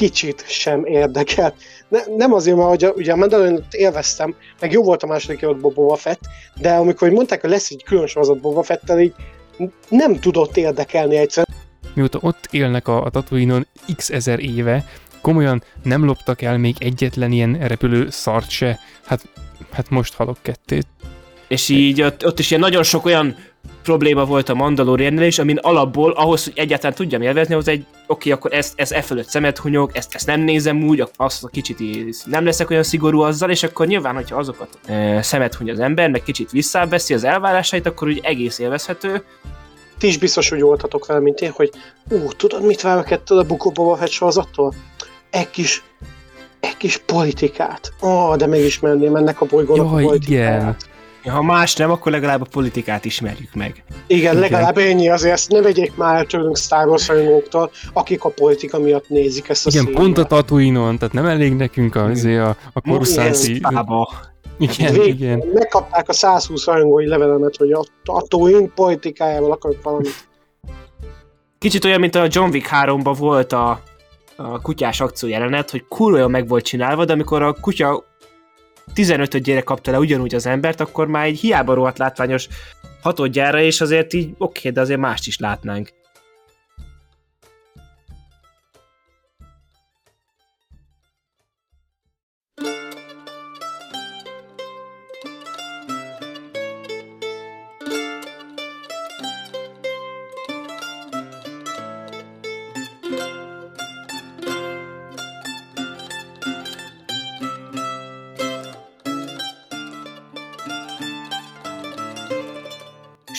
[0.00, 1.54] kicsit sem érdekel.
[1.88, 5.60] Ne, nem azért, mert ugye, ugye a mandalorian élveztem, meg jó volt a második évad
[5.60, 6.20] Boba Fett,
[6.56, 9.14] de amikor mondták, hogy lesz egy külön sorozat Boba Fettel, így
[9.88, 11.58] nem tudott érdekelni egyszerűen.
[11.94, 13.66] Mióta ott élnek a, a Tatooine-on
[13.96, 14.84] x ezer éve,
[15.20, 18.78] komolyan nem loptak el még egyetlen ilyen repülő szart se.
[19.04, 19.22] Hát,
[19.72, 20.86] hát most halok kettőt.
[21.48, 23.36] És így ott, ott is ilyen nagyon sok olyan
[23.82, 28.30] probléma volt a Mandaloriannel is, amin alapból ahhoz, hogy egyáltalán tudjam élvezni, az egy, oké,
[28.30, 31.78] akkor ezt, ez e fölött szemet hunyog, ezt, ezt nem nézem úgy, azt a kicsit
[32.24, 36.10] nem leszek olyan szigorú azzal, és akkor nyilván, hogyha azokat e, szemet huny az ember,
[36.10, 39.24] meg kicsit visszaveszi az elvárásait, akkor úgy egész élvezhető.
[39.98, 41.70] Ti is biztos úgy voltatok vele, mint én, hogy
[42.10, 44.74] ú, tudod, mit várok ettől a Bukó Boba Fett sorozattól?
[45.30, 45.84] Egy kis,
[46.60, 47.92] egy kis politikát.
[48.02, 50.60] Ó, oh, de megismerném ennek a bolygónak Jaj, a politikát.
[50.60, 50.76] Igen.
[51.24, 53.84] Ha más nem, akkor legalább a politikát ismerjük meg.
[54.06, 54.38] Igen, Igen.
[54.38, 59.08] legalább ennyi azért, ezt ne vegyék már tőlünk Star Wars rajongóktól, akik a politika miatt
[59.08, 60.00] nézik ezt a Igen, színűt.
[60.00, 63.60] pont a tatooine tehát nem elég nekünk a, azért a, a korszánci...
[64.60, 65.42] Igen, Vég, igen.
[65.52, 70.28] Megkapták a 120 rajongói levelemet, hogy a Tatooine politikájával akarok valamit.
[71.58, 73.82] Kicsit olyan, mint a John Wick 3-ban volt a,
[74.36, 78.04] a kutyás akció jelenet, hogy kurva meg volt csinálva, de amikor a kutya
[78.94, 82.48] 15-ödjére kapta le ugyanúgy az embert, akkor már egy hiába rohadt látványos
[83.02, 85.88] hatodjára, és azért így oké, okay, de azért mást is látnánk.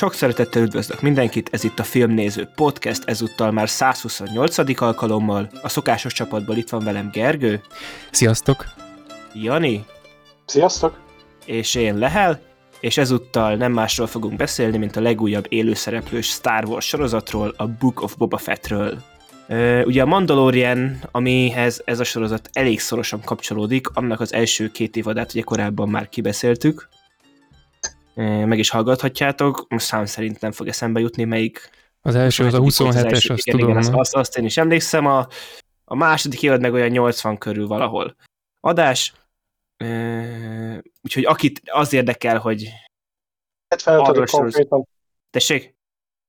[0.01, 4.81] Sok szeretettel üdvözlök mindenkit, ez itt a Filmnéző Podcast, ezúttal már 128.
[4.81, 5.49] alkalommal.
[5.61, 7.61] A szokásos csapatból itt van velem Gergő.
[8.11, 8.65] Sziasztok!
[9.33, 9.85] Jani.
[10.45, 10.99] Sziasztok!
[11.45, 12.39] És én Lehel,
[12.79, 18.01] és ezúttal nem másról fogunk beszélni, mint a legújabb élőszereplős Star Wars sorozatról, a Book
[18.01, 18.97] of Boba Fettről.
[19.83, 25.33] Ugye a Mandalorian, amihez ez a sorozat elég szorosan kapcsolódik, annak az első két évadát
[25.33, 26.89] ugye korábban már kibeszéltük,
[28.15, 29.65] meg is hallgathatjátok.
[29.69, 31.69] Most szám szerint nem fog eszembe jutni, melyik.
[32.01, 33.77] Az első az a 27-es, azt igen, tudom.
[33.77, 35.05] Igen, azt, azt én is emlékszem.
[35.05, 35.27] A,
[35.85, 38.15] a második évad meg olyan 80 körül valahol.
[38.59, 39.13] Adás.
[41.01, 42.69] úgyhogy akit az érdekel, hogy
[43.67, 44.29] 75.
[44.29, 44.87] konkrétan.
[45.29, 45.75] Tessék?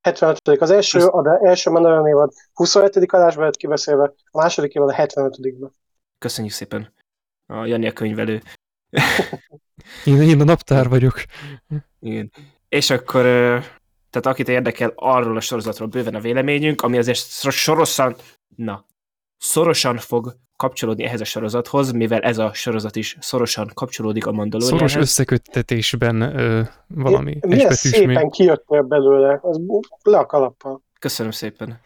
[0.01, 0.61] 75.
[0.61, 3.13] Az első, az első Mandalorian évad 27.
[3.13, 5.75] adásban lett kibeszélve, a második évad a 75-ben.
[6.19, 6.95] Köszönjük szépen.
[7.47, 8.43] A Jani a könyvelő.
[10.05, 11.23] én, én a naptár vagyok.
[12.01, 12.33] Igen.
[12.69, 13.23] És akkor,
[14.11, 17.19] tehát akit érdekel, arról a sorozatról bőven a véleményünk, ami azért
[17.51, 18.17] sorosan,
[18.57, 18.85] na,
[19.39, 24.91] szorosan fog kapcsolódni ehhez a sorozathoz, mivel ez a sorozat is szorosan kapcsolódik a Mandalorianhez.
[24.91, 29.61] Szoros összeköttetésben ö, valami Milyen szépen kijöttél belőle, az
[30.03, 30.83] le a kalappal.
[30.99, 31.81] Köszönöm szépen.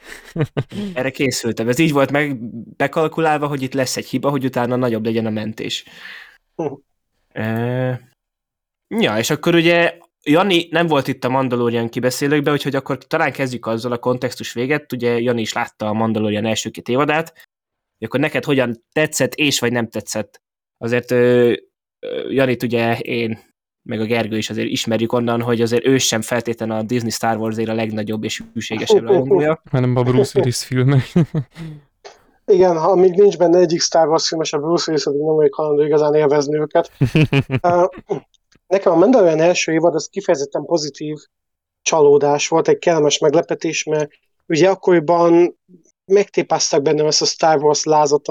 [0.94, 1.68] Erre készültem.
[1.68, 2.36] Ez így volt meg
[2.76, 5.84] bekalkulálva, hogy itt lesz egy hiba, hogy utána nagyobb legyen a mentés.
[8.88, 13.66] Ja, és akkor ugye Jani nem volt itt a Mandalorian kibeszélőkben, úgyhogy akkor talán kezdjük
[13.66, 14.92] azzal a kontextus véget.
[14.92, 17.46] Ugye Jani is látta a Mandalorian első két évadát.
[18.04, 20.42] Akkor neked hogyan tetszett, és vagy nem tetszett?
[20.78, 21.10] Azért
[22.28, 23.38] Janit ugye én,
[23.88, 27.36] meg a Gergő is azért ismerjük onnan, hogy azért ő sem feltétlen a Disney Star
[27.36, 29.62] wars a legnagyobb és hűségesebb rajongója.
[29.70, 31.12] Hanem a Bruce Willis filmek.
[32.46, 35.54] Igen, ha még nincs benne egyik Star Wars filmes, a Bruce Willis, addig nem vagyok
[35.54, 36.90] hajlandó igazán élvezni őket.
[38.66, 41.16] Nekem a Mandalorian első évad az kifejezetten pozitív
[41.82, 44.10] csalódás volt, egy kellemes meglepetés, mert
[44.46, 45.58] ugye akkoriban
[46.04, 48.28] megtépáztak bennem ezt a Star Wars lázat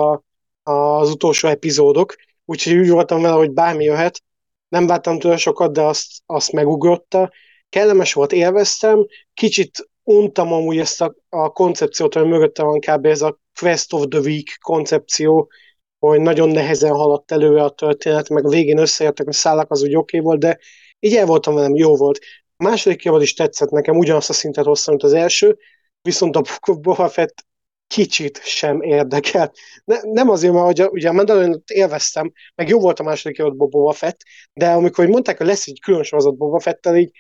[0.64, 2.16] az utolsó epizódok,
[2.46, 4.22] úgyhogy úgy voltam vele, hogy bármi jöhet.
[4.68, 7.32] Nem vártam tőle sokat, de azt, azt megugrotta.
[7.70, 9.06] Kellemes volt, élveztem.
[9.34, 13.06] Kicsit untam amúgy ezt a, a koncepciót, hogy mögötte van kb.
[13.06, 15.51] ez a Quest of the Week koncepció,
[15.99, 19.96] hogy nagyon nehezen haladt előre a történet, meg a végén összeértek a szállak, az úgy
[19.96, 20.59] oké okay volt, de
[20.99, 22.19] így el voltam velem, jó volt.
[22.57, 25.57] A második évad is tetszett nekem, ugyanazt a szintet hozta, mint az első,
[26.02, 26.41] viszont a
[26.81, 27.46] Boba Fett
[27.87, 29.52] kicsit sem érdekel.
[29.84, 33.55] Ne, nem azért, mert ugye, ugye a mandalorian élveztem, meg jó volt a második évad
[33.55, 34.17] Boba Fett,
[34.53, 37.11] de amikor mondták, hogy lesz egy külön sorozat Boba Fettel, így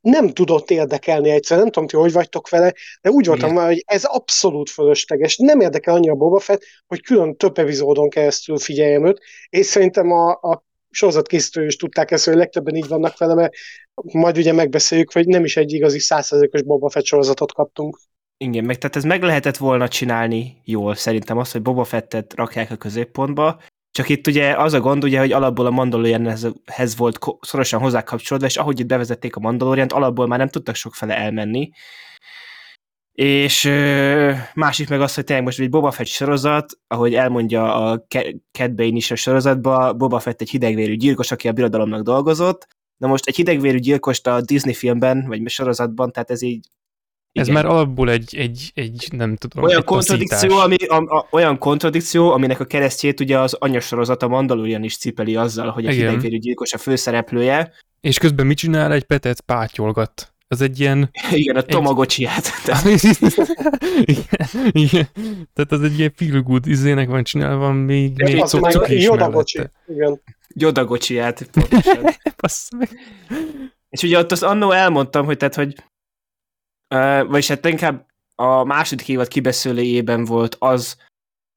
[0.00, 3.82] nem tudott érdekelni egyszer, nem tudom, ti hogy vagytok vele, de úgy voltam már, hogy
[3.86, 5.36] ez abszolút fölösleges.
[5.36, 10.30] Nem érdekel annyira Boba Fett, hogy külön több epizódon keresztül figyeljem őt, és szerintem a,
[10.30, 13.54] a sorozat készítő is tudták ezt, hogy legtöbben így vannak vele, mert
[14.12, 17.98] majd ugye megbeszéljük, hogy nem is egy igazi százszerzékos Boba Fett sorozatot kaptunk.
[18.36, 22.70] Igen, meg tehát ez meg lehetett volna csinálni jól, szerintem az, hogy Boba Fettet rakják
[22.70, 23.60] a középpontba,
[23.92, 28.56] csak itt ugye az a gond, ugye, hogy alapból a Mandalorianhez volt szorosan hozzákapcsolódva, és
[28.56, 31.70] ahogy itt bevezették a Mandaloriant, alapból már nem tudtak sok fele elmenni.
[33.12, 33.62] És
[34.54, 38.06] másik meg az, hogy tényleg most egy Boba Fett sorozat, ahogy elmondja a
[38.52, 42.68] Cat Bane is a sorozatban, Boba Fett egy hidegvérű gyilkos, aki a birodalomnak dolgozott.
[42.96, 46.68] Na most egy hidegvérű gyilkost a Disney filmben, vagy sorozatban, tehát ez így
[47.32, 47.62] ez Igen.
[47.62, 52.60] már alapból egy, egy, egy, nem tudom, olyan kontradikció, ami, a, a, olyan kontradikció, aminek
[52.60, 57.72] a keresztjét ugye az anyasorozata Mandalorian is cipeli azzal, hogy egy hidegvérű gyilkos a főszereplője.
[58.00, 58.92] És közben mit csinál?
[58.92, 60.34] Egy petet pátyolgat.
[60.48, 61.10] Az egy ilyen...
[61.30, 62.50] Igen, a tomagocsiát.
[64.04, 65.08] igen, igen.
[65.54, 69.60] Tehát az egy ilyen feel good izének van csinálva, még, még cok is Jodagocsi.
[69.86, 70.20] Igen.
[70.54, 72.10] Jodagocsiát, pontosan.
[73.90, 75.74] És ugye ott az annó elmondtam, hogy tehát, hogy
[77.28, 80.96] vagyis hát inkább a második évad kibeszélőjében volt az,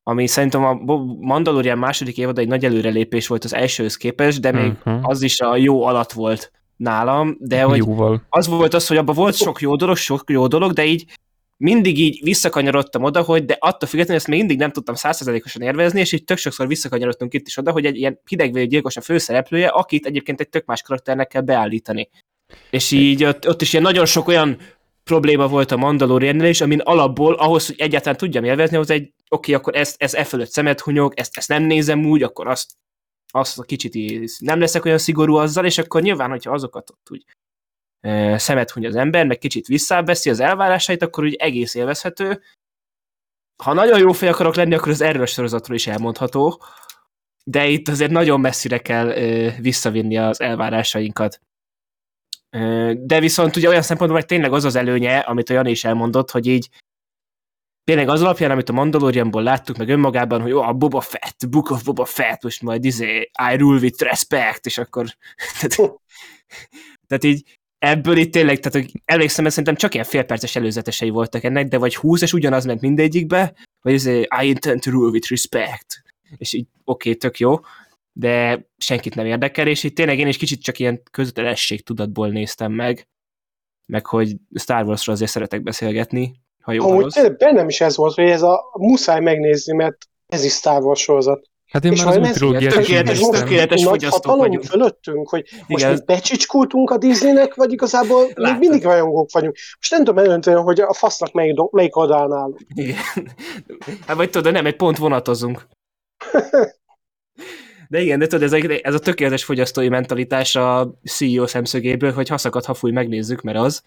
[0.04, 0.74] ami szerintem a
[1.20, 5.10] Mandalorian második évad egy nagy előrelépés volt az elsőhöz képest, de még uh-huh.
[5.10, 8.22] az is a jó alatt volt nálam, de hogy Jóval.
[8.30, 11.06] az volt az, hogy abban volt sok jó dolog, sok jó dolog, de így
[11.58, 16.00] mindig így visszakanyarodtam oda, hogy de attól függetlenül ezt még mindig nem tudtam százszerzalékosan érvezni,
[16.00, 19.68] és így tök sokszor visszakanyarodtunk itt is oda, hogy egy ilyen hidegvérű gyilkos a főszereplője,
[19.68, 22.10] akit egyébként egy tök más karakternek kell beállítani.
[22.70, 24.58] És így ott, ott is ilyen nagyon sok olyan
[25.10, 29.14] probléma volt a mandalorian is, amin alapból ahhoz, hogy egyáltalán tudjam élvezni, az egy, oké,
[29.30, 32.72] okay, akkor ezt, ez e fölött szemet hunyog, ezt, ezt nem nézem úgy, akkor azt,
[33.34, 33.94] azt a kicsit
[34.40, 37.26] nem leszek olyan szigorú azzal, és akkor nyilván, hogyha azokat ott úgy
[38.00, 42.42] e, szemet huny az ember, meg kicsit visszaveszi az elvárásait, akkor úgy egész élvezhető.
[43.64, 46.62] Ha nagyon jó fej akarok lenni, akkor az erről sorozatról is elmondható,
[47.44, 51.40] de itt azért nagyon messzire kell e, visszavinni az elvárásainkat.
[52.98, 56.32] De viszont ugye olyan szempontból, hogy tényleg az az előnye, amit a Jani is elmondott,
[56.32, 56.70] hogy így
[57.84, 61.70] tényleg az alapján, amit a Mandalorianból láttuk, meg önmagában, hogy jó, a Boba Fett, Book
[61.70, 65.06] of Boba Fett, most majd izé, I rule with respect, és akkor
[65.60, 65.94] tehát,
[67.08, 71.44] tehát így ebből itt tényleg, tehát hogy emlékszem, mert szerintem csak ilyen félperces előzetesei voltak
[71.44, 75.30] ennek, de vagy 20, és ugyanaz ment mindegyikbe, vagy izé, I intend to rule with
[75.30, 76.04] respect,
[76.38, 77.60] és így oké, okay, tök jó,
[78.18, 82.72] de senkit nem érdekel, és itt tényleg én is kicsit csak ilyen közötelesség tudatból néztem
[82.72, 83.08] meg,
[83.86, 88.14] meg hogy Star Wars-ról azért szeretek beszélgetni, ha jó Amúgy tényleg bennem is ez volt,
[88.14, 91.50] hogy ez a muszáj megnézni, mert ez is Star Wars sorozat.
[91.72, 94.64] Hát én és már az új trilógiát tökéletes, is tökéletes fogyasztók vagyunk.
[94.64, 96.04] fölöttünk, hogy most Igen.
[96.06, 98.60] becsicskultunk a Disneynek, vagy igazából Látod.
[98.60, 99.56] még mindig rajongók vagyunk.
[99.76, 102.60] Most nem tudom eldönteni, hogy a fasznak melyik, melyik oldalán állunk.
[102.74, 102.98] Igen.
[104.08, 105.68] Hát vagy tudod, nem, egy pont vonatozunk.
[107.90, 112.28] De igen, de tudod, ez a, ez a tökéletes fogyasztói mentalitás a CEO szemszögéből, hogy
[112.28, 113.84] ha fúj, megnézzük, mert az.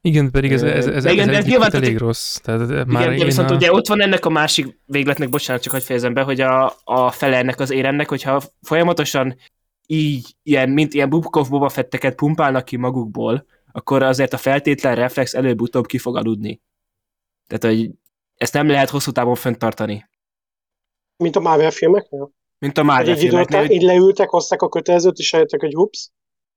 [0.00, 2.36] Igen, pedig ez, ez, ez, igen, ez, ez nyilván, elég rossz.
[2.36, 3.54] Tehát igen, már de viszont a...
[3.54, 7.10] ugye ott van ennek a másik végletnek, bocsánat, csak hogy fejezem be, hogy a, a
[7.10, 9.36] fele ennek az éremnek, hogyha folyamatosan
[9.86, 15.34] így, ilyen, mint ilyen Bubkov Boba Fetteket pumpálnak ki magukból, akkor azért a feltétlen reflex
[15.34, 16.60] előbb-utóbb ki fog aludni.
[17.46, 17.90] Tehát, hogy
[18.36, 20.08] ezt nem lehet hosszú távon fenntartani.
[21.16, 22.32] Mint a Marvel filmeknél?
[22.62, 23.70] Mint a Marvel filmeknél.
[23.70, 26.10] Így leültek, hozták a kötelezőt, és eljöttek, hogy hups.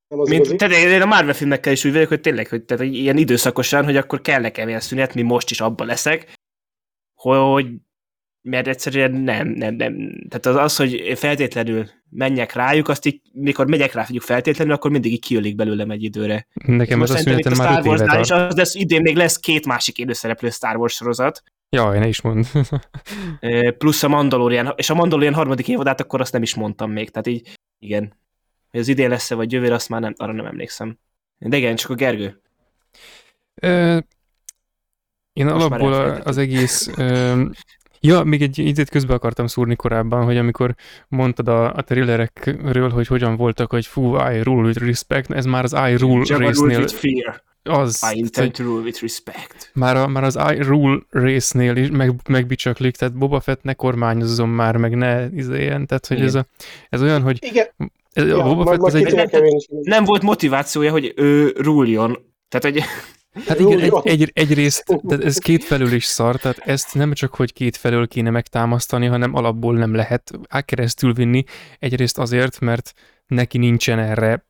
[0.07, 2.85] Nem az Mint, tehát én a Marvel filmekkel is úgy vagyok, hogy tényleg, hogy tehát
[2.85, 6.33] ilyen időszakosan, hogy akkor kell nekem ilyen szünet, mi most is abban leszek,
[7.13, 7.67] hogy
[8.41, 9.95] mert egyszerűen nem, nem, nem.
[10.29, 15.11] Tehát az, az hogy feltétlenül menjek rájuk, azt így, mikor megyek rá feltétlenül, akkor mindig
[15.11, 16.47] így kiölik belőlem egy időre.
[16.53, 19.97] Nekem az a szünetem már Star Wars-nál is, az lesz, idén még lesz két másik
[19.97, 22.47] élőszereplő Star Wars sorozat, Jaj, ne is mond.
[23.77, 27.27] Plusz a Mandalorian, és a Mandalorian harmadik évadát akkor azt nem is mondtam még, tehát
[27.27, 28.13] így, igen.
[28.71, 30.99] Hogy az idén lesz-e, vagy jövőre, azt már nem, arra nem emlékszem.
[31.37, 32.41] De igen, csak a Gergő.
[33.55, 33.97] Ö,
[35.33, 35.93] én Most alapból
[36.23, 36.91] az egész...
[36.97, 37.43] Ö,
[37.99, 40.75] ja, még egy időt közben akartam szúrni korábban, hogy amikor
[41.07, 45.63] mondtad a, a thrillerekről, hogy hogyan voltak, hogy fú, I rule with respect, ez már
[45.63, 46.67] az I rule Jabba résznél...
[46.67, 49.71] Rule with fear az, I intend to rule with respect.
[49.73, 54.49] Már, a, már az I rule résznél is meg, megbicsaklik, tehát Boba Fett ne kormányozzon
[54.49, 56.45] már, meg ne izélyen, tehát hogy ez, a,
[56.89, 57.67] ez olyan, hogy Igen.
[58.13, 59.13] Ez, ja, a Boba Fett az egy...
[59.13, 59.27] Nem,
[59.81, 62.33] nem volt motivációja, hogy ő rúljon.
[62.49, 62.83] Tehát, hogy
[63.47, 67.53] Hát igen, egy, egy, egyrészt tehát ez kétfelől is szar, tehát ezt nem csak, hogy
[67.53, 70.31] kétfelől kéne megtámasztani, hanem alapból nem lehet
[70.65, 71.43] keresztül vinni.
[71.79, 72.93] Egyrészt azért, mert
[73.27, 74.45] neki nincsen erre,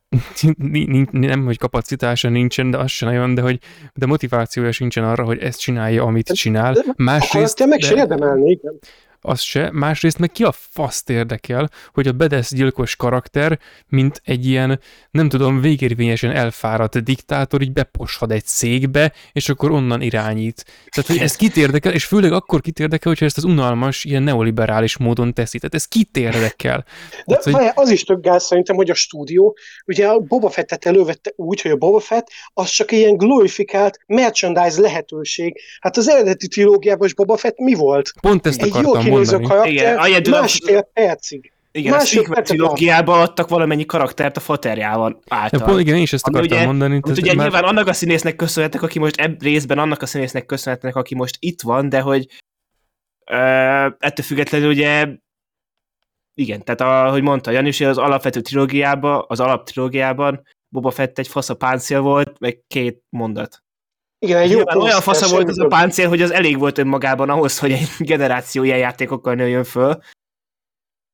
[1.12, 3.60] nem, hogy kapacitása nincsen, de az sem nagyon, de hogy
[3.93, 6.75] de motivációja sincsen arra, hogy ezt csinálja, amit csinál.
[6.95, 7.57] Másrészt...
[7.57, 8.79] Te meg se érdemelni, igen.
[9.25, 14.46] Az se, másrészt meg ki a faszt érdekel, hogy a Bedesz gyilkos karakter, mint egy
[14.46, 14.79] ilyen,
[15.12, 20.65] nem tudom, végérvényesen elfáradt diktátor így beposhad egy székbe, és akkor onnan irányít.
[20.89, 24.24] Tehát, hogy ez kit érdekel, és főleg akkor kit érdekel, hogyha ezt az unalmas, ilyen
[24.24, 25.58] neoliberális módon teszi.
[25.58, 26.86] Tehát ez kit érdekel.
[27.25, 30.86] De Tehát, hogy- az is tök gáz szerintem, hogy a stúdió, ugye a Boba Fettet
[30.86, 35.62] elővette úgy, hogy a Boba Fett az csak ilyen glorifikált merchandise lehetőség.
[35.79, 38.13] Hát az eredeti trilógiában is Boba Fett mi volt?
[38.22, 41.50] Pont ezt Egy jó akartam Igen, karakter, egyedül a- másfél percig.
[41.72, 45.62] Igen, a Másfél sequel percet trilógiában adtak valamennyi karaktert a faterjával Ja, által.
[45.67, 46.91] pont, igen, én is ezt akartam ugye- mondani.
[46.91, 50.05] Amit tehát ugye már- nyilván annak a színésznek köszönhetnek, aki most ebb részben annak a
[50.05, 52.27] színésznek köszönhetnek, aki most itt van, de hogy
[53.25, 53.36] ö,
[54.00, 55.07] ettől függetlenül ugye
[56.34, 61.53] igen, tehát ahogy mondta Janis, az alapvető trilógiában, az alaptrilógiában Boba Fett egy fasz a
[61.55, 63.63] páncél volt, meg két mondat.
[64.25, 67.29] Igen, egy jó Nyilván olyan fasza volt az a páncél, hogy az elég volt önmagában
[67.29, 70.00] ahhoz, hogy egy generáció ilyen játékokkal nőjön föl,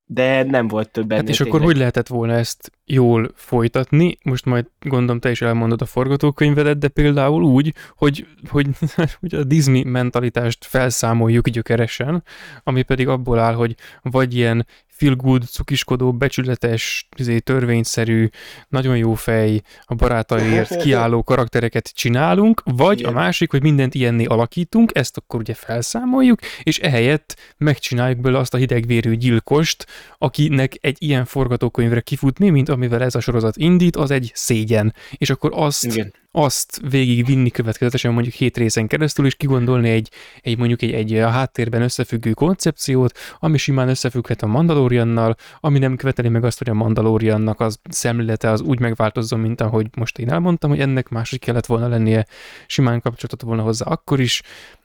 [0.04, 1.68] de nem volt több ennél Hát és akkor tényleg.
[1.68, 4.18] hogy lehetett volna ezt jól folytatni?
[4.22, 8.68] Most majd gondolom te is elmondod a forgatókönyvedet, de például úgy, hogy, hogy,
[9.20, 12.24] hogy a Disney mentalitást felszámoljuk gyökeresen,
[12.64, 14.66] ami pedig abból áll, hogy vagy ilyen
[15.02, 18.28] feel good, cukiskodó, becsületes, izé, törvényszerű,
[18.68, 23.12] nagyon jó fej, a barátaiért kiálló karaktereket csinálunk, vagy Igen.
[23.12, 28.54] a másik, hogy mindent ilyenné alakítunk, ezt akkor ugye felszámoljuk, és ehelyett megcsináljuk belőle azt
[28.54, 29.86] a hidegvérű gyilkost,
[30.18, 34.94] akinek egy ilyen forgatókönyvre kifutni, mint amivel ez a sorozat indít, az egy szégyen.
[35.10, 36.12] És akkor azt, Igen.
[36.30, 40.10] azt végig vinni következetesen mondjuk hét részen keresztül, és kigondolni egy,
[40.40, 45.96] egy mondjuk egy, egy a háttérben összefüggő koncepciót, ami simán összefügghet a Mandaloriannal, ami nem
[45.96, 50.30] követeli meg azt, hogy a Mandaloriannak az szemlélete az úgy megváltozzon, mint ahogy most én
[50.30, 52.26] elmondtam, hogy ennek máshogy kellett volna lennie,
[52.66, 54.42] simán kapcsolatot volna hozzá akkor is,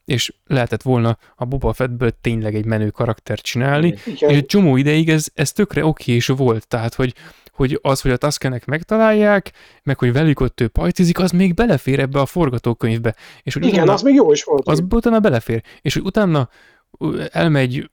[0.07, 4.29] és lehetett volna a Boba Fettből tényleg egy menő karaktert csinálni, Igen.
[4.29, 7.13] és egy csomó ideig ez, ez tökre oké is volt, tehát hogy,
[7.51, 9.51] hogy az, hogy a Tuskenek megtalálják,
[9.83, 13.15] meg hogy velük ott ő pajtizik, az még belefér ebbe a forgatókönyvbe.
[13.43, 14.67] És hogy Igen, utána, az még jó is volt.
[14.67, 15.61] az utána belefér.
[15.81, 16.49] És hogy utána
[17.31, 17.89] elmegy,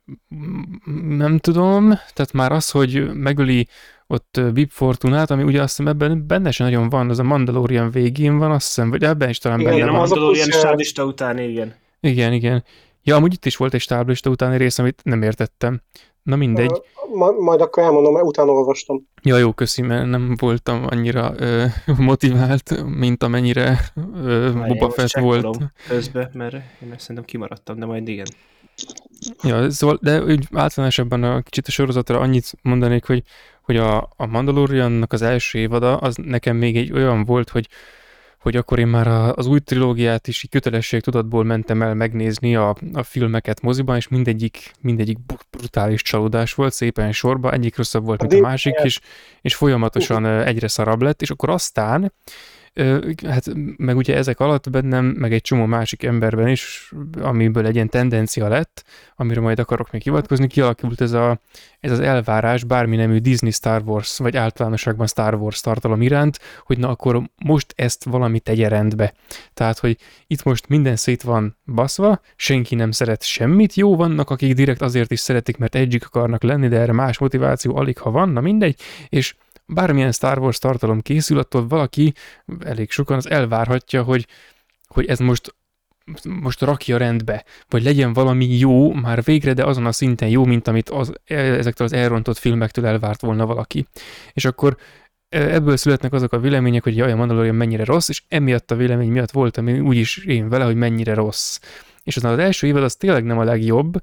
[1.08, 3.68] nem tudom, tehát már az, hogy megöli
[4.06, 7.90] ott Bib Fortunát, ami ugye azt hiszem ebben benne sem nagyon van, az a Mandalorian
[7.90, 10.28] végén van, azt hiszem, vagy ebben is talán Igen, benne Igen, a van.
[10.30, 11.74] az a stáblista után, igen.
[12.04, 12.64] Igen, igen.
[13.02, 15.82] Ja, amúgy itt is volt egy stáblista utáni rész, amit nem értettem.
[16.22, 16.82] Na mindegy.
[17.14, 19.08] Ma, majd akkor elmondom, mert utána olvastam.
[19.22, 21.64] Ja, jó, köszi, mert nem voltam annyira ö,
[21.96, 23.80] motivált, mint amennyire
[24.14, 25.58] ö, Várjál, Boba Fett volt.
[25.88, 28.26] Közben, mert én ezt szerintem kimaradtam, de majd igen.
[29.42, 33.22] Ja, szóval, de úgy általánosabban a kicsit a sorozatra annyit mondanék, hogy,
[33.62, 37.68] hogy a, a Mandaloriannak az első évada, az nekem még egy olyan volt, hogy
[38.44, 39.06] hogy akkor én már
[39.38, 45.18] az új trilógiát is kötelességtudatból mentem el megnézni a, a filmeket moziban, és mindegyik, mindegyik
[45.50, 49.00] brutális csalódás volt szépen sorba, egyik rosszabb volt, mint a másik, és,
[49.40, 52.12] és folyamatosan egyre szarabb lett, és akkor aztán
[53.26, 53.44] Hát
[53.76, 58.48] meg ugye ezek alatt bennem, meg egy csomó másik emberben is, amiből egy ilyen tendencia
[58.48, 58.84] lett,
[59.16, 61.40] amire majd akarok még hivatkozni, kialakult ez, a,
[61.80, 66.78] ez az elvárás bármi nemű Disney Star Wars, vagy általánosságban Star Wars tartalom iránt, hogy
[66.78, 69.14] na akkor most ezt valami tegye rendbe.
[69.54, 74.54] Tehát, hogy itt most minden szét van baszva, senki nem szeret semmit, jó vannak, akik
[74.54, 78.28] direkt azért is szeretik, mert egyik akarnak lenni, de erre más motiváció alig, ha van,
[78.28, 79.34] na mindegy, és
[79.66, 82.12] bármilyen Star Wars tartalom készül, attól valaki,
[82.64, 84.26] elég sokan, az elvárhatja, hogy,
[84.86, 85.54] hogy ez most
[86.40, 90.68] most rakja rendbe, vagy legyen valami jó már végre, de azon a szinten jó, mint
[90.68, 93.86] amit az, ezektől az elrontott filmektől elvárt volna valaki.
[94.32, 94.76] És akkor
[95.28, 98.76] e, ebből születnek azok a vélemények, hogy jaj, a Mandalorian mennyire rossz, és emiatt a
[98.76, 101.58] vélemény miatt voltam én úgyis én vele, hogy mennyire rossz.
[102.02, 104.02] És aztán az első évad az tényleg nem a legjobb,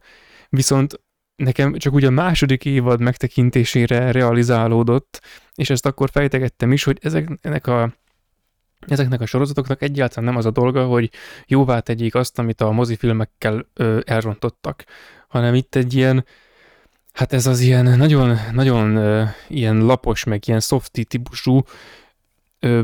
[0.49, 0.99] viszont
[1.43, 5.21] nekem csak ugye a második évad megtekintésére realizálódott,
[5.55, 7.93] és ezt akkor fejtegettem is, hogy ezeknek a
[8.87, 11.09] ezeknek a sorozatoknak egyáltalán nem az a dolga, hogy
[11.45, 14.83] jóvá tegyék azt, amit a mozifilmekkel ö, elrontottak,
[15.27, 16.25] hanem itt egy ilyen,
[17.13, 21.61] hát ez az ilyen nagyon, nagyon ö, ilyen lapos, meg ilyen softy típusú,
[22.59, 22.81] ö,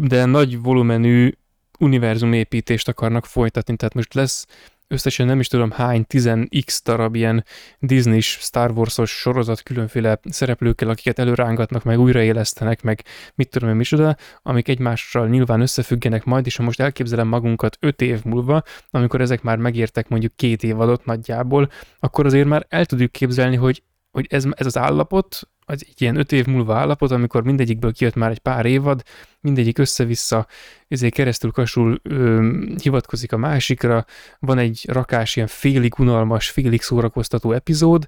[0.00, 1.32] de nagy volumenű
[1.78, 4.46] univerzumépítést akarnak folytatni, tehát most lesz
[4.90, 7.44] összesen nem is tudom hány, 10x darab ilyen
[7.78, 13.04] Disney-s, Star Wars-os sorozat különféle szereplőkkel, akiket előrángatnak, meg újraélesztenek, meg
[13.34, 18.00] mit tudom én micsoda, amik egymással nyilván összefüggenek majd, és ha most elképzelem magunkat 5
[18.00, 21.70] év múlva, amikor ezek már megértek mondjuk két évadot nagyjából,
[22.00, 26.16] akkor azért már el tudjuk képzelni, hogy, hogy ez, ez az állapot, az egy ilyen
[26.16, 29.02] öt év múlva állapot, amikor mindegyikből kijött már egy pár évad,
[29.40, 30.46] mindegyik össze-vissza
[30.88, 32.50] ezért keresztül kasul ö,
[32.82, 34.04] hivatkozik a másikra,
[34.38, 38.06] van egy rakás ilyen félig unalmas, félig szórakoztató epizód,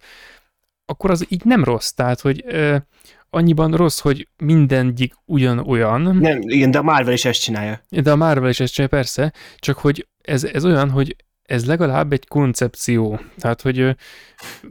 [0.85, 1.91] akkor az így nem rossz.
[1.91, 2.77] Tehát, hogy ö,
[3.31, 6.17] annyiban rossz, hogy mindegyik ugyanolyan.
[6.17, 7.81] Nem, igen, de a Marvel is ezt csinálja.
[7.89, 12.13] De a Marvel is ezt csinálja, persze, csak hogy ez, ez olyan, hogy ez legalább
[12.13, 13.21] egy koncepció.
[13.39, 13.79] Tehát, hogy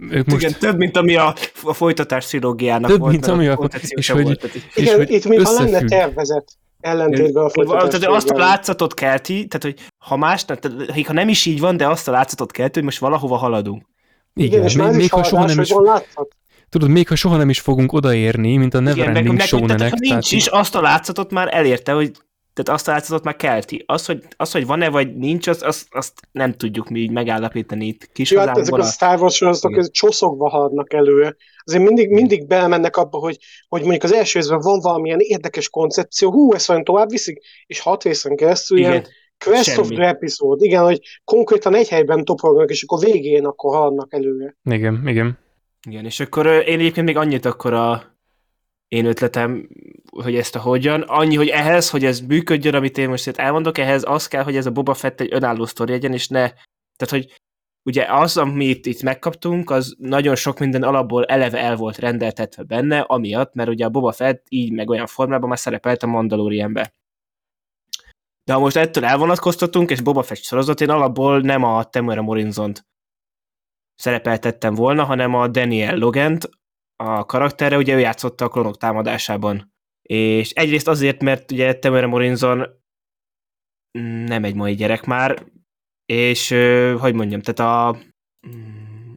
[0.09, 0.41] ők most...
[0.41, 3.11] Igen, több, mint ami a, a folytatás trilógiának több, volt.
[3.11, 7.49] mint ami a, és hogy, volt, és igen, hogy itt mintha lenne tervezet ellentétben a
[7.49, 10.69] folytatás Tehát azt a látszatot kelti, tehát hogy ha más, tehát,
[11.05, 13.85] ha nem is így van, de azt a látszatot kelti, hogy most valahova haladunk.
[14.33, 15.69] Igen, igen és még, még ha soha nem is...
[15.69, 16.35] Látszat.
[16.69, 19.89] Tudod, még ha soha nem is fogunk odaérni, mint a Neverending Show-nek.
[19.89, 22.11] Ha nincs is, azt a látszatot már elérte, hogy
[22.53, 23.83] tehát azt a látszatot már kelti.
[23.85, 27.85] Az, hogy, az, hogy van-e vagy nincs, az, azt, azt nem tudjuk mi így megállapítani
[27.85, 31.35] itt kis ja, hát ezek a Star Wars sorozatok csoszogva haladnak elő.
[31.63, 36.31] Azért mindig, mindig belemennek abba, hogy, hogy mondjuk az első részben van valamilyen érdekes koncepció,
[36.31, 38.91] hú, ezt olyan tovább viszik, és hat részen keresztül Igen.
[38.91, 39.05] ilyen
[39.45, 39.79] Quest Semmi.
[39.79, 44.55] of the Episode, igen, hogy konkrétan egy helyben toporognak, és akkor végén akkor haladnak előre.
[44.63, 45.39] Igen, igen.
[45.87, 48.10] Igen, és akkor én egyébként még annyit akkor a
[48.91, 49.67] én ötletem,
[50.11, 51.01] hogy ezt a hogyan.
[51.01, 54.55] Annyi, hogy ehhez, hogy ez működjön, amit én most itt elmondok, ehhez az kell, hogy
[54.55, 56.49] ez a Boba Fett egy önálló sztori legyen, és ne...
[56.95, 57.41] Tehát, hogy
[57.83, 62.99] ugye az, amit itt megkaptunk, az nagyon sok minden alapból eleve el volt rendeltetve benne,
[62.99, 66.93] amiatt, mert ugye a Boba Fett így meg olyan formában már szerepelt a Mandalorianbe.
[68.43, 72.85] De ha most ettől elvonatkoztatunk, és Boba Fett sorozat, én alapból nem a Temuera Morinzont
[73.95, 76.49] szerepeltettem volna, hanem a Daniel Logent,
[77.01, 79.73] a karakterre, ugye ő játszotta a klonok támadásában.
[80.01, 82.67] És egyrészt azért, mert ugye Temuera Morinzon
[84.25, 85.45] nem egy mai gyerek már,
[86.05, 86.49] és
[86.99, 87.99] hogy mondjam, tehát a,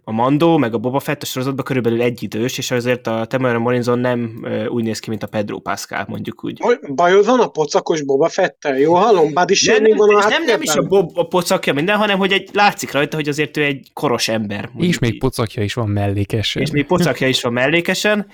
[0.05, 3.59] a Mando, meg a Boba Fett a sorozatban körülbelül egy idős, és azért a Temuera
[3.59, 6.61] Morinzon nem úgy néz ki, mint a Pedro Pascal, mondjuk úgy.
[6.95, 8.79] Bajod van a pocakos Boba Fettel?
[8.79, 11.97] Jó, hallom, is nem, nem, van a nem, nem is a, Bob, a pocakja minden,
[11.97, 14.71] hanem hogy egy, látszik rajta, hogy azért ő egy koros ember.
[14.79, 15.19] És még így.
[15.19, 16.63] pocakja is van mellékesen.
[16.63, 18.27] És még pocakja is van mellékesen,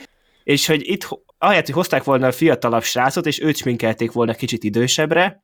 [0.44, 1.08] és hogy itt
[1.38, 5.42] ahelyett, hogy hozták volna a fiatalabb srácot, és őt sminkelték volna kicsit idősebbre,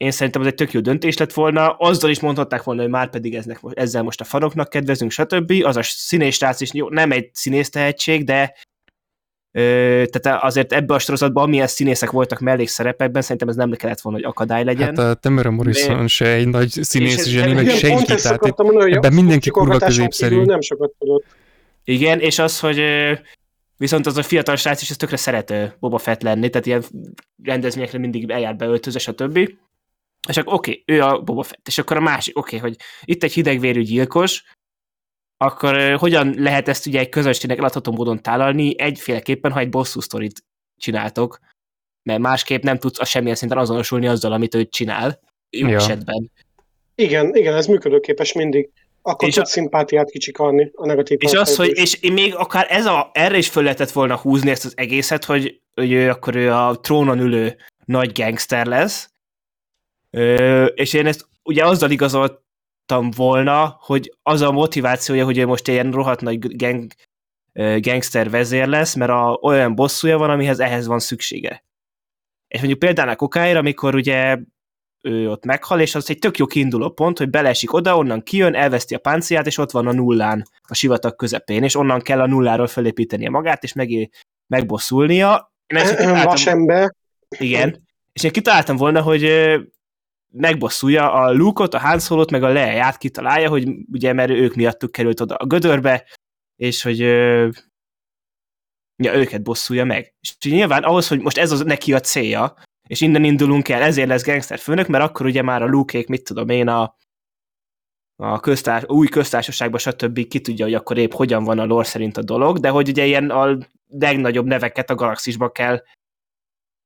[0.00, 3.10] én szerintem ez egy tök jó döntés lett volna, azzal is mondhatták volna, hogy már
[3.10, 5.52] pedig eznek, ezzel most a fanoknak kedvezünk, stb.
[5.62, 8.54] Az a színészrác is jó, nem egy színész tehetség, de
[9.52, 14.18] Ö, tehát azért ebbe a sorozatban, amilyen színészek voltak mellékszerepekben, szerintem ez nem kellett volna,
[14.18, 14.86] hogy akadály legyen.
[14.86, 16.06] Hát a Temuera Morrison de...
[16.06, 20.42] se egy nagy színész zseni, meg senki, tehát mondani, ebben mindenki kurva középszerű.
[20.42, 21.24] Nem sokat tudott.
[21.84, 22.82] Igen, és az, hogy
[23.76, 26.84] viszont az a fiatal srác is ez tökre szeret Boba Fett lenni, tehát ilyen
[27.42, 29.50] rendezvényekre mindig eljár beöltözve, stb.
[30.28, 32.80] És akkor oké, okay, ő a Boba Fett, és akkor a másik, oké, okay, hogy
[33.04, 34.44] itt egy hidegvérű gyilkos,
[35.36, 40.00] akkor uh, hogyan lehet ezt ugye egy közösségnek eladható módon tálalni, egyféleképpen, ha egy bosszú
[40.00, 40.44] sztorit
[40.76, 41.38] csináltok,
[42.02, 45.76] mert másképp nem tudsz a semmilyen szinten azonosulni azzal, amit ő csinál, jó ja.
[45.76, 46.30] esetben.
[46.94, 48.70] Igen, igen, ez működőképes mindig.
[49.02, 49.52] Akkor és tudsz a...
[49.52, 53.62] szimpátiát kicsikarni a negatív És az, hogy és még akár ez a, erre is föl
[53.62, 58.12] lehetett volna húzni ezt az egészet, hogy, hogy ő, akkor ő a trónon ülő nagy
[58.12, 59.09] gangster lesz,
[60.10, 65.68] Ö, és én ezt ugye azzal igazoltam volna, hogy az a motivációja, hogy ő most
[65.68, 66.92] ilyen rohadt nagy gang,
[67.80, 71.64] gangster vezér lesz, mert a, olyan bosszúja van, amihez ehhez van szüksége.
[72.48, 74.38] És mondjuk például a kokáért, amikor ugye
[75.02, 78.54] ő ott meghal, és az egy tök jó kiinduló pont, hogy belesik oda, onnan kijön,
[78.54, 82.26] elveszti a páncélját, és ott van a nullán, a sivatag közepén, és onnan kell a
[82.26, 84.10] nulláról felépítenie magát, és meg,
[84.46, 85.52] megbosszulnia.
[86.24, 86.94] Vasember.
[87.38, 87.88] Igen.
[88.12, 89.22] És én kitaláltam volna, hogy
[90.30, 94.92] megbosszulja a Luke-ot, a Han Solo-t, meg a Leia-ját kitalálja, hogy ugye, mert ők miattuk
[94.92, 96.04] került oda a gödörbe,
[96.56, 96.98] és hogy
[98.96, 100.14] ja, őket bosszulja meg.
[100.20, 102.54] És nyilván ahhoz, hogy most ez az neki a célja,
[102.86, 106.24] és innen indulunk el, ezért lesz gangster főnök, mert akkor ugye már a luke mit
[106.24, 106.96] tudom én, a,
[108.16, 110.28] a köztár, új köztársaságban, stb.
[110.28, 113.04] ki tudja, hogy akkor épp hogyan van a lore szerint a dolog, de hogy ugye
[113.04, 115.82] ilyen a legnagyobb neveket a galaxisba kell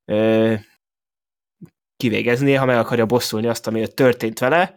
[0.04, 0.54] ö,
[1.96, 4.74] kivégezni, ha meg akarja bosszulni azt, ami történt vele,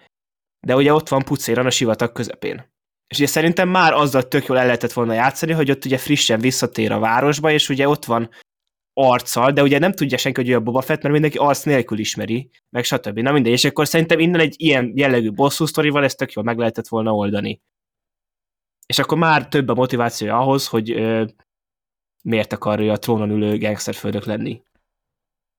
[0.59, 2.75] de ugye ott van pucéran a sivatag közepén.
[3.07, 6.39] És ugye szerintem már azzal tök jól el lehetett volna játszani, hogy ott ugye frissen
[6.39, 8.29] visszatér a városba, és ugye ott van
[8.93, 11.99] arccal, de ugye nem tudja senki, hogy ő a Boba Fett, mert mindenki arc nélkül
[11.99, 13.19] ismeri, meg stb.
[13.19, 16.57] Na mindegy, és akkor szerintem innen egy ilyen jellegű bosszú sztorival ezt tök jól meg
[16.57, 17.61] lehetett volna oldani.
[18.85, 21.25] És akkor már több a motivációja ahhoz, hogy ö,
[22.23, 24.61] miért akarja a trónon ülő gangsterföldök lenni.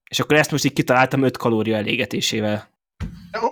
[0.09, 2.69] És akkor ezt most így kitaláltam 5 kalória elégetésével.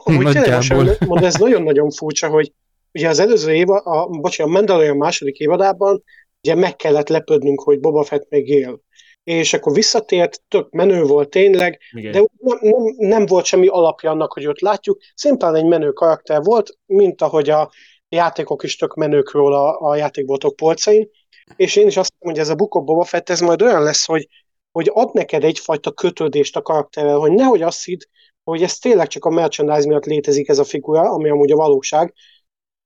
[0.04, 0.62] Amúgy tényleg
[1.06, 2.52] mond, ez nagyon-nagyon furcsa, hogy
[2.92, 6.02] ugye az előző év, a, bocsánat, a Mandalorian második évadában
[6.42, 8.80] ugye meg kellett lepődnünk, hogy Boba Fett még él.
[9.24, 12.12] És akkor visszatért, tök menő volt tényleg, Igen.
[12.12, 16.42] de nem, nem, nem volt semmi alapja annak, hogy őt látjuk, szimplán egy menő karakter
[16.42, 17.70] volt, mint ahogy a
[18.08, 21.08] játékok is tök menők róla a játékboltok polcain,
[21.56, 23.82] és én is azt mondom, hogy ez a Book of Boba Fett, ez majd olyan
[23.82, 24.28] lesz, hogy,
[24.76, 28.00] hogy ad neked egyfajta kötődést a karakterrel, hogy nehogy azt hidd,
[28.44, 32.14] hogy ez tényleg csak a merchandise miatt létezik ez a figura, ami amúgy a valóság,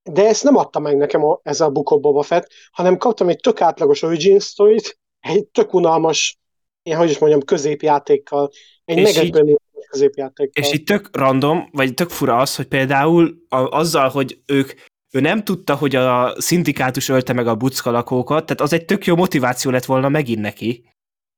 [0.03, 3.29] de ezt nem adta meg nekem a, ez a Book of Boba Fett, hanem kaptam
[3.29, 4.79] egy tök átlagos origin story
[5.19, 6.39] egy tök unalmas,
[6.83, 8.49] én hogy is mondjam, középjátékkal,
[8.85, 10.63] egy És negetben középjátékkal.
[10.63, 14.71] És itt tök random, vagy tök fura az, hogy például a, azzal, hogy ők
[15.11, 19.05] ő nem tudta, hogy a szindikátus ölte meg a bucka lakókat, tehát az egy tök
[19.05, 20.90] jó motiváció lett volna megint neki,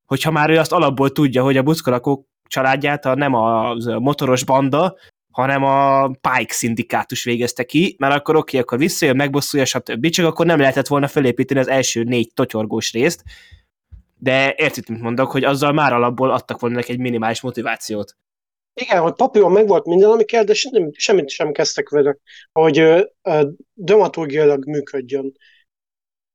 [0.05, 4.43] hogyha már ő azt alapból tudja, hogy a bucka lakók családját a, nem a motoros
[4.43, 4.95] banda,
[5.31, 10.09] hanem a Pike szindikátus végezte ki, mert akkor oké, akkor visszajön, megbosszulja, stb.
[10.09, 13.23] Csak akkor nem lehetett volna felépíteni az első négy totyorgós részt,
[14.17, 18.15] de érted, mit mondok, hogy azzal már alapból adtak volna neki egy minimális motivációt.
[18.73, 22.17] Igen, hogy papíron meg volt minden, ami kell, de sem, semmit sem kezdtek vele,
[22.51, 23.01] hogy ö,
[23.73, 25.33] dramaturgiailag működjön.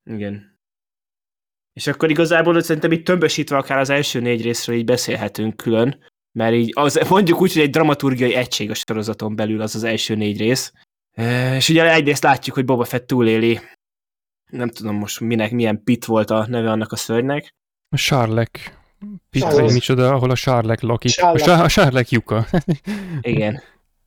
[0.04, 0.57] Igen.
[1.78, 5.98] És akkor igazából hogy szerintem itt többesítve akár az első négy részről így beszélhetünk külön,
[6.32, 10.14] mert így az, mondjuk úgy, hogy egy dramaturgiai egység a sorozaton belül az az első
[10.14, 10.72] négy rész.
[11.56, 13.60] És ugye egyrészt látjuk, hogy Boba Fett túléli,
[14.50, 17.54] nem tudom most minek, milyen pit volt a neve annak a szörnynek.
[17.88, 18.78] A Sárlek.
[19.30, 19.60] Pit, Sárlek.
[19.60, 21.10] vagy micsoda, ahol a Sárlek lakik.
[21.10, 21.42] Sárlek.
[21.42, 22.46] A, sá, a Sárlek lyuka.
[23.20, 23.62] Igen.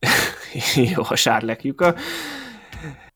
[0.94, 1.94] Jó, a sárlekjuka.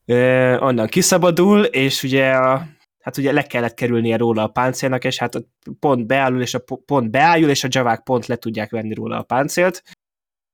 [0.05, 0.15] E,
[0.59, 2.67] onnan kiszabadul, és ugye a,
[3.07, 5.45] hát ugye le kellett kerülnie róla a páncélnak, és hát
[5.79, 9.17] pont beállul, és a po- pont beállul, és a javák pont le tudják venni róla
[9.17, 9.83] a páncélt,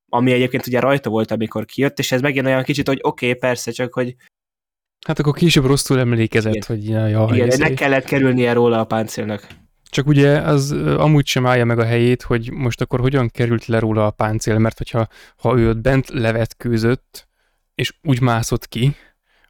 [0.10, 3.40] ami egyébként ugye rajta volt, amikor kijött, és ez megint olyan kicsit, hogy oké, okay,
[3.40, 4.16] persze, csak hogy
[5.06, 6.68] Hát akkor később rosszul emlékezett, Igen.
[6.68, 9.48] hogy ja, ja, igen, le kellett kerülnie róla a páncélnak.
[9.90, 13.80] Csak ugye az amúgy sem állja meg a helyét, hogy most akkor hogyan került le
[13.80, 17.28] róla a páncél, mert hogyha ha ő ott bent levetkőzött,
[17.76, 18.96] és úgy mászott ki,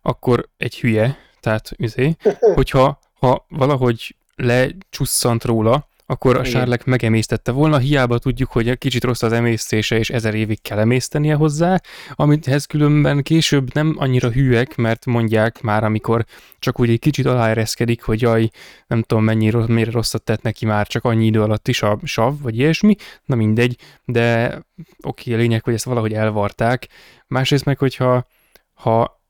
[0.02, 2.16] akkor egy hülye, tehát üzé,
[2.56, 9.04] hogyha ha valahogy lecsusszant róla, akkor a sárlek megemésztette volna, hiába tudjuk, hogy egy kicsit
[9.04, 14.76] rossz az emésztése, és ezer évig kell emésztenie hozzá, amithez különben később nem annyira hűek,
[14.76, 16.26] mert mondják már, amikor
[16.60, 18.50] csak úgy egy kicsit aláereszkedik, hogy jaj,
[18.88, 22.42] nem tudom mennyi, miért rosszat tett neki már, csak annyi idő alatt is a sav,
[22.42, 24.58] vagy ilyesmi, na mindegy, de
[25.04, 26.88] oké, a lényeg, hogy ezt valahogy elvarták.
[27.28, 28.28] Másrészt meg, hogyha
[28.74, 29.22] ha,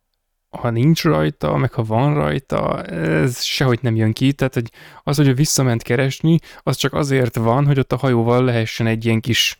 [0.57, 4.69] ha nincs rajta, meg ha van rajta, ez sehogy nem jön ki, tehát hogy
[5.03, 9.05] az, hogy ő visszament keresni, az csak azért van, hogy ott a hajóval lehessen egy
[9.05, 9.57] ilyen kis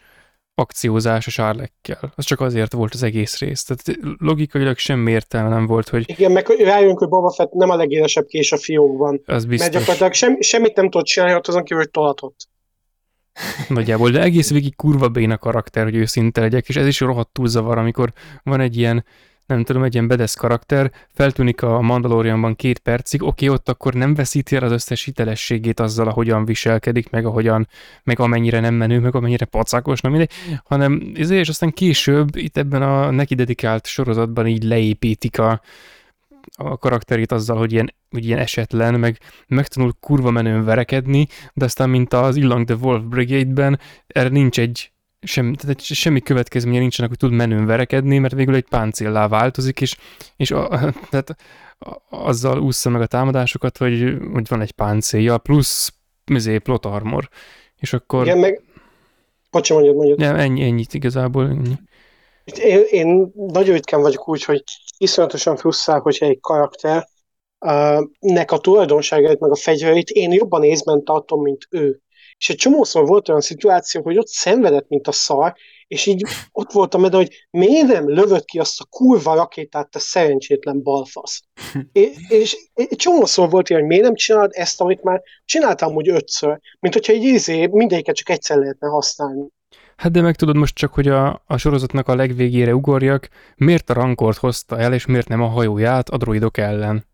[0.55, 2.13] akciózás a sárlekkel.
[2.15, 3.63] Az csak azért volt az egész rész.
[3.63, 7.75] Tehát logikailag semmi értelme nem volt, hogy Igen, meg rájönk, hogy Boba Fett nem a
[7.75, 9.21] legélesebb kés a fiókban.
[9.25, 9.69] az Mert biztos.
[9.69, 12.47] gyakorlatilag sem, semmit nem tudott csinálni, ott azon kívül, hogy tolatott.
[13.67, 17.77] Nagyjából, de egész végig kurva béna karakter, hogy őszinte legyek, és ez is rohadtul zavar,
[17.77, 19.05] amikor van egy ilyen,
[19.45, 24.13] nem tudom, egy ilyen bedesz karakter, feltűnik a Mandalorianban két percig, oké, ott akkor nem
[24.13, 27.67] veszíti el az összes hitelességét azzal, ahogyan viselkedik, meg ahogyan,
[28.03, 30.31] meg amennyire nem menő, meg amennyire pacákos, na mindegy,
[30.63, 35.61] hanem ezért, és aztán később itt ebben a neki dedikált sorozatban így leépítik a,
[36.55, 41.89] a karakterét azzal, hogy ilyen, hogy ilyen esetlen, meg megtanul kurva menőn verekedni, de aztán,
[41.89, 44.92] mint az Illang the Wolf Brigade-ben, erre nincs egy
[45.23, 49.97] sem, tehát semmi következménye nincsenek, hogy tud menőn verekedni, mert végül egy páncéllá változik, és,
[50.35, 50.67] és a,
[51.09, 51.35] tehát
[52.09, 55.93] azzal úszza meg a támadásokat, hogy, hogy van egy páncélja, plusz
[56.25, 57.29] mizé, plot armor.
[57.75, 58.61] És akkor Igen, meg...
[59.51, 60.19] Bocsi, mondjad, mondjad.
[60.19, 61.47] ja, ennyi, ennyit igazából.
[61.47, 61.73] Ennyi.
[62.43, 64.63] Én, én nagyon ritkán vagyok úgy, hogy
[64.97, 67.07] iszonyatosan frusztrál, hogyha egy karakter
[67.59, 72.02] uh, nek a tulajdonságait, meg a fegyvereit én jobban észben tartom, mint ő.
[72.43, 75.53] És egy csomószor volt olyan szituáció, hogy ott szenvedett, mint a szar,
[75.87, 79.99] és így ott voltam de hogy miért nem lövött ki azt a kurva rakétát, te
[79.99, 81.41] szerencsétlen balfasz.
[81.91, 86.09] és, és egy csomószor volt ilyen, hogy miért nem csinálod ezt, amit már csináltam úgy
[86.09, 89.47] ötször, mint hogyha egy izé mindegyiket csak egyszer lehetne használni.
[89.95, 93.93] Hát de meg tudod most csak, hogy a, a sorozatnak a legvégére ugorjak, miért a
[93.93, 97.05] rankort hozta el, és miért nem a hajóját a droidok ellen?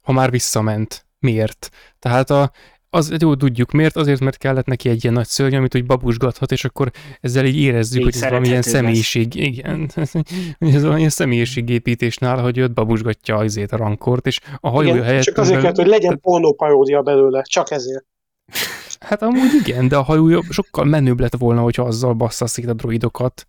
[0.00, 1.06] Ha már visszament.
[1.18, 1.70] Miért?
[1.98, 2.50] Tehát a,
[2.90, 6.52] az jó tudjuk miért, azért, mert kellett neki egy ilyen nagy szörny, amit úgy babusgathat,
[6.52, 9.06] és akkor ezzel így érezzük, Így hogy ez valamilyen szerethető lesz.
[9.10, 9.90] személyiség, igen,
[10.58, 15.06] hogy ez valamilyen személyiségépítés nála, hogy őt babusgatja azért a rankort, és a hajója Igen,
[15.06, 15.22] helyett...
[15.22, 18.04] csak azért kellett, hogy legyen pornó paródia belőle, csak ezért.
[19.00, 22.72] Hát amúgy igen, de a hajója sokkal menőbb lett volna, hogyha azzal bassza szét a
[22.72, 23.46] droidokat.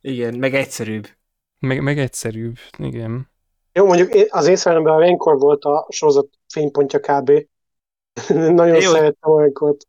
[0.00, 1.08] Igen, meg egyszerűbb.
[1.58, 3.30] Meg, meg egyszerűbb, igen.
[3.72, 7.30] Jó, mondjuk az én szememben a Renkor volt a sorozat fénypontja kb.
[8.60, 8.90] Nagyon Jó.
[8.90, 9.88] szerettem a Renkort.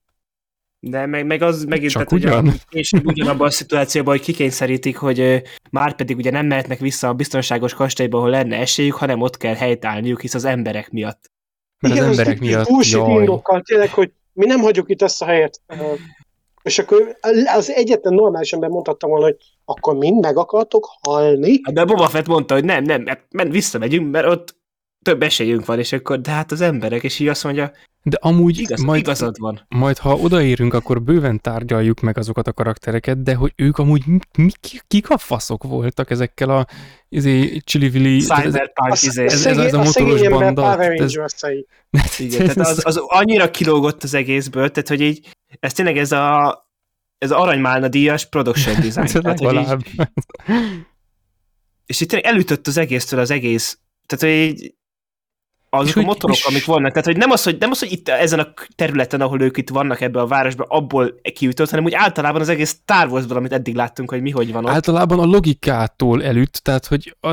[0.84, 2.46] De meg, meg az megint, Csak tehát, ugyan?
[2.46, 7.14] Ugye, és ugyanabban a szituációban, hogy kikényszerítik, hogy már pedig ugye nem mehetnek vissza a
[7.14, 11.32] biztonságos kastélyba, ahol lenne esélyük, hanem ott kell helytállniuk, hisz az emberek miatt.
[11.80, 13.20] Mert az Igen, emberek így miatt, Bullshit jaj.
[13.20, 15.62] indokkal, tényleg, hogy mi nem hagyjuk itt ezt a helyet.
[16.64, 17.18] És akkor
[17.56, 21.60] az egyetlen normális ember mondhatta volna, hogy akkor mind meg akartok halni.
[21.64, 24.56] Hát De Boba Fett mondta, hogy nem, nem, mert, mert visszamegyünk, mert ott
[25.04, 27.72] több esélyünk van, és akkor, de hát az emberek, és így azt mondja,
[28.04, 29.66] De amúgy igaz, majd, igazad van.
[29.70, 34.20] majd, ha odaérünk, akkor bőven tárgyaljuk meg azokat a karaktereket, de hogy ők amúgy mi,
[34.38, 36.66] mi, ki- kik a faszok voltak ezekkel a
[37.10, 38.20] izé, csili-vili...
[38.20, 39.22] Cyberpunk, izé.
[39.22, 41.18] a, ez- szegény, ez a motoros banda, ez-.
[42.20, 45.28] Igen, tehát az, az annyira kilógott az egészből, tehát hogy így,
[45.60, 46.60] ez tényleg ez a
[47.18, 49.00] ez aranymálna díjas production design.
[49.00, 49.96] Ez tehát, hogy így,
[51.86, 54.74] és itt tényleg elütött az egésztől az egész, tehát hogy így,
[55.74, 57.92] azok És a motorok, és- amik vannak, tehát hogy nem az, hogy, nem az, hogy
[57.92, 61.94] itt ezen a területen, ahol ők itt vannak ebbe a városban, abból kiütött, hanem úgy
[61.94, 64.72] általában az egész Star Warsból, amit eddig láttunk, hogy mi hogy van ott.
[64.72, 67.30] Általában a logikától elütt, tehát hogy a,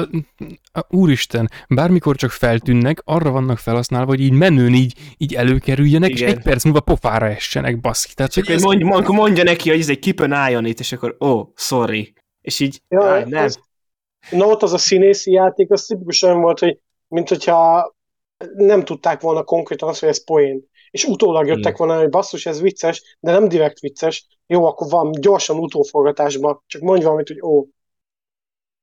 [0.73, 6.29] a, úristen, bármikor csak feltűnnek, arra vannak felhasználva, hogy így menőn így, így előkerüljenek, Igen.
[6.29, 8.15] és egy perc múlva pofára essenek, baszki.
[8.15, 10.67] Tehát, hogy Hogy ez, mondja, mondja, mondja neki, hogy ez egy keep an eye on
[10.67, 12.13] it, és akkor, oh, sorry.
[12.41, 13.45] És így, Ja, áj, nem.
[13.45, 13.61] Az,
[14.31, 17.97] na ott az a színészi játék, az tipikusan olyan volt, hogy mint hogyha
[18.55, 20.65] nem tudták volna konkrétan azt, hogy ez poén.
[20.91, 21.75] És utólag jöttek Igen.
[21.77, 24.27] volna, hogy basszus, ez vicces, de nem direkt vicces.
[24.47, 27.67] Jó, akkor van gyorsan utóforgatásba, csak mondj valamit, hogy ó,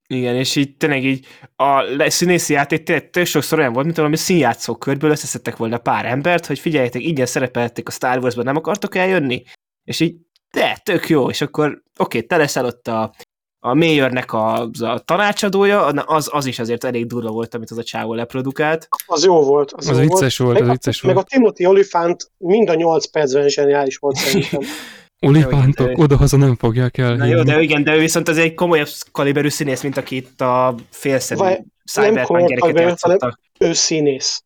[0.07, 4.75] Igen, és így tényleg így a színészi játék tényleg sokszor olyan volt, mint valami színjátszó
[4.75, 9.43] körből összeszedtek volna pár embert, hogy figyeljetek, ingyen szerepeltek a Star Wars-ban, nem akartok eljönni?
[9.83, 10.15] És így,
[10.51, 13.15] de, tök jó, és akkor oké, te leszel ott a,
[13.65, 17.83] a mayornek a, a tanácsadója, az, az is azért elég durva volt, amit az a
[17.83, 18.87] csávó leprodukált.
[19.05, 19.71] az jó volt.
[19.71, 21.27] Az, az jó vicces volt, Meg az a- vicces Meg a volt.
[21.27, 24.59] Timothy Olyphant mind a nyolc percben zseniális volt szerintem.
[25.27, 27.15] Olipántok, Jó, oda-haza nem fogják el.
[27.15, 30.41] Na jó, de igen, de ő viszont az egy komolyabb kaliberű színész, mint aki itt
[30.41, 33.39] a félszemű Vaj, cyberpunk gyereket kaliberű, játszotta.
[33.59, 34.43] Ő színész.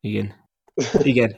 [0.00, 0.50] Igen.
[1.02, 1.36] Igen.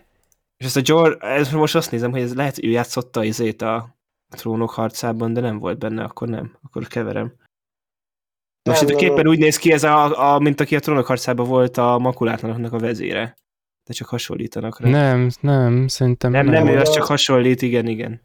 [0.57, 3.63] És ezt a George, ez most azt nézem, hogy ez lehet, hogy ő játszotta izét
[3.63, 3.98] a
[4.31, 6.59] trónok harcában, de nem volt benne, akkor nem.
[6.63, 7.33] Akkor keverem.
[8.69, 9.27] Most Nem, itt a képen nem.
[9.27, 12.79] úgy néz ki, ez a, a, mint aki a trónok harcában volt a makulátlanoknak a
[12.79, 13.37] vezére.
[13.85, 14.91] De csak hasonlítanak rá.
[14.91, 16.65] Nem, nem, szerintem nem, nem.
[16.65, 18.21] nem, ő az csak hasonlít, igen, igen.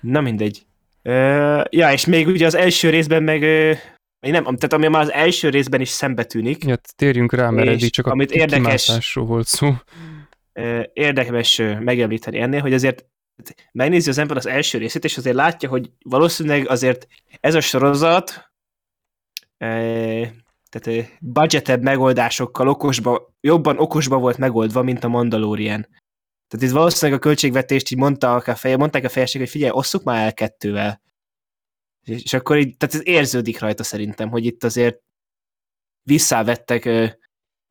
[0.00, 0.66] Na mindegy.
[1.02, 3.72] Ö, ja, és még ugye az első részben meg, ö,
[4.20, 7.90] nem, tehát ami már az első részben is szembe tűnik, Ja, térjünk rá, mert eddig
[7.90, 9.72] csak a amit érdekes- kimászásról volt szó.
[10.92, 13.04] Érdekes megemlíteni ennél, hogy azért
[13.72, 17.06] megnézi az ember az első részét, és azért látja, hogy valószínűleg azért
[17.40, 18.52] ez a sorozat
[19.58, 20.24] ö,
[20.68, 25.86] tehát ö, budgetebb megoldásokkal okosba, jobban okosba volt megoldva, mint a Mandalorian.
[26.48, 30.02] Tehát itt valószínűleg a költségvetést így mondták a, feje, mondták a fejesség, hogy figyelj, osszuk
[30.02, 31.00] már el kettővel.
[32.02, 35.00] És, akkor így, tehát ez érződik rajta szerintem, hogy itt azért
[36.02, 37.06] visszávettek, ö,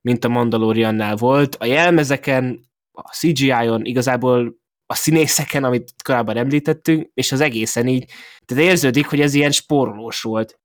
[0.01, 1.55] mint a Mandaloriannál volt.
[1.55, 4.60] A jelmezeken, a CGI-on, igazából
[4.91, 8.11] a színészeken, amit korábban említettünk, és az egészen így.
[8.45, 10.59] Tehát érződik, hogy ez ilyen spórolós volt.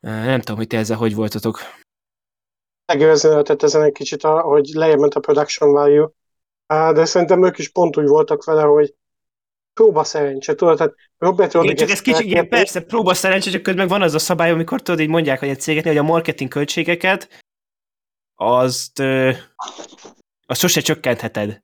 [0.00, 1.60] Nem tudom, hogy te ezzel hogy voltatok.
[2.94, 6.10] lehetett ezen egy kicsit, a- hogy lejjebb ment a production value.
[6.66, 8.94] De szerintem ők is pont úgy voltak vele, hogy
[9.72, 13.86] próba szerencse, tudod, tehát Robert Rodriguez csak ez kicsit, igen, persze, próba szerencse, csak közben
[13.86, 16.50] meg van az a szabály, amikor tudod, így mondják, hogy egy cégeknél, hogy a marketing
[16.50, 17.44] költségeket
[18.34, 19.30] azt, ö,
[20.46, 21.62] azt sose csökkentheted.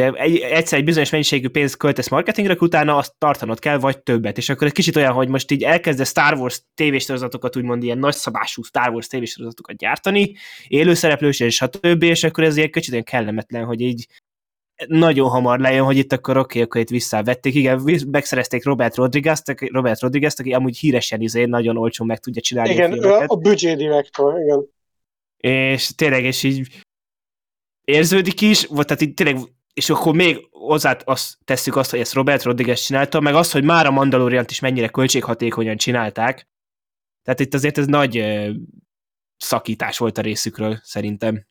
[0.00, 4.38] Hogy egy, egyszer egy bizonyos mennyiségű pénzt költesz marketingre, utána azt tartanod kell, vagy többet.
[4.38, 8.62] És akkor egy kicsit olyan, hogy most így elkezdesz Star Wars tévésorozatokat, úgymond ilyen nagyszabású
[8.62, 10.34] Star Wars tévésorozatokat gyártani,
[10.68, 12.02] élőszereplős és stb.
[12.02, 14.06] És akkor ez ilyen kicsit olyan kellemetlen, hogy így
[14.86, 17.54] nagyon hamar lejön, hogy itt akkor oké, akkor itt visszavették.
[17.54, 22.42] Igen, megszerezték Robert Rodriguez-t, aki- Robert Rodriguez-t, aki amúgy híresen izé nagyon olcsón meg tudja
[22.42, 23.30] csinálni a Igen, ő filmeket.
[23.30, 24.66] a budget direktor, igen.
[25.36, 26.68] És tényleg, és így
[27.84, 29.36] érződik is, vagy tehát így tényleg,
[29.74, 33.64] és akkor még hozzá azt tesszük azt, hogy ezt Robert Rodriguez csinálta, meg azt, hogy
[33.64, 36.48] már a Mandaloriant is mennyire költséghatékonyan csinálták.
[37.22, 38.24] Tehát itt azért ez nagy
[39.36, 41.46] szakítás volt a részükről, szerintem.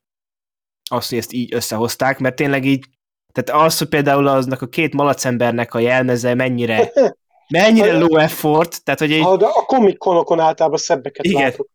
[0.89, 2.85] Azt, hogy ezt így összehozták, mert tényleg így,
[3.31, 6.91] tehát az, hogy például aznak a két malacembernek a jelmeze mennyire,
[7.47, 11.41] mennyire low effort, tehát hogy így, A, de a komikkonokon általában szebbeket Igen.
[11.41, 11.69] látok.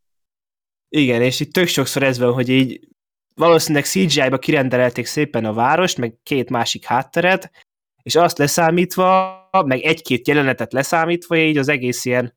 [0.88, 2.88] Igen, és itt tök sokszor ez van, hogy így
[3.38, 7.50] valószínűleg CGI-ba kirendelték szépen a várost, meg két másik hátteret,
[8.02, 12.36] és azt leszámítva, meg egy-két jelenetet leszámítva, így az egész ilyen,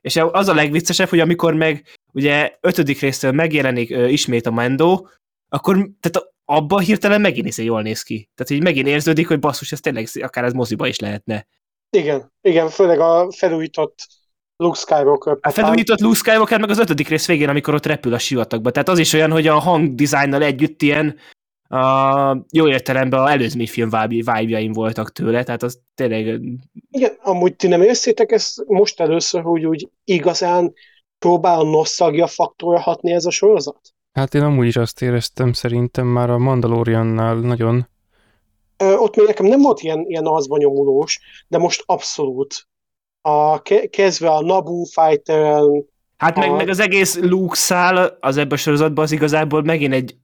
[0.00, 5.06] És az a legviccesebb, hogy amikor meg ugye ötödik résztől megjelenik ö, ismét a Mendo,
[5.48, 8.30] akkor tehát abban hirtelen megint is jól néz ki.
[8.34, 11.46] Tehát így megint érződik, hogy basszus, ez tényleg akár ez moziba is lehetne.
[11.90, 14.06] Igen, igen, főleg a felújított
[14.60, 15.36] Luke Skywalker.
[15.40, 18.70] A felújított Luke Skywalker meg az ötödik rész végén, amikor ott repül a sivatagba.
[18.70, 21.16] Tehát az is olyan, hogy a hangdizájnnal együtt ilyen
[21.68, 26.40] a jó értelemben a előzmény film vibe voltak tőle, tehát az tényleg...
[26.90, 30.72] Igen, amúgy ti nem érzitek ezt most először, hogy úgy igazán
[31.18, 33.80] próbál a nosztalgia faktorra hatni ez a sorozat?
[34.12, 37.88] Hát én amúgy is azt éreztem szerintem már a Mandaloriannál nagyon.
[38.76, 42.68] Ö, ott még nekem nem volt ilyen, ilyen azban nyomulós, de most abszolút.
[43.20, 45.62] A, kezdve a Naboo fighter
[46.20, 46.40] Hát a...
[46.40, 50.16] meg, meg az egész Luke szál az ebben a sorozatban az igazából megint egy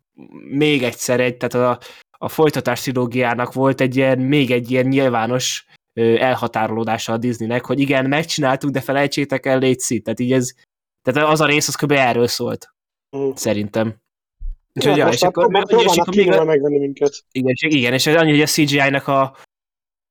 [0.48, 1.84] még egyszer egy, tehát a,
[2.18, 5.66] a folytatás trilógiának volt egy ilyen, még egy ilyen nyilvános
[6.18, 10.02] elhatárolódása a Disneynek, hogy igen, megcsináltuk, de felejtsétek el, légy szít.
[10.04, 10.52] Tehát így ez,
[11.02, 11.90] tehát az a rész az kb.
[11.90, 12.74] erről szólt.
[13.16, 13.30] Mm.
[13.34, 13.94] Szerintem.
[14.72, 17.12] Ja, ja, és akkor, és akkor még megvenni minket.
[17.30, 19.36] Igen, és, igen, és annyi, hogy a CGI-nak a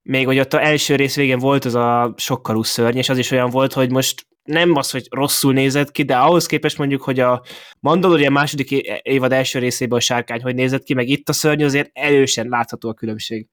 [0.05, 3.31] még hogy ott a első rész végén volt az a sokkalú szörny, és az is
[3.31, 7.19] olyan volt, hogy most nem az, hogy rosszul nézett ki, de ahhoz képest mondjuk, hogy
[7.19, 7.43] a
[7.79, 11.89] Mandalorian második évad első részében a sárkány hogy nézett ki, meg itt a szörny, azért
[11.93, 13.47] erősen látható a különbség.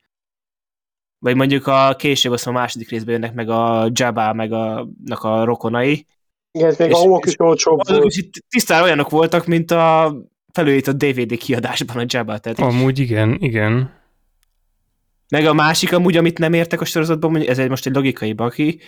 [1.19, 5.45] Vagy mondjuk a később azt a második részben jönnek meg a Jabba, meg a, a
[5.45, 6.07] rokonai.
[6.51, 7.81] Igen, ez még és, is olcsóbb
[8.49, 10.05] Tisztán olyanok voltak, mint a
[10.55, 12.39] a DVD kiadásban a Jabba.
[12.39, 14.02] Tehát Amúgy igen, igen.
[15.33, 18.81] Meg a másik amúgy, amit nem értek a sorozatban, ez egy most egy logikai baki,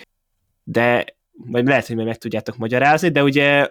[0.63, 3.69] de vagy lehet, hogy meg tudjátok magyarázni, de ugye,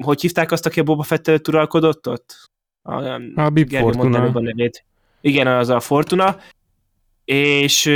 [0.00, 2.50] hogy hívták azt, aki a Boba Fett uralkodott ott?
[2.82, 4.22] A, a Bib Fortuna.
[4.22, 4.84] A nevét.
[5.20, 6.36] Igen, az a Fortuna,
[7.24, 7.86] és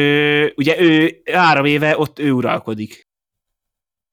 [0.54, 3.06] ugye ő három éve ott ő uralkodik.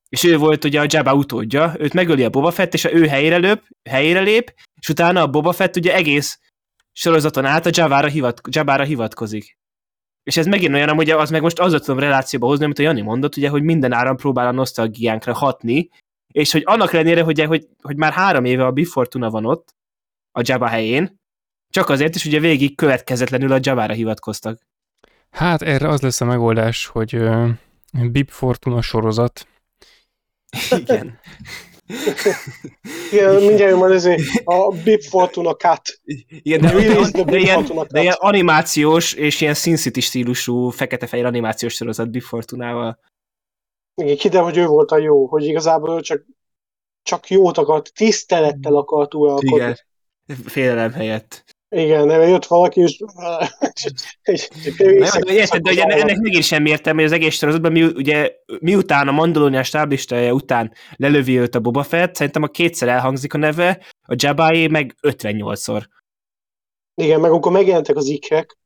[0.09, 3.07] És ő volt ugye a Jabba utódja, őt megöli a Boba Fett, és a ő
[3.07, 6.39] helyére lép, helyére lép, és utána a Boba Fett ugye egész
[6.91, 9.57] sorozaton át a Jabba-ra, hivat, Jabba-ra hivatkozik.
[10.29, 13.01] És ez megint olyan, hogy az meg most azzal tudom relációba hozni, amit a Jani
[13.01, 15.89] mondott, ugye, hogy minden áron próbál a nosztalgiánkra hatni,
[16.31, 19.75] és hogy annak ellenére, hogy, hogy, hogy már három éve a Bifortuna van ott,
[20.31, 21.19] a Jabba helyén,
[21.69, 24.61] csak azért is ugye végig következetlenül a Jabba-ra hivatkoztak.
[25.31, 27.49] Hát erre az lesz a megoldás, hogy uh,
[27.91, 29.47] Bib Fortuna sorozat.
[30.69, 31.19] Igen.
[33.11, 36.01] Igen, mindjárt van ezért a Bip Fortuna Cut.
[36.27, 41.25] Igen, de, de, de, de, ilyen, de ilyen animációs és ilyen Sin City stílusú fekete-fehér
[41.25, 42.99] animációs sorozat Bip Fortunával.
[43.95, 46.25] Igen, kiderül, hogy ő volt a jó, hogy igazából csak,
[47.03, 49.55] csak jót akart, tisztelettel akart uralkodni.
[49.55, 49.77] Igen,
[50.45, 51.48] félelem helyett.
[51.69, 53.03] Igen, nem jött valaki, és...
[54.23, 58.31] nem, de, érted, de ugye ennek mégis sem értem, hogy az egész sorozatban, mi, ugye,
[58.59, 63.37] miután a Mandalorian stáblistája után lelövi őt a Boba Fett, szerintem a kétszer elhangzik a
[63.37, 65.85] neve, a Jabbaé meg 58-szor.
[66.95, 68.57] Igen, meg akkor megjelentek az ikrek,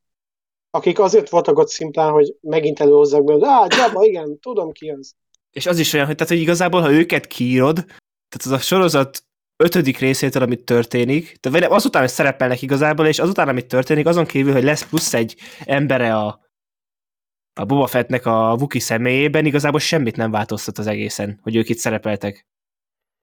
[0.69, 5.15] akik azért voltak ott szimplán, hogy megint előhozzák be, á, Jabba, igen, tudom ki az.
[5.51, 7.75] És az is olyan, hogy, tehát, hogy igazából, ha őket kiírod,
[8.29, 9.23] tehát az a sorozat
[9.57, 14.53] ötödik részétől, amit történik, de azután, hogy szerepelnek igazából, és azután, amit történik, azon kívül,
[14.53, 15.35] hogy lesz plusz egy
[15.65, 16.39] embere a,
[17.53, 21.77] a Boba Fettnek a Vuki személyében, igazából semmit nem változtat az egészen, hogy ők itt
[21.77, 22.47] szerepeltek.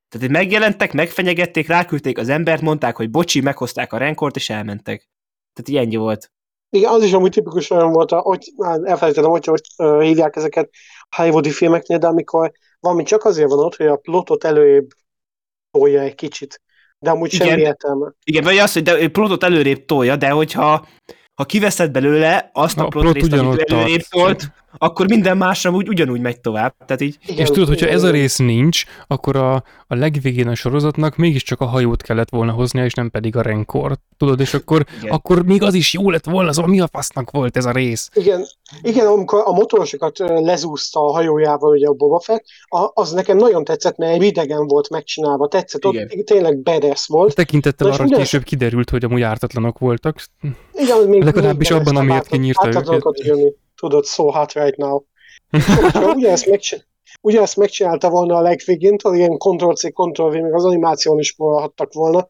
[0.08, 5.08] Tehát hogy megjelentek, megfenyegették, ráküldték az embert, mondták, hogy bocsi, meghozták a renkort, és elmentek.
[5.52, 6.32] Tehát ilyen volt.
[6.70, 9.62] Igen, az is amúgy tipikus olyan volt, hogy elfelejtettem, hogy, hogy
[10.02, 10.70] hívják ezeket
[11.16, 14.88] hollywoodi filmeknél, de amikor valami csak azért van ott, hogy a plotot előbb
[15.70, 16.60] tolja egy kicsit.
[16.98, 18.12] De amúgy igen, semmi értelme.
[18.24, 20.86] Igen, vagy az, hogy de plotot előrébb tolja, de hogyha
[21.34, 25.88] ha kiveszed belőle azt a, a plot részt, amit előrébb tolt, akkor minden másra úgy
[25.88, 26.74] ugyanúgy megy tovább.
[26.86, 27.18] Tehát így...
[27.26, 29.54] Igen, és tudod, hogyha ez a rész nincs, akkor a,
[29.86, 34.00] a legvégén a sorozatnak mégiscsak a hajót kellett volna hoznia, és nem pedig a renkort.
[34.16, 37.56] Tudod, és akkor, akkor még az is jó lett volna, az mi a fasznak volt
[37.56, 38.08] ez a rész.
[38.14, 38.46] Igen,
[38.82, 42.44] igen amikor a motorosokat lezúzta a hajójával, ugye a Boba Fett,
[42.94, 46.08] az nekem nagyon tetszett, mert idegen volt megcsinálva, tetszett, igen.
[46.18, 47.34] ott tényleg bedes volt.
[47.34, 50.22] Tekintettel arra, hogy később kiderült, hogy amúgy ártatlanok voltak.
[50.72, 53.24] Igen, még, Legalábbis még abban, amiért kinyírta őket.
[53.24, 55.04] Jönni tudod, so hot right now.
[56.16, 56.86] Ugyanezt, megcsin-
[57.20, 62.28] ugyanezt megcsinálta volna a legvégén, tudod, ilyen Ctrl-C, Ctrl-V, még az animáción is forradhattak volna,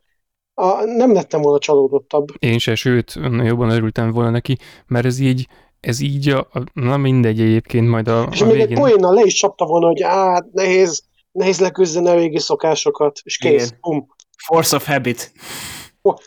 [0.55, 2.29] a, nem lettem volna csalódottabb.
[2.39, 5.47] Én se, sőt, jobban örültem volna neki, mert ez így,
[5.81, 8.69] ez így, a, na mindegy egyébként majd a, És a még végén.
[8.71, 11.03] egy poénnal le is csapta volna, hogy á, nehéz,
[11.33, 14.07] nehéz leküzdeni a régi szokásokat, és kész, bum.
[14.47, 15.33] Force of habit.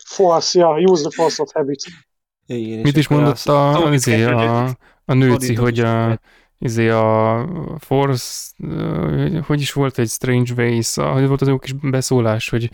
[0.05, 1.83] Force, ja, use the force of habit.
[2.45, 6.19] Igen, Mit is mondott a, a, a, a nőci, hogy a,
[6.59, 7.47] izé a
[7.79, 8.51] Force,
[9.45, 12.69] hogy is volt egy Strange Ways, hogy volt az jó kis beszólás, hogy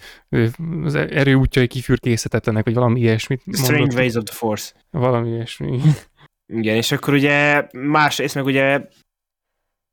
[0.83, 3.97] az erő útjai kifürkészhetetlenek, vagy valami ilyesmit Strange mondott.
[3.97, 4.73] Ways of the Force.
[4.91, 5.81] Valami ilyesmi.
[6.53, 8.87] Igen, és akkor ugye másrészt meg ugye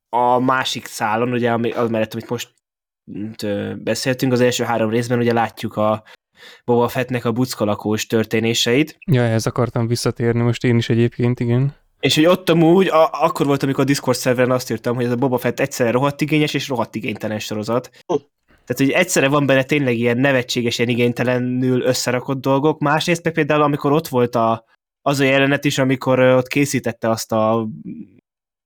[0.08, 2.54] a másik szálon, ugye az mellett, amit most
[3.82, 6.02] beszéltünk, az első három részben ugye látjuk a
[6.64, 8.98] Boba Fettnek a buckalakós történéseit.
[9.06, 11.74] Ja, ehhez akartam visszatérni most én is egyébként, igen.
[12.00, 15.10] És hogy ott amúgy, a, akkor volt, amikor a Discord szerveren azt írtam, hogy ez
[15.10, 17.90] a Boba Fett egyszerre rohadt igényes és rohadt igénytelen sorozat.
[18.66, 23.92] Tehát, hogy egyszerre van benne tényleg ilyen nevetségesen igénytelenül összerakott dolgok, másrészt meg például, amikor
[23.92, 24.64] ott volt a,
[25.02, 27.68] az a jelenet is, amikor ott készítette azt a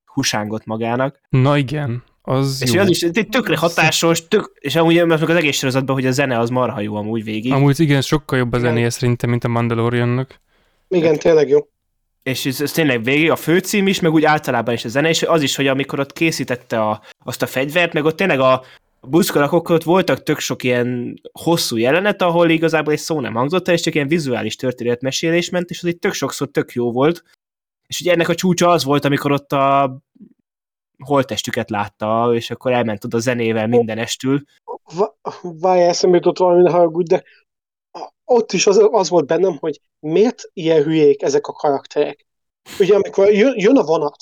[0.04, 1.20] husángot magának.
[1.28, 2.80] Na igen, az és jó.
[2.80, 6.80] az is tökre hatásos, tök, és amúgy az egész sorozatban, hogy a zene az marha
[6.80, 7.52] jó amúgy végig.
[7.52, 10.40] Amúgy igen, sokkal jobb a zenéje szerintem, mint a Mandaloriannak.
[10.88, 11.58] Igen, tényleg jó.
[12.22, 15.22] És ez, ez tényleg végig a főcím is, meg úgy általában is a zene, és
[15.22, 18.62] az is, hogy amikor ott készítette a, azt a fegyvert, meg ott tényleg a,
[19.00, 23.74] buszkalakok ott voltak tök sok ilyen hosszú jelenet, ahol igazából egy szó nem hangzott el,
[23.74, 27.22] és csak ilyen vizuális történetmesélés ment, és az itt tök sokszor tök jó volt.
[27.86, 29.96] És ugye ennek a csúcsa az volt, amikor ott a
[31.04, 34.42] holtestüket látta, és akkor elment oda zenével mindenestül.
[35.42, 37.24] Várj, eszembe jutott valami, haragudj, de
[38.30, 42.26] ott is az, az volt bennem, hogy miért ilyen hülyék ezek a karakterek.
[42.78, 44.16] Ugye amikor jön, jön a vonat,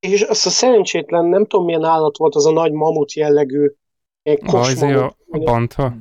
[0.00, 3.72] és az a szerencsétlen, nem tudom milyen állat volt, az a nagy mamut jellegű
[4.22, 5.94] ilyen a, a bantha.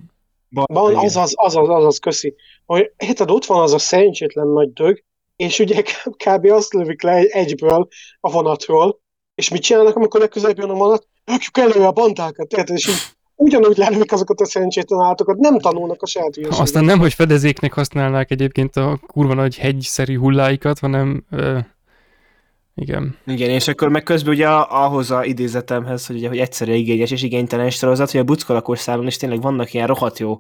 [0.50, 2.36] Ban, az az, az, az, az, az, köszi.
[2.66, 5.04] Hogy, érted, ott van az a szerencsétlen nagy dög,
[5.36, 5.82] és ugye
[6.26, 6.46] kb.
[6.46, 7.88] azt lövik le egyből
[8.20, 9.00] a vonatról,
[9.36, 11.08] és mit csinálnak, amikor legközelebb jön a vonat?
[11.26, 16.02] Rakjuk elő a bandákat, tehát, és így ugyanúgy lelők azokat a szerencsétlen állatokat, nem tanulnak
[16.02, 21.60] a saját Aztán nem, hogy fedezéknek használnák egyébként a kurva nagy hegyszerű hulláikat, hanem ö,
[22.76, 23.18] igen.
[23.26, 27.24] Igen, és akkor meg közben ugye ahhoz a idézetemhez, hogy, ugye, hogy egyszerre igényes és
[27.24, 30.38] igénytelen sorozat, hogy a buckalakos szálon is tényleg vannak ilyen rohadt jó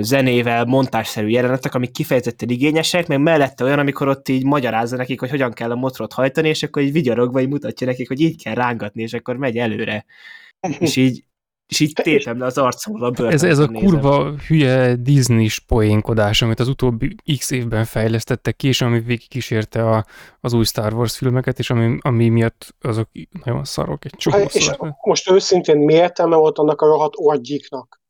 [0.00, 5.30] zenével, montásszerű jelenetek, amik kifejezetten igényesek, meg mellette olyan, amikor ott így magyarázza nekik, hogy
[5.30, 8.54] hogyan kell a motorot hajtani, és akkor így vigyorogva így mutatja nekik, hogy így kell
[8.54, 10.04] rángatni, és akkor megy előre.
[10.78, 11.24] és így
[11.66, 13.88] és így tépem le az arcomra a Ez, ez a nézem.
[13.88, 20.04] kurva hülye Disney-s poénkodás, amit az utóbbi x évben fejlesztettek ki, és ami végigkísérte a,
[20.40, 23.08] az új Star Wars filmeket, és ami, ami miatt azok
[23.44, 24.70] nagyon szarok egy csomó hát, És
[25.02, 28.02] most őszintén mi értelme volt annak a rohadt orgyiknak?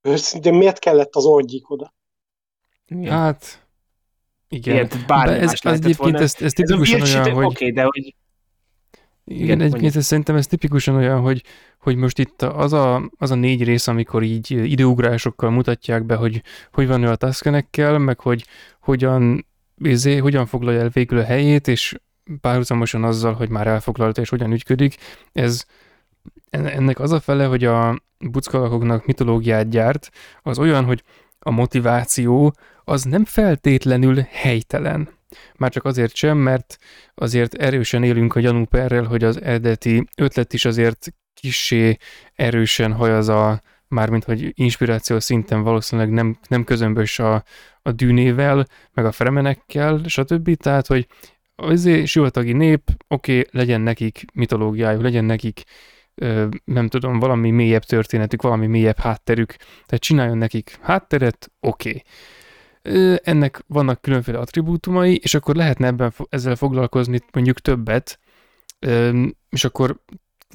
[0.00, 1.94] Őszintén miért kellett az orgyik oda?
[2.86, 3.12] Igen.
[3.12, 3.66] Hát,
[4.48, 4.74] igen.
[4.74, 7.44] igen bármi ez, ez, egyébként ez, ez tipikusan ez olyan, hogy...
[7.44, 8.14] Oké, okay, de hogy
[9.40, 11.42] igen, egyébként ez szerintem ez tipikusan olyan, hogy,
[11.78, 16.42] hogy most itt az a, az a négy rész, amikor így időugrásokkal mutatják be, hogy
[16.72, 18.46] hogy van ő a taszkenekkel, meg hogy
[18.80, 19.46] hogyan,
[19.78, 21.96] izé, hogyan foglalja el végül a helyét, és
[22.40, 24.96] párhuzamosan azzal, hogy már elfoglalta és hogyan ügyködik,
[25.32, 25.64] ez
[26.50, 30.10] ennek az a fele, hogy a buckalakoknak mitológiát gyárt,
[30.42, 31.02] az olyan, hogy
[31.38, 32.54] a motiváció
[32.84, 35.08] az nem feltétlenül helytelen.
[35.56, 36.76] Már csak azért sem, mert
[37.14, 41.96] azért erősen élünk a gyanúperrel, hogy az eredeti ötlet is azért kissé
[42.34, 47.44] erősen hajaz a, mármint hogy inspiráció szinten valószínűleg nem, nem közömbös a,
[47.82, 50.56] a dűnével, meg a fremenekkel, stb.
[50.56, 51.06] Tehát, hogy
[51.54, 55.62] azért sivatagi nép, oké, okay, legyen nekik mitológiájuk, legyen nekik
[56.64, 61.88] nem tudom, valami mélyebb történetük, valami mélyebb hátterük, tehát csináljon nekik hátteret, oké.
[61.88, 62.02] Okay
[63.22, 68.18] ennek vannak különféle attribútumai, és akkor lehetne ebben ezzel foglalkozni mondjuk többet,
[69.50, 70.00] és akkor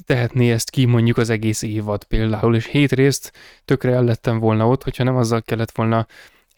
[0.06, 3.32] tehetné ezt ki mondjuk az egész évad például, és hét részt
[3.64, 6.06] tökre el volna ott, hogyha nem azzal kellett volna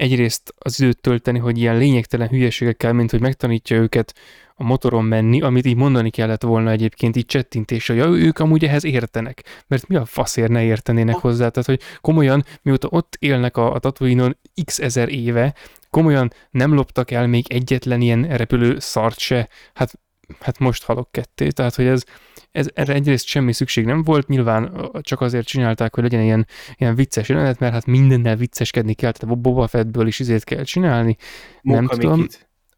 [0.01, 4.15] egyrészt az időt tölteni, hogy ilyen lényegtelen hülyeségekkel, mint hogy megtanítja őket
[4.55, 8.85] a motoron menni, amit így mondani kellett volna egyébként így csettintéssel, ja, ők amúgy ehhez
[8.85, 13.75] értenek, mert mi a faszért ne értenének hozzá, tehát hogy komolyan, mióta ott élnek a,
[13.75, 15.55] a Tatooine-on x ezer éve,
[15.91, 19.93] komolyan nem loptak el még egyetlen ilyen repülő szart se, hát,
[20.41, 22.05] hát most halok ketté, tehát hogy ez,
[22.53, 26.47] ez, erre egyrészt semmi szükség nem volt, nyilván csak azért csinálták, hogy legyen ilyen,
[26.77, 30.63] ilyen vicces jelenet, mert hát mindennel vicceskedni kell, tehát a Boba Fettből is izét kell
[30.63, 31.17] csinálni,
[31.63, 32.27] Munka nem tudom.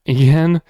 [0.03, 0.63] Igen,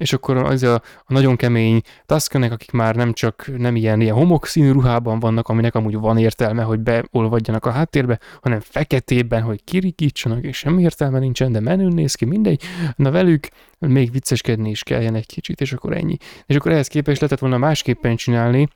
[0.00, 4.14] és akkor az a, a nagyon kemény Tuskenek, akik már nem csak nem ilyen, ilyen
[4.14, 10.44] homokszínű ruhában vannak, aminek amúgy van értelme, hogy beolvadjanak a háttérbe, hanem feketében, hogy kirikítsanak,
[10.44, 12.62] és semmi értelme nincsen, de menőn néz ki, mindegy.
[12.96, 13.48] Na velük
[13.78, 16.16] még vicceskedni is kelljen egy kicsit, és akkor ennyi.
[16.46, 18.68] És akkor ehhez képest lehetett volna másképpen csinálni,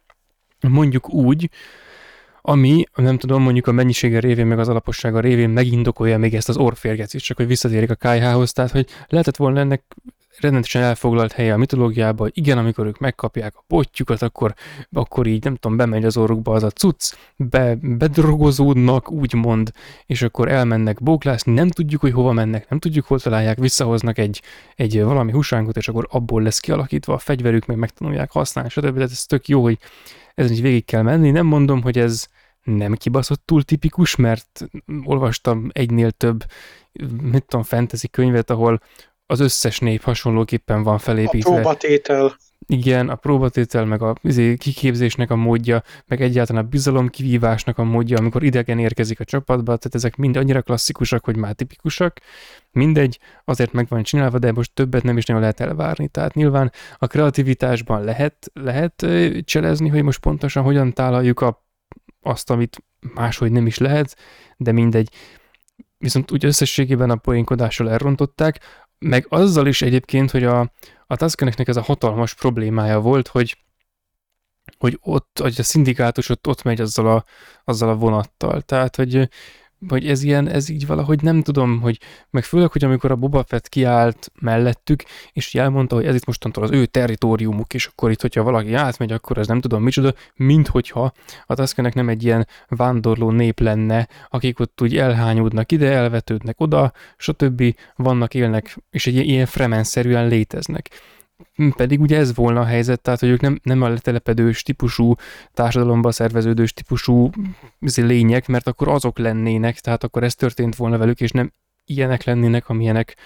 [0.60, 1.50] mondjuk úgy,
[2.40, 6.56] ami, nem tudom, mondjuk a mennyisége révén, meg az alapossága révén megindokolja még ezt az
[6.56, 9.82] orférget is, csak hogy visszatérjek a KH-hoz, tehát hogy lehetett volna ennek
[10.40, 14.54] rendesen elfoglalt helye a mitológiában, igen, amikor ők megkapják a botjukat, akkor,
[14.92, 19.70] akkor így nem tudom, bemegy az orrukba az a cucc, be, bedrogozódnak, úgymond,
[20.06, 24.42] és akkor elmennek bóklászni, nem tudjuk, hogy hova mennek, nem tudjuk, hol találják, visszahoznak egy,
[24.74, 28.94] egy valami húsángot, és akkor abból lesz kialakítva a fegyverük, meg megtanulják használni, stb.
[28.94, 29.78] Tehát ez tök jó, hogy
[30.34, 31.30] ez így végig kell menni.
[31.30, 32.26] Nem mondom, hogy ez
[32.62, 34.66] nem kibaszott túl tipikus, mert
[35.04, 36.44] olvastam egynél több,
[37.22, 38.80] mit tudom, fantasy könyvet, ahol
[39.26, 41.50] az összes nép hasonlóképpen van felépítve.
[41.50, 42.36] A próbatétel.
[42.66, 47.84] Igen, a próbatétel, meg a izé, kiképzésnek a módja, meg egyáltalán a bizalom kivívásnak a
[47.84, 52.20] módja, amikor idegen érkezik a csapatba, tehát ezek mind annyira klasszikusak, hogy már tipikusak.
[52.70, 56.08] Mindegy, azért meg van csinálva, de most többet nem is nagyon lehet elvárni.
[56.08, 59.06] Tehát nyilván a kreativitásban lehet, lehet
[59.44, 61.64] cselezni, hogy most pontosan hogyan tálaljuk a,
[62.20, 64.16] azt, amit máshogy nem is lehet,
[64.56, 65.08] de mindegy.
[65.98, 68.60] Viszont úgy összességében a poénkodással elrontották,
[69.04, 70.72] meg azzal is egyébként, hogy a,
[71.06, 73.58] a Tuskeneknek ez a hatalmas problémája volt, hogy
[74.78, 77.24] hogy ott, hogy a szindikátus ott, ott megy azzal a,
[77.64, 78.60] azzal a vonattal.
[78.60, 79.28] Tehát, hogy
[79.88, 81.98] vagy ez ilyen, ez így valahogy nem tudom, hogy
[82.30, 86.64] meg főleg, hogy amikor a Boba Fett kiállt mellettük, és elmondta, hogy ez itt mostantól
[86.64, 90.68] az ő territóriumuk, és akkor itt, hogyha valaki átmegy, akkor ez nem tudom micsoda, mint
[90.68, 91.12] hogyha
[91.46, 96.92] a Tuskenek nem egy ilyen vándorló nép lenne, akik ott úgy elhányódnak ide, elvetődnek oda,
[97.16, 97.74] stb.
[97.96, 100.90] vannak, élnek, és egy ilyen fremenszerűen léteznek.
[101.54, 105.14] Hm, pedig ugye ez volna a helyzet, tehát hogy ők nem, nem a letelepedős típusú,
[105.52, 107.30] társadalomba szerveződős típusú
[107.94, 111.52] lények, mert akkor azok lennének, tehát akkor ez történt volna velük, és nem
[111.84, 113.16] ilyenek lennének, amilyenek,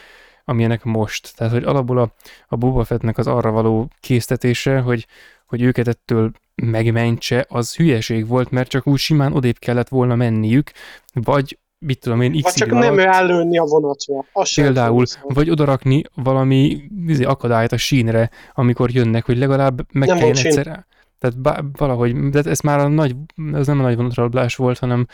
[0.45, 1.37] amilyenek most.
[1.37, 2.15] Tehát, hogy alapból a,
[2.49, 5.07] a Boba Fettnek az arra való késztetése, hogy,
[5.47, 10.71] hogy őket ettől megmentse, az hülyeség volt, mert csak úgy simán odébb kellett volna menniük,
[11.13, 14.25] vagy mit tudom én, x Vagy csak nem rálőni a vonatra.
[14.33, 20.19] Az például, vagy odarakni valami izé, akadályt a sínre, amikor jönnek, hogy legalább meg nem
[20.19, 20.87] kelljen egyszer.
[21.19, 23.17] Tehát bá, valahogy, de ez már a nagy,
[23.53, 25.07] ez nem a nagy vonatrablás volt, hanem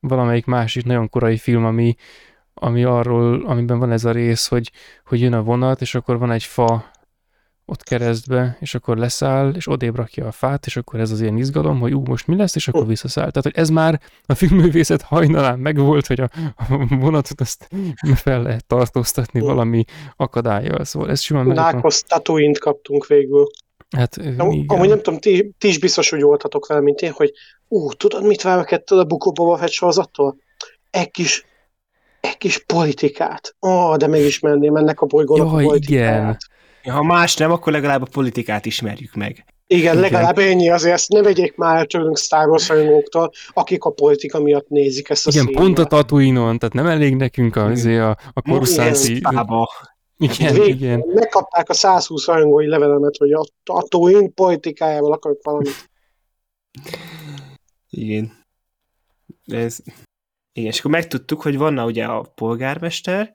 [0.00, 1.94] valamelyik másik nagyon korai film, ami,
[2.54, 4.70] ami arról, amiben van ez a rész, hogy,
[5.06, 6.90] hogy jön a vonat, és akkor van egy fa
[7.66, 11.36] ott keresztbe, és akkor leszáll, és odébb rakja a fát, és akkor ez az ilyen
[11.36, 13.30] izgalom, hogy ú, most mi lesz, és akkor visszaszáll.
[13.30, 17.68] Tehát, hogy ez már a filmművészet hajnalán megvolt, hogy a, a vonatot azt
[18.14, 19.84] fel lehet tartóztatni valami
[20.16, 20.84] akadályjal.
[20.84, 21.56] Szóval ez simán meg.
[21.56, 23.46] Nákos tatooine kaptunk végül.
[23.96, 24.64] Hát, Am, igen.
[24.66, 27.32] Amúgy nem tudom, ti, ti is biztos hogy voltatok vele, mint én, hogy
[27.68, 30.36] ú, tudod, mit várok ettől a Bukó Boba Fett sorozattól?
[30.90, 31.44] Egy kis,
[32.20, 33.56] egy kis politikát.
[33.60, 36.18] Ó, oh, de megismerném ennek a bolygónak Jaj, a politikát.
[36.18, 36.38] Igen.
[36.90, 39.44] Ha más nem, akkor legalább a politikát ismerjük meg.
[39.66, 44.40] Igen, legalább ennyi azért, ezt ne vegyék már tőlünk Star Wars rajongóktól, akik a politika
[44.40, 45.62] miatt nézik ezt a Igen, színját.
[45.62, 49.22] pont a tatooine tehát nem elég nekünk a, azért a, a korszánci...
[50.16, 51.04] Igen, Vég, igen.
[51.14, 55.90] Megkapták a 120 rajongói levelemet, hogy a Tatooine politikájával akarok valamit.
[57.90, 58.32] Igen.
[59.46, 59.78] Ez...
[60.52, 63.32] Igen, és akkor megtudtuk, hogy van ugye a polgármester,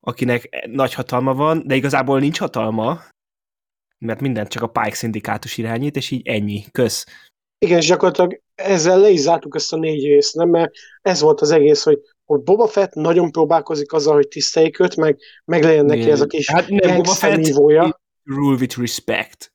[0.00, 3.00] akinek nagy hatalma van, de igazából nincs hatalma,
[3.98, 6.64] mert mindent csak a Pike szindikátus irányít, és így ennyi.
[6.72, 7.06] Kösz.
[7.58, 10.48] Igen, és gyakorlatilag ezzel le is zártuk ezt a négy részt, nem?
[10.48, 10.72] Mert
[11.02, 15.18] ez volt az egész, hogy, hogy Boba Fett nagyon próbálkozik azzal, hogy tiszteljék őt, meg,
[15.44, 16.12] meg legyen neki Igen.
[16.12, 17.46] ez a kis hát nem, Boba Fett
[18.24, 19.50] rule with respect.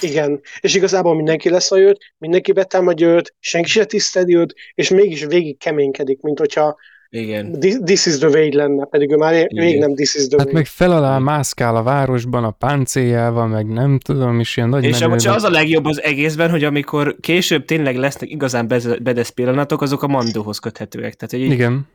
[0.00, 4.88] Igen, és igazából mindenki lesz a őt, mindenki betámadja őt, senki se tiszteli őt, és
[4.88, 6.76] mégis végig keménykedik, mint hogyha
[7.14, 7.60] igen.
[7.84, 10.54] This is the way lenne, pedig ő már még nem this is the hát way.
[10.54, 15.00] meg fel alá mászkál a városban a páncéljával, meg nem tudom, is ilyen nagy És
[15.00, 18.68] amúgy az a legjobb az egészben, hogy amikor később tényleg lesznek igazán
[19.02, 21.14] bedesz pillanatok, azok a mandóhoz köthetőek.
[21.14, 21.88] Tehát, hogy így, Igen.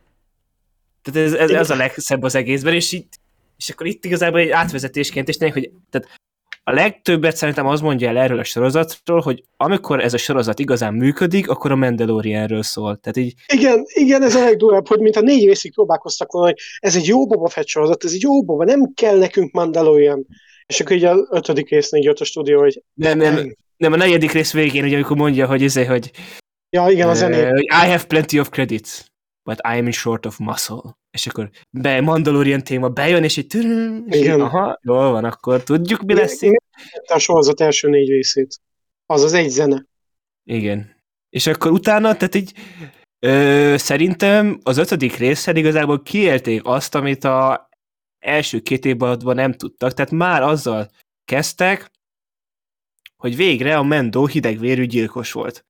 [1.02, 3.20] Tehát ez, ez, ez, a legszebb az egészben, és itt
[3.58, 6.08] és akkor itt igazából egy átvezetésként, és tényleg, hogy tehát
[6.68, 10.94] a legtöbbet szerintem az mondja el erről a sorozatról, hogy amikor ez a sorozat igazán
[10.94, 12.98] működik, akkor a Mandalorianről szól.
[12.98, 13.34] Tehát így...
[13.54, 17.08] Igen, igen, ez a legdurvább, hogy mint a négy részig próbálkoztak volna, hogy ez egy
[17.08, 20.28] jó Boba Fett sorozat, ez egy jó Boba, nem kell nekünk Mandalorian.
[20.66, 22.84] És akkor így a ötödik résznél jött a stúdió, hogy...
[22.94, 26.12] Nem, nem, nem, a negyedik rész végén, ugye, amikor mondja, hogy izé, hogy...
[26.70, 27.50] Ja, igen, a zené.
[27.50, 29.06] Uh, I have plenty of credits,
[29.48, 33.56] but I am short of muscle és akkor be Mandalorian téma bejön, és így
[34.08, 34.42] Igen.
[34.42, 36.64] aha, jól van, akkor tudjuk, mi lesz itt.
[37.08, 38.60] A sorozat első négy részét.
[39.06, 39.86] Az az egy zene.
[40.44, 40.96] Igen.
[41.30, 42.54] És akkor utána, tehát így
[43.20, 47.70] ö, szerintem az ötödik részen igazából kiélték azt, amit a
[48.20, 50.90] első két évadban nem tudtak, tehát már azzal
[51.26, 51.92] kezdtek,
[53.16, 55.66] hogy végre a Mendo hidegvérű gyilkos volt.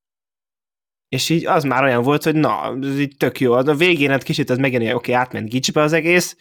[1.09, 3.53] És így az már olyan volt, hogy na, ez így tök jó.
[3.53, 6.37] A végén hát kicsit az hogy oké, okay, átment gicsbe az egész,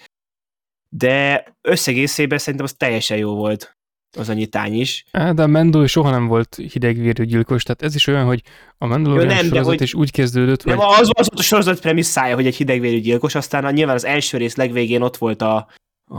[0.88, 3.76] de összegészében szerintem az teljesen jó volt
[4.16, 5.04] az a nyitány is.
[5.10, 8.42] Á, de a Mendel soha nem volt hidegvérű gyilkos, tehát ez is olyan, hogy
[8.78, 10.86] a Mandalorian nem, sorozat hogy, is úgy kezdődött, nem, hogy...
[10.88, 14.36] Az, az volt a sorozat premisszája, hogy egy hidegvérű gyilkos, aztán a, nyilván az első
[14.36, 15.56] rész legvégén ott volt a,
[16.04, 16.18] a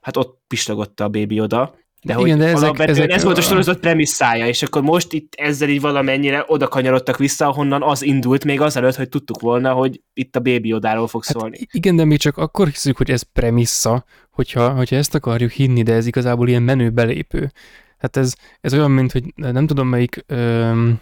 [0.00, 3.40] hát ott pislogott a bébi oda, de hogy Igen, de ezek, ezek ez volt a
[3.40, 8.44] sorozat premisszája, és akkor most itt ezzel így valamennyire oda kanyarodtak vissza, ahonnan az indult,
[8.44, 11.58] még azelőtt, hogy tudtuk volna, hogy itt a bébi odáról fog hát szólni.
[11.72, 15.92] Igen, de mi csak akkor hiszük, hogy ez premissza, hogyha, hogyha ezt akarjuk hinni, de
[15.92, 17.52] ez igazából ilyen menő belépő.
[17.98, 21.00] Hát ez, ez olyan, mint hogy nem tudom melyik öm,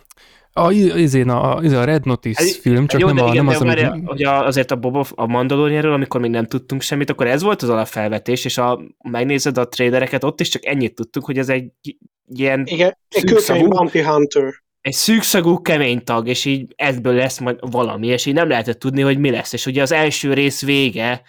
[0.58, 3.54] a, izén a, a, a Red Notice egy, film, csak jó, nem, a, igen, nem
[3.54, 4.06] az, amit...
[4.06, 7.62] Hogy a, azért a Boba, a Mandalorianről, amikor még nem tudtunk semmit, akkor ez volt
[7.62, 11.70] az alapfelvetés, és a, megnézed a trailereket, ott is csak ennyit tudtunk, hogy ez egy
[12.28, 14.54] ilyen Igen, egy kőkemény Bounty Hunter.
[14.80, 19.00] Egy szűkszagú kemény tag, és így ebből lesz majd valami, és így nem lehetett tudni,
[19.00, 19.52] hogy mi lesz.
[19.52, 21.22] És ugye az első rész vége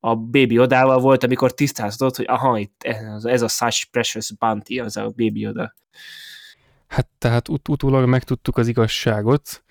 [0.00, 4.80] a Baby Odával volt, amikor tisztázott, hogy aha, itt ez, ez a Such Precious Bounty,
[4.80, 5.74] az a Baby Oda.
[6.92, 9.64] Hát tehát ut- utólag megtudtuk az igazságot,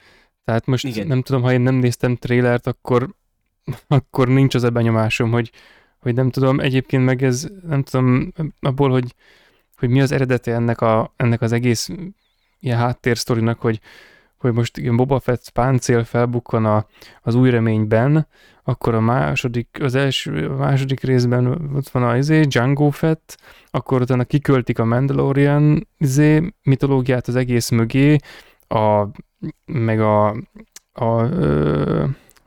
[0.45, 1.07] tehát most Igen.
[1.07, 3.15] nem tudom, ha én nem néztem trélert, akkor,
[3.88, 5.51] akkor nincs az a benyomásom, hogy,
[5.99, 9.15] hogy nem tudom, egyébként meg ez, nem tudom, abból, hogy,
[9.78, 11.89] hogy mi az eredete ennek, a, ennek az egész
[12.59, 13.80] ilyen háttérsztorinak, hogy,
[14.38, 16.86] hogy most igen, Boba Fett páncél felbukkan a,
[17.22, 18.28] az új reményben,
[18.64, 23.38] akkor a második, az első, a második részben ott van a izé, Django Fett,
[23.72, 28.18] akkor utána kiköltik a Mandalorian izé, mitológiát az egész mögé,
[28.68, 29.07] a,
[29.66, 30.30] meg a,
[30.93, 32.03] a, a,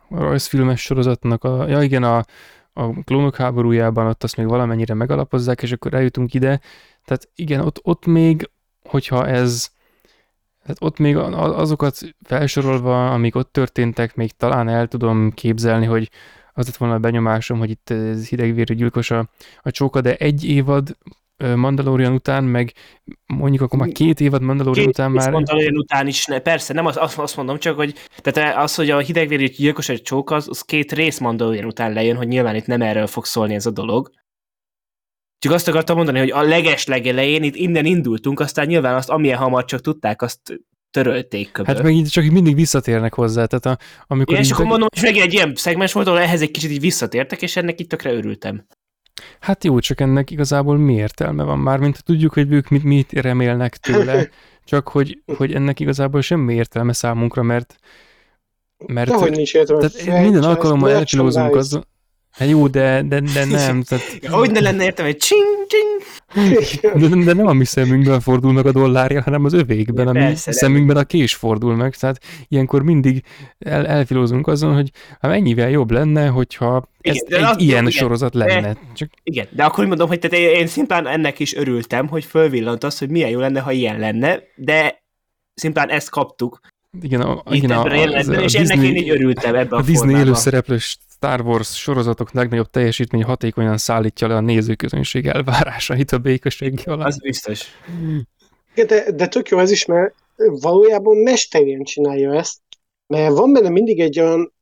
[0.09, 2.25] a rajzfilmes sorozatnak, a, ja igen, a,
[2.73, 6.61] a klónok háborújában ott azt még valamennyire megalapozzák, és akkor eljutunk ide.
[7.05, 8.51] Tehát igen, ott, ott még,
[8.83, 9.74] hogyha ez
[10.65, 16.11] tehát ott még azokat felsorolva, amik ott történtek, még talán el tudom képzelni, hogy
[16.53, 17.95] az lett volna a benyomásom, hogy itt
[18.29, 19.29] hidegvérű gyilkos a,
[19.62, 20.97] a csóka, de egy évad
[21.55, 22.73] Mandalorian után, meg
[23.27, 25.31] mondjuk akkor már két évad Mandalorian két után már...
[25.31, 28.99] Mandalorian után is, ne, persze, nem az, azt mondom, csak hogy tehát az, hogy a
[28.99, 32.83] hidegvérű gyilkos egy csók, az, az két rész Mandalorian után lejön, hogy nyilván itt nem
[32.83, 34.11] erről fog szólni ez a dolog.
[35.45, 39.38] Csak azt akartam mondani, hogy a leges legelején itt innen indultunk, aztán nyilván azt, amilyen
[39.38, 41.74] hamar csak tudták, azt törölték köböl.
[41.74, 44.34] Hát meg így csak mindig visszatérnek hozzá, tehát a, amikor...
[44.34, 46.80] Igen, és akkor mondom, hogy megint egy ilyen szegmens volt, ahol ehhez egy kicsit így
[46.80, 48.66] visszatértek, és ennek itt tökre örültem.
[49.40, 53.12] Hát jó, csak ennek igazából mi értelme van már, mint tudjuk, hogy ők mit, mit
[53.12, 54.28] remélnek tőle,
[54.70, 57.76] csak hogy, hogy ennek igazából semmi értelme számunkra, mert
[58.86, 59.88] mert Dehogy nincs értelme.
[59.88, 61.84] Tehát minden alkalommal elcsillózunk azon,
[62.35, 63.82] Hát jó, de, de, de nem.
[63.89, 64.05] Tehát...
[64.30, 66.03] Hogy ne lenne értem, hogy csing, csing.
[67.01, 70.35] De, de nem a mi szemünkben fordul meg a dollárja, hanem az övékben, a mi
[70.35, 71.95] szemünkben a kés fordul meg.
[71.95, 73.24] Tehát ilyenkor mindig
[73.59, 77.91] el, elfilózunk azon, hogy hát mennyivel jobb lenne, hogyha ez igen, egy az, ilyen igen,
[77.91, 78.61] sorozat lenne.
[78.61, 79.11] De, Csak...
[79.22, 83.11] Igen, de akkor mondom, hogy tehát én szimplán ennek is örültem, hogy fölvillant az, hogy
[83.11, 85.03] milyen jó lenne, ha ilyen lenne, de
[85.55, 86.61] szimplán ezt kaptuk.
[87.03, 89.82] Igen, a, igen, a, a, az, a, és Disney, ennek én így örültem ebben a,
[89.82, 96.18] a Disney élőszereplős Star Wars sorozatok legnagyobb teljesítmény hatékonyan szállítja le a nézőközönség elvárásait a
[96.18, 97.07] békesség alatt.
[97.07, 97.64] Az biztos.
[98.74, 102.59] De, de tök jó ez is, mert valójában mesterien csinálja ezt,
[103.07, 104.53] mert van benne mindig egy olyan,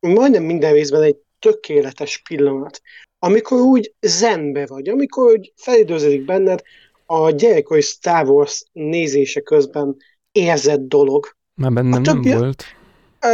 [0.00, 2.80] majdnem minden részben egy tökéletes pillanat,
[3.18, 6.62] amikor úgy zenbe vagy, amikor úgy felidőződik benned
[7.06, 9.96] a gyerekkori Star Wars nézése közben
[10.32, 11.36] érzett dolog.
[11.60, 12.64] Már bennem többi, nem volt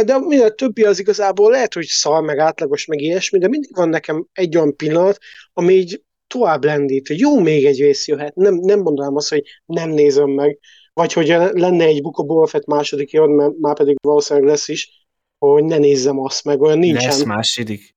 [0.05, 3.89] de minden többi az igazából lehet, hogy szar, meg átlagos, meg ilyesmi, de mindig van
[3.89, 5.17] nekem egy olyan pillanat,
[5.53, 8.35] ami így tovább lendít, hogy jó, még egy rész jöhet.
[8.35, 10.59] Nem, nem mondanám azt, hogy nem nézem meg,
[10.93, 15.07] vagy hogy lenne egy Book of második évad, mert már pedig valószínűleg lesz is,
[15.37, 17.07] hogy ne nézzem azt meg, olyan nincsen.
[17.07, 17.95] Lesz második.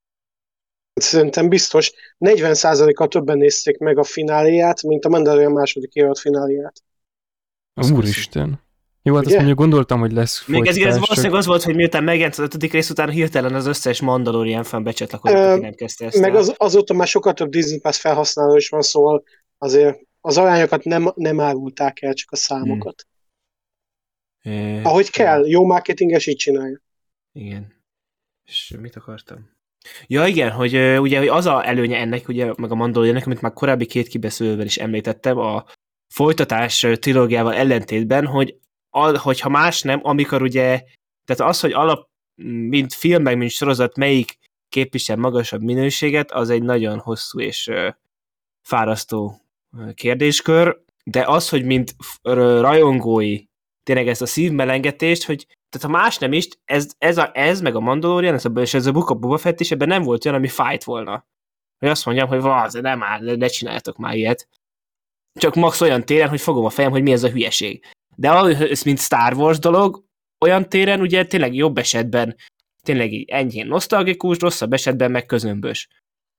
[0.92, 6.82] Szerintem biztos 40%-kal többen nézték meg a fináléját, mint a Mandalorian második évad fináléját.
[7.94, 8.60] Úristen.
[9.02, 9.34] Jó, hát Ugye?
[9.34, 12.44] azt mondjuk gondoltam, hogy lesz Még ez, ez valószínűleg az volt, hogy miután megjelent az
[12.44, 16.54] ötödik rész után hirtelen az összes Mandalorian fan becsatlakozott, aki nem kezdte ezt Meg az,
[16.56, 19.22] azóta már sokkal több Disney Pass felhasználó is van, szóval
[19.58, 23.06] azért az arányokat nem, nem árulták el, csak a számokat.
[24.42, 24.52] Hmm.
[24.52, 26.80] É, Ahogy kell, jó marketinges így csinálja.
[27.32, 27.72] Igen.
[28.44, 29.50] És mit akartam?
[30.06, 33.52] Ja igen, hogy ugye hogy az a előnye ennek, ugye, meg a Mandaloriannek, amit már
[33.52, 35.64] korábbi két kibeszélővel is említettem, a
[36.14, 38.58] folytatás trilógiával ellentétben, hogy
[38.90, 40.82] hogyha más nem, amikor ugye,
[41.24, 42.08] tehát az, hogy alap,
[42.44, 44.38] mint film, meg mint sorozat, melyik
[44.68, 47.70] képvisel magasabb minőséget, az egy nagyon hosszú és
[48.62, 49.40] fárasztó
[49.94, 51.94] kérdéskör, de az, hogy mint
[52.60, 53.44] rajongói
[53.82, 57.74] tényleg ezt a szívmelengetést, hogy tehát ha más nem is, ez, ez, a, ez meg
[57.74, 60.24] a Mandalorian, ez a, és ez a Book of Boba Fett is, ebben nem volt
[60.24, 61.26] olyan, ami fájt volna.
[61.78, 64.48] hogy azt mondjam, hogy van, nem áll, ne csináljátok már ilyet.
[65.40, 67.84] Csak max olyan téren, hogy fogom a fejem, hogy mi ez a hülyeség.
[68.16, 70.04] De ez mint Star Wars dolog,
[70.40, 72.36] olyan téren ugye tényleg jobb esetben
[72.82, 75.88] tényleg enyhén nosztalgikus, rosszabb esetben meg közömbös.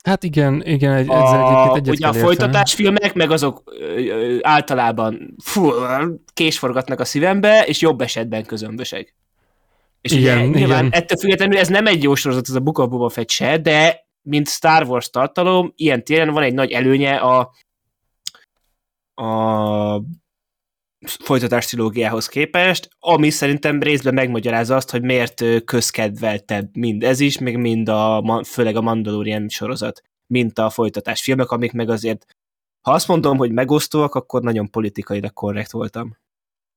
[0.03, 5.35] Hát igen, igen, egy, ezzel egyébként egyet Ugye a folytatásfilmek, meg azok ö, ö, általában
[5.43, 5.71] fú,
[6.33, 9.15] késforgatnak a szívembe, és jobb esetben közömbösek.
[10.01, 11.01] És igen, ugye, nyilván igen.
[11.01, 14.07] ettől függetlenül ez nem egy jó sorozat, ez a Book of Boba Fett se, de
[14.21, 17.51] mint Star Wars tartalom, ilyen téren van egy nagy előnye a,
[19.13, 20.01] a
[21.07, 27.57] folytatás trilógiához képest, ami szerintem részben megmagyarázza azt, hogy miért közkedveltebb mind ez is, meg
[27.57, 32.25] mind a, főleg a Mandalorian sorozat, mint a folytatás filmek, amik meg azért,
[32.81, 36.17] ha azt mondom, hogy megosztóak, akkor nagyon politikailag korrekt voltam.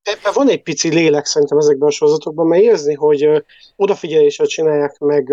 [0.03, 3.45] Ebben van egy pici lélek szerintem ezekben a sorozatokban, mert érzni, hogy
[3.77, 5.33] odafigyeléssel csinálják meg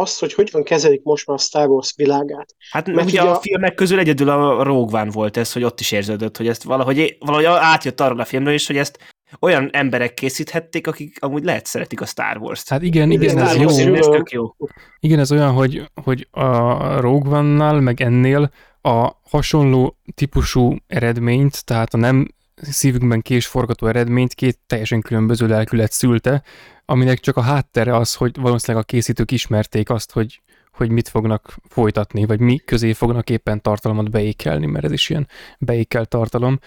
[0.00, 2.54] azt, hogy hogyan kezelik most már a Star Wars világát.
[2.70, 5.80] Hát Mert ugye, ugye a filmek közül egyedül a Rogue One volt ez, hogy ott
[5.80, 8.98] is érződött, hogy ezt valahogy, valahogy átjött arra a filmről is, hogy ezt
[9.40, 12.68] olyan emberek készíthették, akik amúgy lehet szeretik a Star Wars-t.
[12.68, 13.94] Hát igen, igen, ez, ez jó.
[13.94, 14.54] Ez tök jó.
[15.00, 18.50] Igen, ez olyan, hogy, hogy a Rogue One-nál, meg ennél
[18.82, 22.28] a hasonló típusú eredményt, tehát a nem
[22.62, 26.42] szívünkben késforgató eredményt két teljesen különböző lelkület szülte,
[26.84, 30.40] aminek csak a háttere az, hogy valószínűleg a készítők ismerték azt, hogy,
[30.72, 35.28] hogy mit fognak folytatni, vagy mi közé fognak éppen tartalmat beékelni, mert ez is ilyen
[35.58, 36.58] beékel tartalom,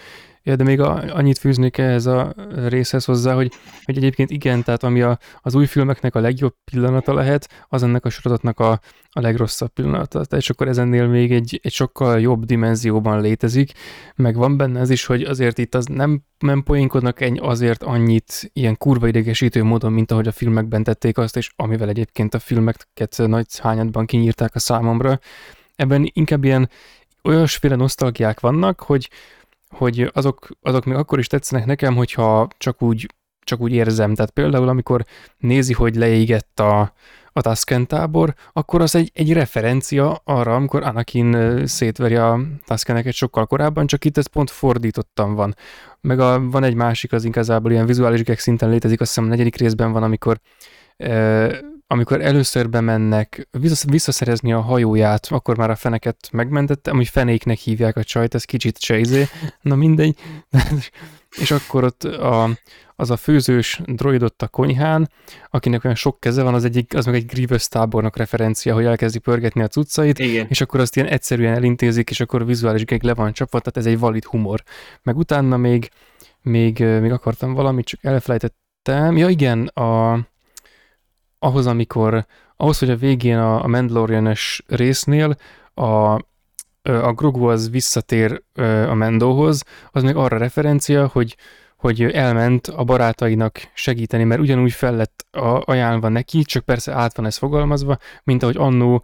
[0.49, 2.33] Ja, de még a, annyit fűznék ehhez a
[2.67, 3.51] részhez hozzá, hogy,
[3.83, 8.05] hogy egyébként igen, tehát ami a, az új filmeknek a legjobb pillanata lehet, az ennek
[8.05, 8.71] a sorozatnak a,
[9.09, 10.07] a legrosszabb pillanata.
[10.07, 13.71] Tehát és akkor ezennél még egy, egy sokkal jobb dimenzióban létezik,
[14.15, 18.49] meg van benne ez is, hogy azért itt az nem, nem poénkodnak egy azért annyit
[18.53, 23.15] ilyen kurva idegesítő módon, mint ahogy a filmekben tették azt, és amivel egyébként a filmeket
[23.17, 25.19] nagy hányadban kinyírták a számomra.
[25.75, 26.69] Ebben inkább ilyen
[27.23, 29.09] olyasféle nosztalgiák vannak, hogy,
[29.75, 34.15] hogy azok, azok még akkor is tetszenek nekem, hogyha csak úgy, csak úgy érzem.
[34.15, 35.05] Tehát például, amikor
[35.37, 36.93] nézi, hogy leégett a,
[37.33, 43.45] a Tusken tábor, akkor az egy, egy referencia arra, amikor Anakin szétveri a Tuskeneket sokkal
[43.45, 45.55] korábban, csak itt ez pont fordítottan van.
[46.01, 49.31] Meg a, van egy másik, az inkább ilyen vizuális gag szinten létezik, azt hiszem a
[49.31, 50.39] negyedik részben van, amikor
[51.91, 53.47] amikor először bemennek
[53.87, 58.77] visszaszerezni a hajóját, akkor már a feneket megmentette, amúgy fenéknek hívják a csajt, ez kicsit
[58.77, 59.27] csejzé,
[59.61, 60.17] na mindegy.
[61.41, 62.49] és akkor ott a,
[62.95, 65.09] az a főzős droid ott a konyhán,
[65.49, 69.19] akinek olyan sok keze van, az, egyik, az meg egy Grievous tábornok referencia, hogy elkezdi
[69.19, 70.45] pörgetni a cuccait, Igen.
[70.49, 73.93] és akkor azt ilyen egyszerűen elintézik, és akkor vizuális geg le van csapva, tehát ez
[73.93, 74.63] egy valid humor.
[75.03, 75.89] Meg utána még,
[76.41, 79.17] még, még akartam valamit, csak elfelejtettem.
[79.17, 80.19] Ja igen, a,
[81.39, 82.25] ahhoz, amikor,
[82.55, 84.33] ahhoz, hogy a végén a, a mandalorian
[84.67, 85.35] résznél
[85.73, 86.13] a,
[86.81, 88.43] a Grogu az visszatér
[88.87, 91.37] a Mendóhoz, az még arra referencia, hogy,
[91.77, 95.25] hogy elment a barátainak segíteni, mert ugyanúgy fel lett
[95.65, 99.03] ajánlva neki, csak persze át van ez fogalmazva, mint ahogy annó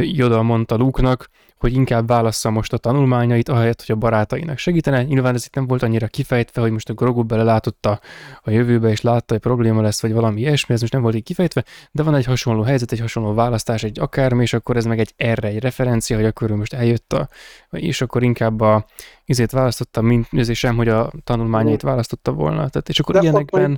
[0.00, 1.28] Joda mondta Luke-nak,
[1.58, 5.02] hogy inkább válassza most a tanulmányait, ahelyett, hogy a barátainak segítene.
[5.02, 8.00] Nyilván ez itt nem volt annyira kifejtve, hogy most a Grogu belelátott a,
[8.44, 11.64] jövőbe, és látta, hogy probléma lesz, vagy valami ilyesmi, ez most nem volt így kifejtve,
[11.90, 15.12] de van egy hasonló helyzet, egy hasonló választás, egy akármi, és akkor ez meg egy
[15.16, 17.28] erre egy referencia, hogy akkor ő most eljött a,
[17.70, 18.84] és akkor inkább a
[19.24, 22.68] izét választotta, mint sem, hogy a tanulmányait választotta volna.
[22.68, 23.76] Tehát, és akkor de ilyenekben...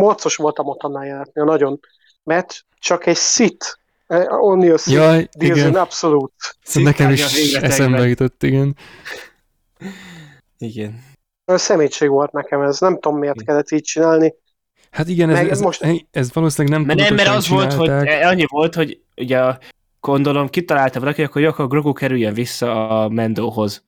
[0.00, 1.80] Mocos voltam ott annál jelenetnél, nagyon,
[2.22, 3.78] mert csak egy szit
[4.40, 5.74] Only a Jaj, igen.
[5.74, 6.32] abszolút.
[6.62, 8.76] Szóval nekem is eszembe jutott, igen.
[10.58, 11.02] Igen.
[11.44, 13.46] A szemétség volt nekem ez, nem tudom miért igen.
[13.46, 14.34] kellett így csinálni.
[14.90, 15.86] Hát igen, ez, ez, most...
[16.10, 17.76] ez valószínűleg nem mert nem, mert az csinálták.
[17.76, 19.56] volt, hogy annyi volt, hogy ugye
[20.00, 23.84] gondolom kitalálta valaki, hogy akkor Grogu kerüljön vissza a Mendóhoz.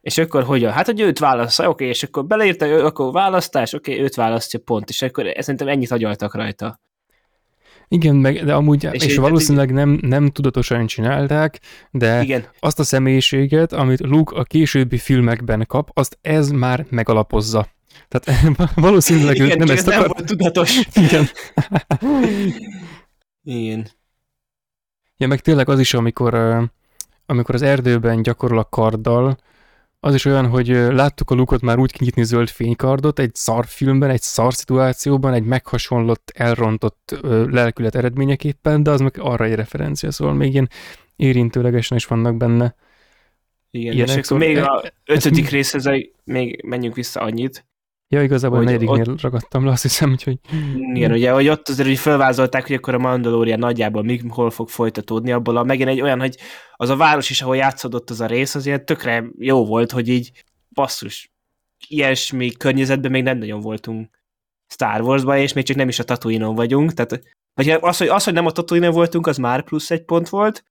[0.00, 0.72] És akkor hogyan?
[0.72, 4.58] Hát, hogy őt válaszza, oké, okay, és akkor beleírta, akkor választás, oké, okay, őt választja
[4.64, 6.80] pont, és akkor szerintem ennyit agyaltak rajta.
[7.88, 11.60] Igen, meg, de amúgy, és, és valószínűleg nem, nem tudatosan csinálták,
[11.90, 12.44] de igen.
[12.58, 17.68] azt a személyiséget, amit Luke a későbbi filmekben kap, azt ez már megalapozza.
[18.08, 18.40] Tehát
[18.74, 20.00] valószínűleg igen, nem ezt akar...
[20.00, 20.80] nem volt tudatos.
[21.04, 21.28] Igen.
[23.42, 23.88] igen.
[25.16, 26.34] Ja, meg tényleg az is, amikor,
[27.26, 29.36] amikor az erdőben gyakorol a karddal,
[30.00, 34.10] az is olyan, hogy láttuk a lukot már úgy kinyitni zöld fénykardot egy szar filmben,
[34.10, 37.18] egy szar szituációban, egy meghasonlott, elrontott
[37.50, 40.70] lelkület eredményeképpen, de az meg arra egy referencia, szóval még ilyen
[41.16, 42.74] érintőlegesen is vannak benne.
[43.70, 45.88] Igen, Ilyenek, és szóval még a ötödik részhez
[46.24, 47.66] még menjünk vissza annyit,
[48.08, 49.20] Ja, igazából Hogy a negyediknél ott...
[49.20, 50.38] ragadtam le, azt hiszem, úgyhogy...
[50.94, 55.32] Igen, ugye, hogy ott azért hogy felvázolták, hogy akkor a Mandalorian nagyjából hol fog folytatódni,
[55.32, 56.36] abból a, megint egy olyan, hogy
[56.72, 60.08] az a város is, ahol játszódott az a rész, az ilyen tökre jó volt, hogy
[60.08, 61.30] így basszus,
[61.88, 64.10] ilyesmi környezetben még nem nagyon voltunk
[64.66, 67.22] Star Wars-ban, és még csak nem is a tatooine vagyunk, tehát
[67.54, 70.64] vagy az, hogy, az, hogy nem a tatooine voltunk, az már plusz egy pont volt,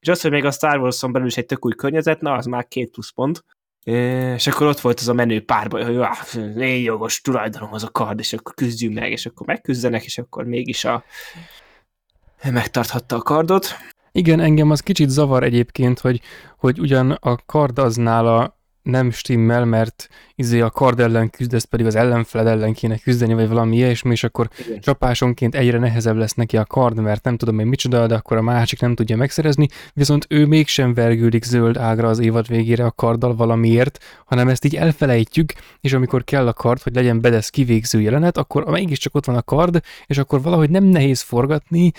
[0.00, 2.46] és az, hogy még a Star Wars-on belül is egy tök új környezet, na, az
[2.46, 3.44] már két plusz pont.
[3.84, 7.88] És akkor ott volt az a menő párba, hogy ah, én jogos tulajdonom az a
[7.88, 11.04] kard, és akkor küzdjünk meg, és akkor megküzdenek, és akkor mégis a
[12.50, 13.66] megtarthatta a kardot.
[14.12, 16.20] Igen, engem az kicsit zavar egyébként, hogy,
[16.58, 18.53] hogy ugyan a kard az nála
[18.84, 23.48] nem stimmel, mert izé a kard ellen küzdesz, pedig az ellenfeled ellen kéne küzdeni, vagy
[23.48, 24.80] valami ilyesmi, és akkor Igen.
[24.80, 28.42] csapásonként egyre nehezebb lesz neki a kard, mert nem tudom én micsoda, de akkor a
[28.42, 33.34] másik nem tudja megszerezni, viszont ő mégsem vergődik zöld ágra az évad végére a karddal
[33.34, 38.36] valamiért, hanem ezt így elfelejtjük, és amikor kell a kard, hogy legyen bedesz kivégző jelenet,
[38.36, 41.92] akkor mégiscsak ott van a kard, és akkor valahogy nem nehéz forgatni.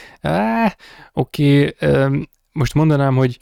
[1.13, 3.39] Oké, okay, most mondanám, hogy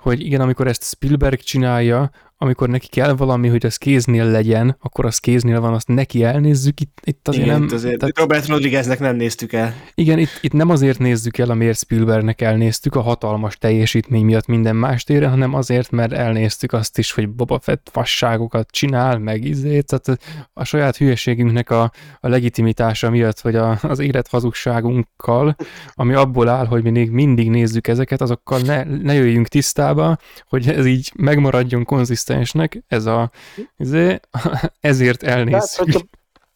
[0.00, 2.10] hogy igen, amikor ezt Spielberg csinálja,
[2.42, 6.80] amikor neki kell valami, hogy az kéznél legyen, akkor az kéznél van, azt neki elnézzük,
[6.80, 7.68] itt, itt azért igen, nem...
[7.72, 9.74] Azért tehát, Robert Rodrigueznek nem néztük el.
[9.94, 14.76] Igen, itt, itt nem azért nézzük el, amiért Spielbergnek elnéztük a hatalmas teljesítmény miatt minden
[14.76, 19.86] más tére, hanem azért, mert elnéztük azt is, hogy Boba Fett fasságokat csinál, meg izét,
[19.86, 20.20] tehát
[20.52, 25.56] a saját hülyeségünknek a, a legitimitása miatt, vagy a, az élet hazugságunkkal,
[25.94, 30.16] ami abból áll, hogy mi még mindig nézzük ezeket, azokkal ne, ne jöjjünk tisztába,
[30.48, 33.30] hogy ez így megmaradjon konzisztens konzisztensnek, ez a,
[33.76, 34.28] ezért,
[34.80, 35.70] ezért elnéz.
[35.70, 36.00] Tehát, hogyha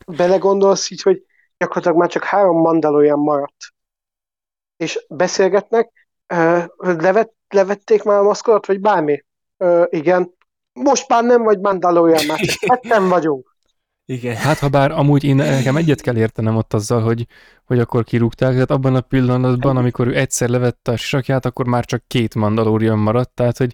[0.07, 1.25] belegondolsz így, hogy
[1.59, 3.72] gyakorlatilag már csak három mandalóján maradt,
[4.77, 6.09] és beszélgetnek,
[6.79, 9.25] levet, levették már a maszkot, vagy bármi?
[9.89, 10.33] igen.
[10.72, 12.39] Most már nem vagy mandalóján, már
[12.83, 13.53] nem vagyunk.
[14.07, 14.37] Igen.
[14.37, 17.27] Hát ha bár amúgy én nekem egyet kell értenem ott azzal, hogy,
[17.64, 21.85] hogy akkor kirúgták, tehát abban a pillanatban, amikor ő egyszer levette a sisakját, akkor már
[21.85, 23.72] csak két mandalórian maradt, tehát hogy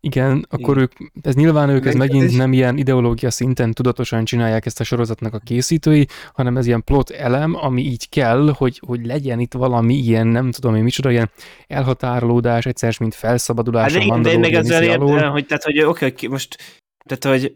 [0.00, 0.82] igen, akkor Igen.
[0.82, 5.34] ők, ez nyilván ők, ez megint nem ilyen ideológia szinten tudatosan csinálják ezt a sorozatnak
[5.34, 9.94] a készítői, hanem ez ilyen plot elem, ami így kell, hogy, hogy legyen itt valami
[9.94, 11.30] ilyen, nem tudom én micsoda, ilyen
[11.66, 16.28] elhatárolódás, egyszer mint felszabadulás hát, a de én meg értem, hogy, tehát, hogy oké, okay,
[16.28, 16.56] most,
[17.04, 17.54] tehát, hogy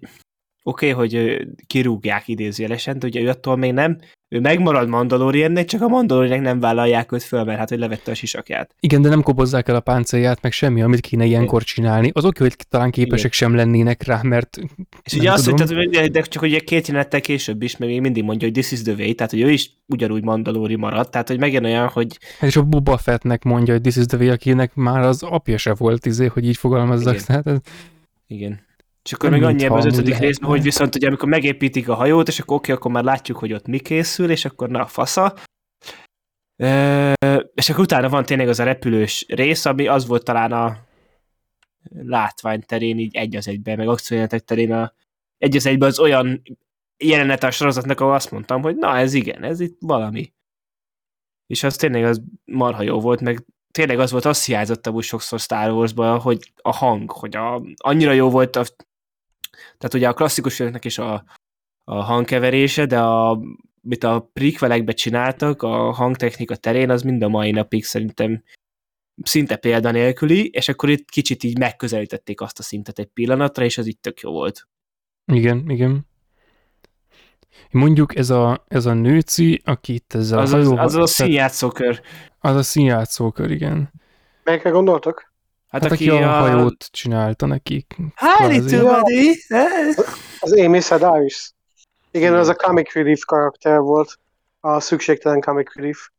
[0.67, 3.99] oké, okay, hogy kirúgják idézőjelesen, de ugye ő attól még nem,
[4.29, 8.15] ő megmarad Mandaloriannek, csak a Mandaloriannek nem vállalják őt föl, mert hát, hogy levette a
[8.15, 8.75] sisakját.
[8.81, 12.11] Igen, de nem kobozzák el a páncélját, meg semmi, amit kéne ilyenkor csinálni.
[12.13, 13.39] Az oké, hogy talán képesek Igen.
[13.39, 14.59] sem lennének rá, mert
[15.03, 18.23] És ugye azt, hogy tehát, de csak ugye két jelenettel később is, meg még mindig
[18.23, 21.39] mondja, hogy this is the way, tehát hogy ő is ugyanúgy Mandalori maradt, tehát hogy
[21.39, 22.19] megint olyan, hogy...
[22.39, 25.57] Hát és a Boba Fettnek mondja, hogy this is the way, akinek már az apja
[25.57, 27.15] se volt, izé, hogy így fogalmazzak.
[27.15, 27.25] Igen.
[27.27, 27.59] Tehát ez...
[28.27, 28.61] Igen.
[29.05, 32.39] És akkor még annyi az ötödik részben, hogy viszont ugye amikor megépítik a hajót, és
[32.39, 35.35] akkor oké, akkor már látjuk, hogy ott mi készül, és akkor na a fasza.
[36.57, 37.13] E,
[37.55, 40.79] és akkor utána van tényleg az a repülős rész, ami az volt talán a
[41.91, 44.93] látvány terén így egy az egyben, meg akciójelenetek terén a
[45.39, 46.43] egy az egyben az olyan
[46.99, 50.33] jelenet a sorozatnak, ahol azt mondtam, hogy na ez igen, ez itt valami.
[51.47, 55.41] És az tényleg az marha jó volt, meg tényleg az volt, azt hiányzott úgy sokszor
[55.41, 55.93] Star wars
[56.23, 58.65] hogy a hang, hogy a, annyira jó volt a
[59.85, 61.25] tehát ugye a klasszikus filmeknek is a,
[61.85, 63.41] a hangkeverése, de a,
[63.81, 68.43] mit a prequelekbe csináltak a hangtechnika terén, az mind a mai napig szerintem
[69.23, 73.87] szinte példanélküli, és akkor itt kicsit így megközelítették azt a szintet egy pillanatra, és az
[73.87, 74.69] itt tök jó volt.
[75.33, 76.07] Igen, igen.
[77.71, 80.85] Mondjuk ez a, ez a nőci, aki itt ezzel az a hajóval...
[80.85, 82.01] Az, az a színjátszókör.
[82.39, 83.93] Az a színjátszókör, igen.
[84.45, 85.34] Melyikre gondoltok?
[85.75, 87.97] Hát, hát aki, aki a, a hajót csinálta nekik.
[87.97, 89.39] Hi, buddy!
[90.41, 91.53] Az Amy Sedaris.
[92.11, 94.19] Igen, az a comic relief karakter volt.
[94.61, 96.11] A szükségtelen comic relief.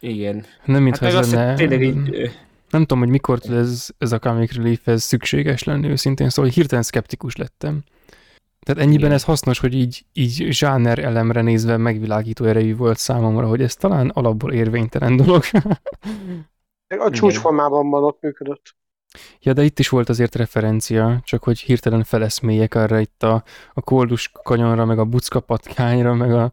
[0.00, 0.44] Igen.
[0.64, 1.54] Nem mintha hát ez lenne...
[1.54, 2.30] Tényleg így...
[2.70, 6.84] Nem tudom, hogy mikor ez, ez a comic relief ez szükséges lenni őszintén, szóval hirtelen
[6.84, 7.82] szkeptikus lettem.
[8.60, 9.12] Tehát ennyiben Igen.
[9.12, 14.08] ez hasznos, hogy így, így zsáner elemre nézve megvilágító erejű volt számomra, hogy ez talán
[14.08, 15.42] alapból érvénytelen dolog.
[16.88, 18.80] a csúcsformában van ott működött.
[19.40, 23.42] Ja, de itt is volt azért referencia, csak hogy hirtelen feleszmélyek arra itt a,
[23.74, 26.52] a koldus kanyonra, meg a bucka patkányra, meg, a,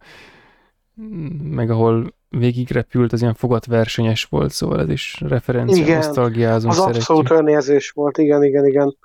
[1.43, 6.77] meg ahol végig repült, az ilyen fogatversenyes volt, szóval ez is referencia, igen, nosztalgiázunk, az
[6.77, 7.01] szeretjük.
[7.01, 8.97] abszolút önérzés volt, igen, igen, igen.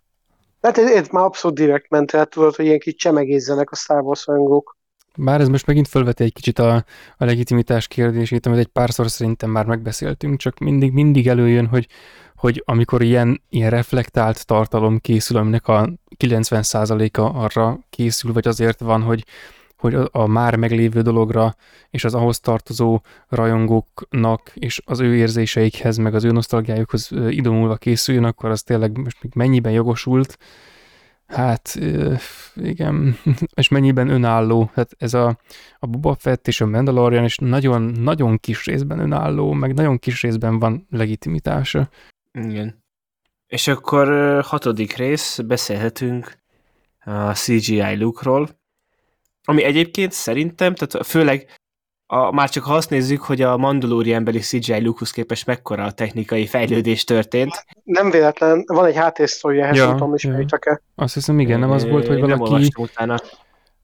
[0.61, 4.03] Tehát ez, ez már abszolút direkt ment el, tudod, hogy ilyen kicsit csemegézzenek a Star
[4.03, 4.77] Wars rajongók.
[5.17, 6.85] Bár ez most megint felveti egy kicsit a,
[7.17, 11.87] a legitimitás kérdését, amit egy párszor szerintem már megbeszéltünk, csak mindig, mindig előjön, hogy
[12.37, 19.03] hogy amikor ilyen, ilyen reflektált tartalom készül, aminek a 90%-a arra készül, vagy azért van,
[19.03, 19.25] hogy,
[19.77, 21.55] hogy a, a már meglévő dologra
[21.91, 28.25] és az ahhoz tartozó rajongóknak és az ő érzéseikhez, meg az ő nosztalgiájukhoz idomulva készüljön,
[28.25, 30.39] akkor az tényleg most még mennyiben jogosult,
[31.27, 31.79] Hát
[32.55, 33.17] igen,
[33.61, 34.71] és mennyiben önálló.
[34.75, 35.39] Hát ez a,
[35.79, 40.23] a Boba Fett és a Mandalorian is nagyon, nagyon kis részben önálló, meg nagyon kis
[40.23, 41.89] részben van legitimitása.
[42.39, 42.83] Igen.
[43.47, 44.09] És akkor
[44.43, 46.39] hatodik rész, beszélhetünk
[47.05, 48.49] a CGI lookról,
[49.45, 51.49] ami egyébként szerintem, tehát főleg
[52.07, 55.93] a, már csak ha azt nézzük, hogy a Mandalorian beli CGI Lucas képes mekkora a
[55.93, 57.65] technikai fejlődés történt.
[57.83, 60.81] Nem véletlen, van egy háttérsztori ehhez, ja, tudom ismeritek-e.
[60.95, 62.73] Azt hiszem, igen, nem az volt, hogy valaki...
[62.77, 63.21] utána.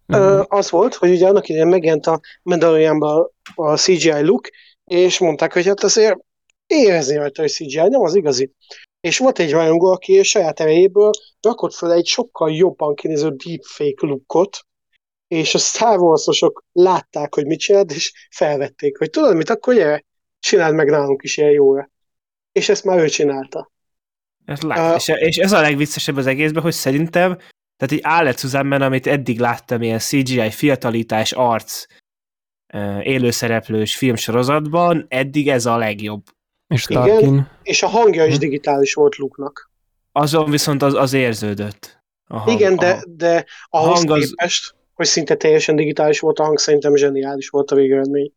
[0.06, 4.48] Ö, az volt, hogy ugye annak idején megjelent a Mandalorianban a CGI look,
[4.84, 6.18] és mondták, hogy hát azért
[6.70, 8.52] érezni rajta, hogy CGI, nem az igazi.
[9.00, 11.10] És volt egy rajongó, aki saját erejéből
[11.40, 14.58] rakott fel egy sokkal jobban kinéző deepfake lookot,
[15.28, 20.04] és a Star wars látták, hogy mit csinált, és felvették, hogy tudod mit, akkor gyere,
[20.38, 21.90] csináld meg nálunk is ilyen jóra.
[22.52, 23.72] És ezt már ő csinálta.
[24.44, 27.36] Ez lát, uh, és, és ez a legviccesebb az egészben, hogy szerintem,
[27.76, 31.84] tehát egy Állet Suzanne amit eddig láttam, ilyen CGI fiatalítás, arc,
[33.02, 36.22] élőszereplős filmsorozatban, eddig ez a legjobb.
[36.74, 38.40] És Igen, és a hangja is hm.
[38.40, 39.70] digitális volt Luke-nak.
[40.12, 42.02] Azon viszont az, az érződött.
[42.26, 46.38] A hang, Igen, de, a, de ahhoz hang az, képest hogy szinte teljesen digitális volt
[46.38, 48.32] a hang, szerintem zseniális volt a végeredmény.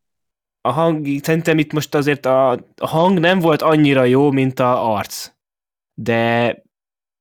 [0.62, 4.94] A hang, szerintem itt most azért a, a hang nem volt annyira jó, mint a
[4.94, 5.32] arc.
[5.94, 6.56] De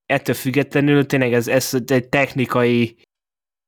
[0.07, 2.97] ettől függetlenül tényleg ez, ez egy technikai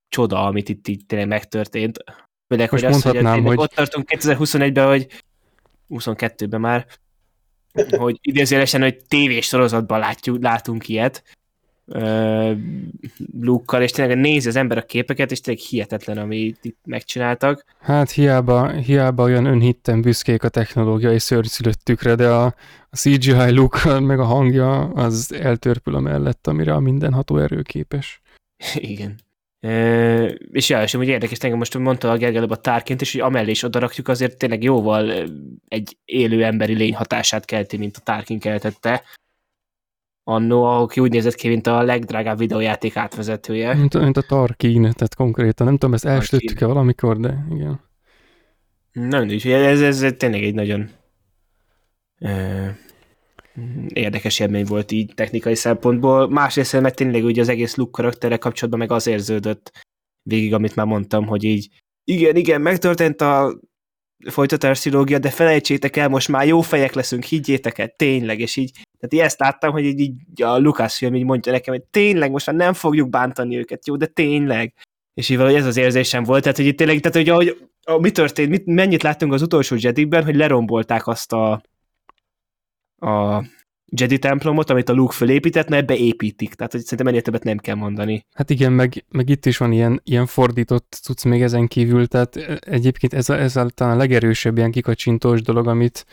[0.09, 2.05] csoda, amit itt így tényleg megtörtént.
[2.49, 3.59] Főleg, hogy azt, hogy, hogy...
[3.59, 5.07] ott tartunk 2021-ben, hogy
[5.89, 6.87] 22-ben már,
[7.97, 11.23] hogy idézőjelesen, hogy tévés sorozatban látjuk, látunk ilyet,
[13.41, 17.65] luke és tényleg nézi az ember a képeket, és tényleg hihetetlen, amit itt megcsináltak.
[17.81, 22.45] Hát hiába, hiába olyan önhitten büszkék a technológiai szörnyszülöttükre, de a,
[22.91, 28.21] a CGI look meg a hangja az eltörpül a mellett, amire a mindenható erő képes.
[28.75, 29.24] Igen.
[29.65, 33.21] E, és ja, és amúgy érdekes, engem most mondta a Gergely a tárként, és hogy
[33.21, 35.29] amellé is odarakjuk, azért tényleg jóval
[35.69, 39.03] egy élő emberi lény hatását kelti, mint a tárkin keltette
[40.25, 43.75] annó, aki úgy nézett ki, mint a legdrágább videójáték átvezetője.
[43.75, 45.67] Mint, mint a Tarkin, tehát konkrétan.
[45.67, 47.81] Nem tudom, ezt elsütöttük-e valamikor, de igen.
[48.93, 50.91] Nem, ez, ez, ez tényleg egy nagyon
[53.89, 56.29] érdekes élmény volt így technikai szempontból.
[56.29, 59.71] Másrészt meg tényleg ugye az egész look karaktere kapcsolatban meg az érződött
[60.23, 61.69] végig, amit már mondtam, hogy így
[62.05, 63.59] igen, igen, megtörtént a
[64.31, 68.71] folytatás szilógia, de felejtsétek el, most már jó fejek leszünk, higgyétek el, tényleg, és így,
[68.99, 72.47] tehát ezt láttam, hogy így, így a Lucas film így mondja nekem, hogy tényleg most
[72.47, 74.75] már nem fogjuk bántani őket, jó, de tényleg.
[75.15, 78.01] És így valahogy ez az érzésem volt, tehát hogy itt tényleg, tehát hogy ahogy, ahogy
[78.03, 81.63] mi történt, mit, mennyit láttunk az utolsó Jedikben, hogy lerombolták azt a,
[83.05, 83.45] a
[83.97, 86.55] Jedi templomot, amit a Luke fölépített, mert ebbe építik.
[86.55, 88.27] Tehát hogy szerintem ennél többet nem kell mondani.
[88.35, 92.37] Hát igen, meg, meg itt is van ilyen, ilyen fordított cucc még ezen kívül, tehát
[92.37, 96.07] e, egyébként ez, a, ez a, talán a legerősebb ilyen kikacsintós dolog, amit,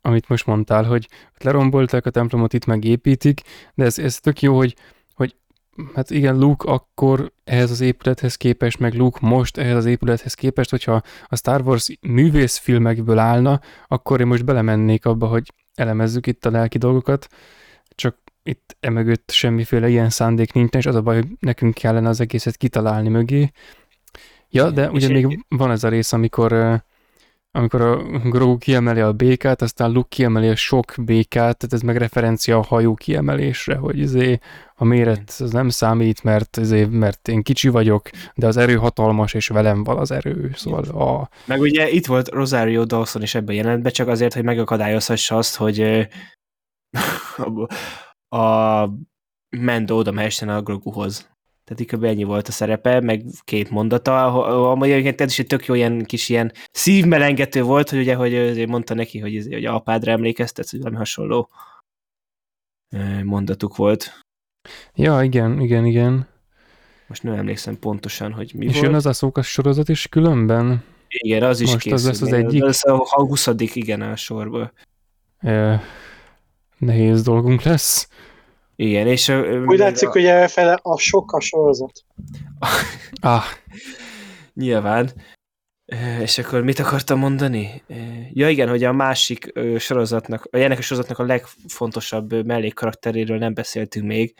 [0.00, 3.40] amit most mondtál, hogy lerombolták a templomot, itt megépítik,
[3.74, 4.74] de ez, ez tök jó, hogy,
[5.14, 5.36] hogy
[5.94, 10.70] hát igen, Luke akkor ehhez az épülethez képest, meg Luke most ehhez az épülethez képest,
[10.70, 16.50] hogyha a Star Wars művészfilmekből állna, akkor én most belemennék abba, hogy elemezzük itt a
[16.50, 17.28] lelki dolgokat,
[17.88, 22.20] csak itt emögött semmiféle ilyen szándék nincs, és az a baj, hogy nekünk kellene az
[22.20, 23.50] egészet kitalálni mögé.
[24.48, 26.82] Ja, de ugye még van ez a rész, amikor
[27.56, 31.96] amikor a Grogu kiemeli a békát, aztán Luke kiemeli a sok békát, tehát ez meg
[31.96, 34.38] referencia a hajó kiemelésre, hogy izé
[34.74, 39.34] a méret az nem számít, mert, izé, mert én kicsi vagyok, de az erő hatalmas,
[39.34, 41.28] és velem van az erő, szóval a...
[41.46, 45.56] Meg ugye itt volt Rosario Dawson is ebben jelent be, csak azért, hogy megakadályozhassa azt,
[45.56, 46.08] hogy
[48.28, 48.88] a
[49.56, 51.33] Mendo oda mehessen a Groguhoz.
[51.64, 52.04] Tehát kb.
[52.04, 56.04] ennyi volt a szerepe, meg két mondata, amely egyébként ez is egy tök jó ilyen
[56.04, 60.96] kis ilyen szívmelengető volt, hogy ugye, hogy mondta neki, hogy, hogy apádra emlékeztet, hogy valami
[60.96, 61.50] hasonló
[63.22, 64.20] mondatuk volt.
[64.94, 66.28] Ja, igen, igen, igen.
[67.06, 68.84] Most nem emlékszem pontosan, hogy mi És volt.
[68.84, 70.84] jön az Aszókas sorozat is különben?
[71.08, 71.98] Igen, az is Most készül.
[71.98, 72.62] az lesz az egyik.
[72.62, 74.72] Ez a 20 igen, a sorból.
[75.38, 75.82] E,
[76.78, 78.08] nehéz dolgunk lesz.
[78.76, 79.28] Igen, és...
[79.66, 80.10] Úgy látszik, a...
[80.10, 82.04] hogy errefele a sok a sorozat.
[83.20, 83.44] ah.
[84.54, 85.10] Nyilván.
[86.20, 87.82] És akkor mit akartam mondani?
[88.32, 94.06] Ja igen, hogy a másik sorozatnak, vagy ennek a sorozatnak a legfontosabb mellékkarakteréről nem beszéltünk
[94.06, 94.34] még,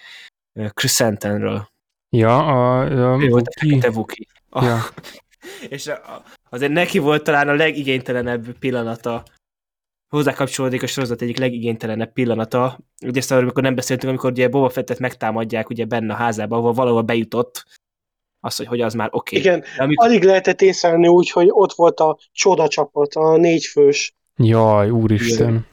[0.68, 1.68] Chrysanthemről.
[2.10, 3.48] Ja, a, a ő volt
[3.80, 4.26] a Wookie.
[4.50, 4.80] Ja.
[5.68, 9.22] És a, azért neki volt talán a legigénytelenebb pillanata,
[10.14, 12.78] hozzá kapcsolódik a sorozat egyik legigénytelenebb pillanata.
[13.06, 16.72] Ugye ezt amikor nem beszéltünk, amikor ugye Boba Fettet megtámadják ugye benne a házába, ahol
[16.72, 17.64] valahol bejutott,
[18.40, 19.38] azt, hogy hogy az már oké.
[19.38, 19.50] Okay.
[19.50, 20.06] Igen, amikor...
[20.06, 24.14] alig lehetett észrevenni úgy, hogy ott volt a csoda csapat, a négyfős.
[24.36, 25.66] Jaj, úristen.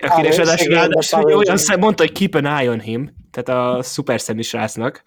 [0.00, 0.36] Aki és
[0.66, 5.02] ráadásul olyan szem, mondta, hogy keep an eye on him, tehát a szuper szemű srácnak.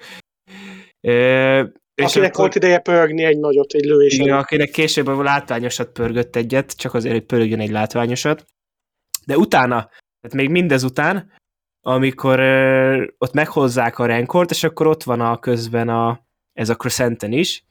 [1.01, 4.17] És akinek akkor, volt ideje pörögni egy nagyot, egy lövés.
[4.17, 8.45] Igen, akinek később a látványosat pörgött egyet, csak azért, hogy pörögjön egy látványosat.
[9.29, 9.75] De utána,
[10.21, 11.31] tehát még mindezután,
[11.81, 16.75] amikor ö, ott meghozzák a renkort, és akkor ott van a közben a, ez a
[16.75, 17.65] Crescenten is,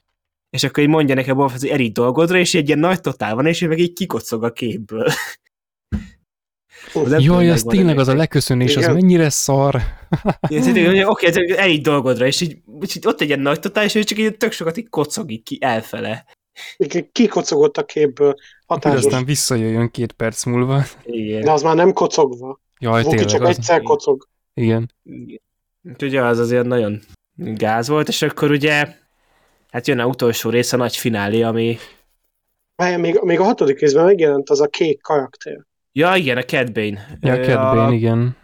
[0.50, 3.62] és akkor így mondja nekem hogy erik dolgodra, és egy ilyen nagy totál van, és
[3.62, 5.06] ő meg így kikocog a képből.
[7.18, 8.88] Jaj, ez tényleg az a leköszönés, Igen.
[8.88, 9.82] az mennyire szar.
[11.04, 12.59] Oké, okay, erik dolgodra, és így,
[12.96, 15.42] így ott egy ilyen nagy totál, és ő csak így tök sokat így kocog így
[15.42, 16.24] ki elfele.
[17.12, 18.34] Kikocogott a képből.
[18.66, 19.04] Hatásos.
[19.04, 20.82] Aztán visszajöjjön két perc múlva.
[21.04, 21.40] Igen.
[21.40, 22.61] De az már nem kocogva.
[22.80, 23.32] Jaj, Vuki tényleg.
[23.32, 23.48] csak az...
[23.48, 24.28] egyszer kocog.
[24.54, 24.92] Igen.
[25.82, 27.00] Úgyhogy az azért nagyon
[27.34, 28.94] gáz volt, és akkor ugye
[29.70, 31.78] hát jön a utolsó rész, a nagy finálé, ami...
[32.96, 35.66] Még, még a hatodik részben megjelent az a kék karakter.
[35.92, 37.18] Ja, igen, a Cat Bane.
[37.20, 37.92] Ja, a Cat Bane, a...
[37.92, 38.36] igen.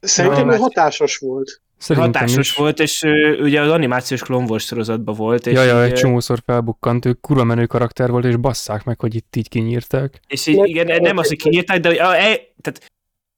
[0.00, 1.60] Szerintem ja, hatásos volt.
[1.78, 2.56] Szerintem hatásos is.
[2.56, 5.46] volt, és ő, ugye az animációs Clone Wars sorozatban volt.
[5.46, 9.14] És ja, ja, egy csomószor felbukkant, ő kurva menő karakter volt, és basszák meg, hogy
[9.14, 10.20] itt így kinyírták.
[10.26, 12.80] És így, igen, nem az, hogy kinyírták, de a, e, tehát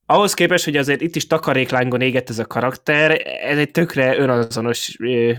[0.05, 4.95] ahhoz képest, hogy azért itt is takaréklángon égett ez a karakter, ez egy tökre önazonos
[4.99, 5.31] ö,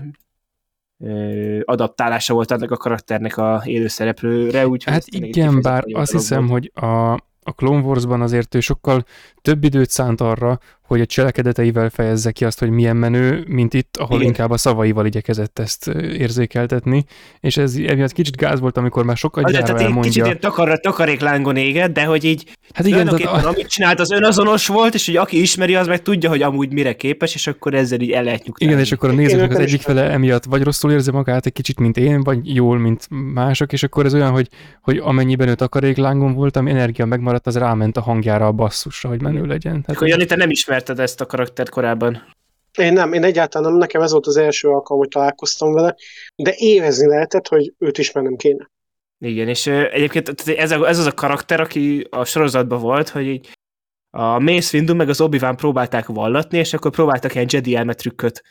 [0.99, 4.67] ö, adaptálása volt annak a karakternek a élőszereplőre.
[4.67, 7.11] Úgy, hát igen, bár azt hiszem, hogy a,
[7.43, 9.05] a Clone Wars-ban azért ő sokkal
[9.41, 13.97] több időt szánt arra, hogy a cselekedeteivel fejezze ki azt, hogy milyen menő, mint itt,
[13.97, 14.27] ahol Igen.
[14.27, 17.05] inkább a szavaival igyekezett ezt érzékeltetni,
[17.39, 20.11] és ez emiatt kicsit gáz volt, amikor már sokkal gyára tehát elmondja.
[20.11, 23.47] Kicsit ilyen takar, takaréklángon éget, de hogy így hát igen, de, a...
[23.47, 26.93] amit csinált, az önazonos volt, és hogy aki ismeri, az meg tudja, hogy amúgy mire
[26.95, 28.73] képes, és akkor ezzel így el lehet nyugtálni.
[28.73, 31.79] Igen, és akkor a nézőknek az egyik fele emiatt vagy rosszul érzi magát egy kicsit,
[31.79, 34.47] mint én, vagy jól, mint mások, és akkor ez olyan, hogy,
[34.81, 39.21] hogy amennyiben ő takaréklángon volt, ami energia megmaradt, az ráment a hangjára a basszusra, hogy
[39.21, 39.71] menő legyen.
[39.71, 42.23] Tehát, akkor Jani, te nem ismerted ezt a karaktert korábban?
[42.77, 45.95] Én nem, én egyáltalán nem, nekem ez volt az első alkalom, hogy találkoztam vele,
[46.35, 48.71] de érezni lehetett, hogy őt ismernem kéne.
[49.19, 53.49] Igen, és egyébként ez, ez az a karakter, aki a sorozatban volt, hogy így
[54.09, 58.41] a Mace Windu meg az obi próbálták vallatni, és akkor próbáltak ilyen Jedi elmetrükköt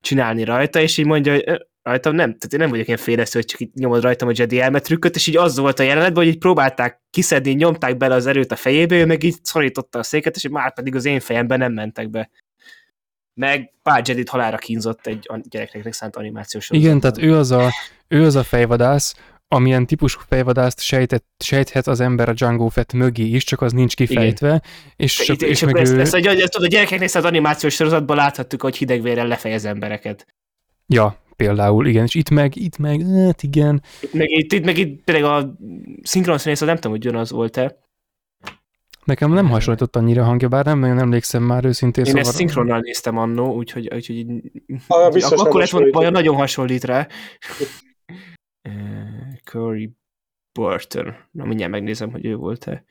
[0.00, 3.48] csinálni rajta, és így mondja, hogy rajtam nem, tehát én nem vagyok ilyen félesztő, hogy
[3.48, 6.38] csak itt nyomod rajtam a Jedi elmetrükköt, és így az volt a jelenetben, hogy így
[6.38, 10.48] próbálták kiszedni, nyomták bele az erőt a fejébe, ő meg így szorította a széket, és
[10.48, 12.30] már pedig az én fejemben nem mentek be.
[13.34, 17.70] Meg pár Jedit halára kínzott egy gyerekeknek szánt animációs Igen, tehát ő az, a,
[18.08, 19.14] ő az a fejvadász,
[19.48, 23.94] amilyen típusú fejvadászt sejtett, sejthet az ember a Django Fett mögé is, csak az nincs
[23.94, 24.46] kifejtve.
[24.46, 24.62] Igen.
[24.96, 26.00] És, és, és, és meg ezt, ő...
[26.00, 30.26] ezt, ezt, ezt, a gyerekeknek szánt animációs sorozatban láthattuk, hogy hidegvérrel lefejez embereket.
[30.86, 33.82] Ja, például, igen, és itt meg, itt meg, hát igen.
[34.00, 35.56] Itt meg, itt, itt meg itt tényleg a
[36.02, 37.82] szinkron színész, nem tudom, hogy az volt-e.
[39.04, 42.04] Nekem nem hasonlított annyira hangja, bár nem nagyon emlékszem már őszintén.
[42.04, 42.28] Én szóval...
[42.28, 44.26] ezt szinkronnal néztem annó, úgyhogy, úgyhogy
[44.88, 47.08] ah, akkor lett volna, nagyon hasonlít rá.
[49.50, 49.90] Curry
[50.58, 51.14] Burton.
[51.30, 52.84] Na, mindjárt megnézem, hogy ő volt-e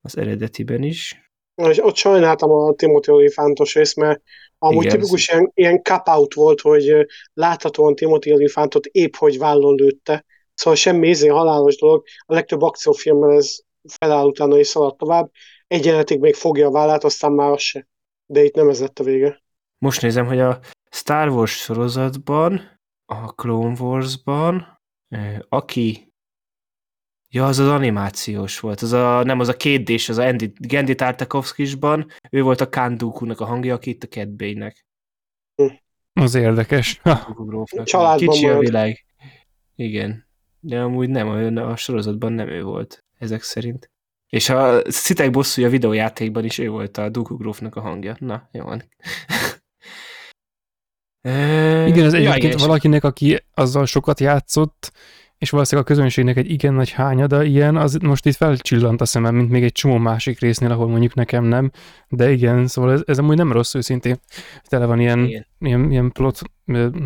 [0.00, 1.31] az eredetiben is.
[1.54, 4.22] És ott sajnáltam a Timothy Olyphantos részt, mert
[4.58, 10.24] amúgy Igen, tipikus ilyen, ilyen cap-out volt, hogy láthatóan Timothy Olyphantot épp hogy vállon lőtte,
[10.54, 15.30] szóval semmi izé halálos dolog, a legtöbb akciófilmben ez feláll utána és szalad tovább,
[15.66, 17.88] egyenletig még fogja a vállát, aztán már az se.
[18.26, 19.42] De itt nem ez lett a vége.
[19.78, 20.58] Most nézem, hogy a
[20.90, 24.80] Star Wars sorozatban, a Clone Wars-ban,
[25.48, 26.11] aki
[27.34, 30.94] Ja, az az animációs volt, az a, nem az a kétdés, az a Andy, Gendy
[30.94, 34.86] Tartakovskisban, ő volt a Kandukunak a hangja, aki itt a Cat Bane-nek.
[36.12, 37.00] Az érdekes.
[37.84, 39.04] Családban Kicsi a világ.
[39.74, 40.26] Igen.
[40.60, 43.90] De amúgy nem, a sorozatban nem ő volt, ezek szerint.
[44.28, 48.16] És a Szitek bosszúja videójátékban is ő volt a Dooku Grófnak a hangja.
[48.18, 48.82] Na, jó van.
[51.88, 54.92] Igen, ez egyébként ja, valakinek, aki azzal sokat játszott,
[55.42, 59.34] és valószínűleg a közönségnek egy igen nagy hányada ilyen, az most itt felcsillant a szemem,
[59.34, 61.70] mint még egy csomó másik résznél, ahol mondjuk nekem nem,
[62.08, 64.20] de igen, szóval ez, ez amúgy nem rossz őszintén,
[64.62, 66.40] tele van ilyen, ilyen, ilyen plot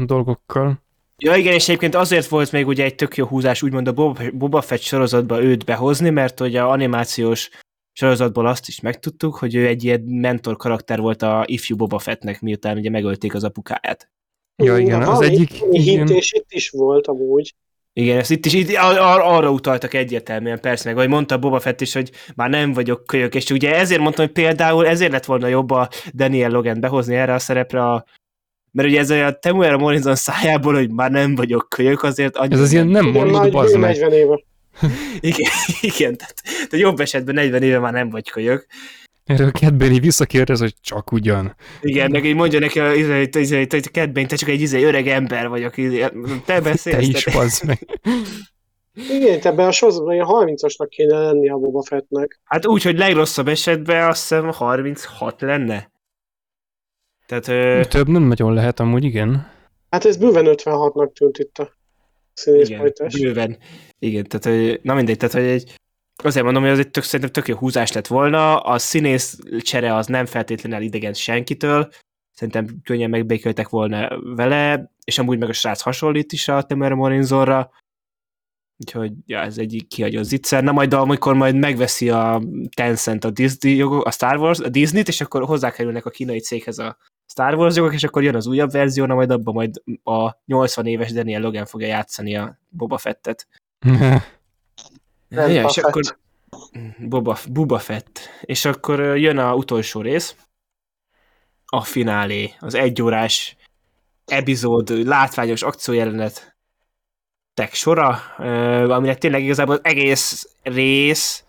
[0.06, 0.82] dolgokkal.
[1.18, 4.22] Ja igen, és egyébként azért volt még ugye egy tök jó húzás úgymond a Boba,
[4.32, 7.50] Boba Fett sorozatba őt behozni, mert hogy a animációs
[7.92, 12.40] sorozatból azt is megtudtuk, hogy ő egy ilyen mentor karakter volt a ifjú Boba Fettnek,
[12.40, 14.10] miután ugye megölték az apukáját.
[14.62, 15.50] Ja igen, az egyik...
[15.70, 17.54] Hintés itt is volt amúgy.
[17.98, 21.81] Igen, ezt itt is itt, ar- arra utaltak egyértelműen, persze, meg ahogy mondta Boba Fett
[21.81, 25.47] is, hogy már nem vagyok kölyök, és ugye ezért mondtam, hogy például ezért lett volna
[25.47, 28.05] jobb a Daniel Logan behozni erre a szerepre a
[28.73, 32.55] mert ugye ez a Temuera Morrison szájából, hogy már nem vagyok kölyök, azért annyira...
[32.55, 33.98] Ez az ilyen nem mondod, bazd meg.
[33.98, 34.40] 40 éve.
[35.31, 35.51] igen,
[35.81, 38.66] igen, tehát, tehát jobb esetben 40 éve már nem vagy kölyök.
[39.26, 41.56] Erről Bane visszakérdez, hogy csak ugyan.
[41.80, 43.30] Igen, meg így mondja neki, hogy
[43.92, 45.74] Cat Bane, te csak egy izé, öreg ember vagyok,
[46.44, 46.96] te beszélsz.
[46.96, 48.00] Te is, bazd meg.
[49.10, 52.40] Igen, ebben a sorozatban ilyen 30-asnak kéne lenni a Boba Fettnek.
[52.44, 55.90] Hát úgy, hogy legrosszabb esetben azt hiszem 36 lenne.
[57.26, 57.80] Tehát, ö...
[57.88, 59.50] Több nem nagyon lehet amúgy, igen.
[59.90, 61.70] Hát ez bőven 56-nak tűnt itt a
[62.32, 63.14] színészpajtás.
[63.14, 63.58] Igen, bőven.
[63.98, 65.74] Igen, tehát na mindegy, tehát hogy egy,
[66.24, 69.94] azért mondom, hogy az egy tök, szerintem tök jó húzás lett volna, a színész csere
[69.94, 71.88] az nem feltétlenül idegen senkitől,
[72.32, 77.70] szerintem könnyen megbéköltek volna vele, és amúgy meg a srác hasonlít is a Temer Morinzorra,
[78.78, 80.62] úgyhogy ja, ez egy kihagyó zicser.
[80.62, 82.43] Na majd amikor majd megveszi a
[82.76, 86.78] Tencent a Disney jogok, a Star Wars, a Disney-t, és akkor hozzákerülnek a kínai céghez
[86.78, 90.36] a Star Wars jogok, és akkor jön az újabb verzió, na majd abban majd a
[90.44, 93.47] 80 éves Daniel Logan fogja játszani a Boba Fettet.
[95.28, 96.18] ja, és akkor
[96.98, 98.20] Boba, Boba Fett.
[98.40, 100.36] És akkor jön a utolsó rész,
[101.66, 103.56] a finálé, az egyórás
[104.24, 106.56] epizód, látványos akciójelenet
[107.54, 108.08] tek sora,
[108.94, 111.44] amire tényleg igazából az egész rész,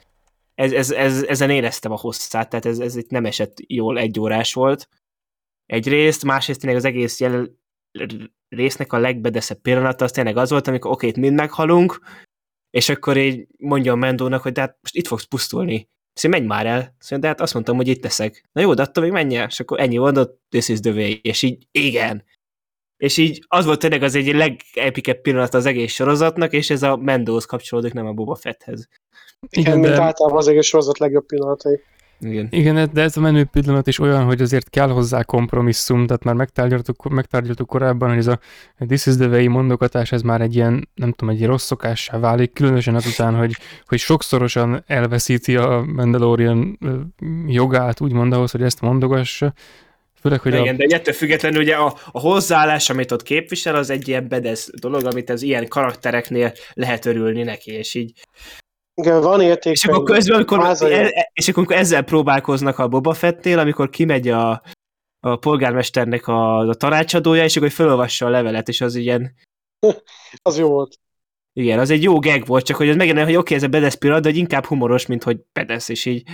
[0.55, 4.19] ez, ez, ez, ezen éreztem a hosszát, tehát ez, ez itt nem esett jól egy
[4.19, 4.89] órás volt.
[5.65, 7.49] Egyrészt, másrészt tényleg az egész jel,
[8.49, 11.99] résznek a legbedeszebb pillanata az tényleg az volt, amikor oké, mind meghalunk,
[12.69, 15.89] és akkor így mondja a Mendónak, hogy de hát most itt fogsz pusztulni.
[16.13, 16.95] Szóval menj már el.
[16.99, 18.43] Szóval, de hát azt mondtam, hogy itt leszek.
[18.51, 19.47] Na jó, de attól még menj el.
[19.47, 21.11] És akkor ennyi mondott, this is the way.
[21.21, 22.23] És így, igen.
[22.97, 26.95] És így az volt tényleg az egy legepikebb pillanat az egész sorozatnak, és ez a
[26.95, 28.87] Mendóhoz kapcsolódik, nem a Boba Fetthez.
[29.49, 30.01] Igen, Igen mint de...
[30.01, 31.79] általában az egész sorozat legjobb pillanatai.
[32.19, 32.47] Igen.
[32.51, 36.35] Igen, de ez a menő pillanat is olyan, hogy azért kell hozzá kompromisszum, tehát már
[36.35, 38.39] megtárgyaltuk, megtárgyaltuk korábban, hogy ez a
[38.87, 42.53] This is the way mondogatás, ez már egy ilyen, nem tudom, egy rossz szokássá válik,
[42.53, 46.79] különösen azután, hogy, hogy sokszorosan elveszíti a Mandalorian
[47.47, 49.53] jogát, úgymond ahhoz, hogy ezt mondogassa.
[50.21, 50.77] Főleg, hogy Igen, a...
[50.77, 55.05] de ettől függetlenül ugye a, a hozzáállás, amit ott képvisel, az egy ilyen bedesz dolog,
[55.05, 58.11] amit az ilyen karaktereknél lehet örülni neki, és így
[59.01, 59.73] igen, van érték.
[59.73, 60.59] És akkor közben, amikor,
[60.91, 64.61] e, és akkor ezzel próbálkoznak a Boba Fettnél, amikor kimegy a,
[65.19, 69.35] a polgármesternek a, a tanácsadója, és akkor felolvassa a levelet, és az ilyen...
[70.41, 70.99] az jó volt.
[71.53, 73.67] Igen, az egy jó gag volt, csak hogy ez megjelenne, hogy oké, okay, ez a
[73.67, 76.29] bedesz pillanat, de hogy inkább humoros, mint hogy bedesz, és így...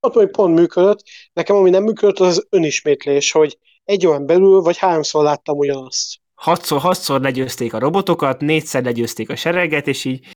[0.00, 1.02] Ott hogy pont működött.
[1.32, 6.20] Nekem ami nem működött, az az önismétlés, hogy egy olyan belül, vagy háromszor láttam ugyanazt.
[6.34, 10.26] Hatszor, hatszor legyőzték a robotokat, négyszer legyőzték a sereget, és így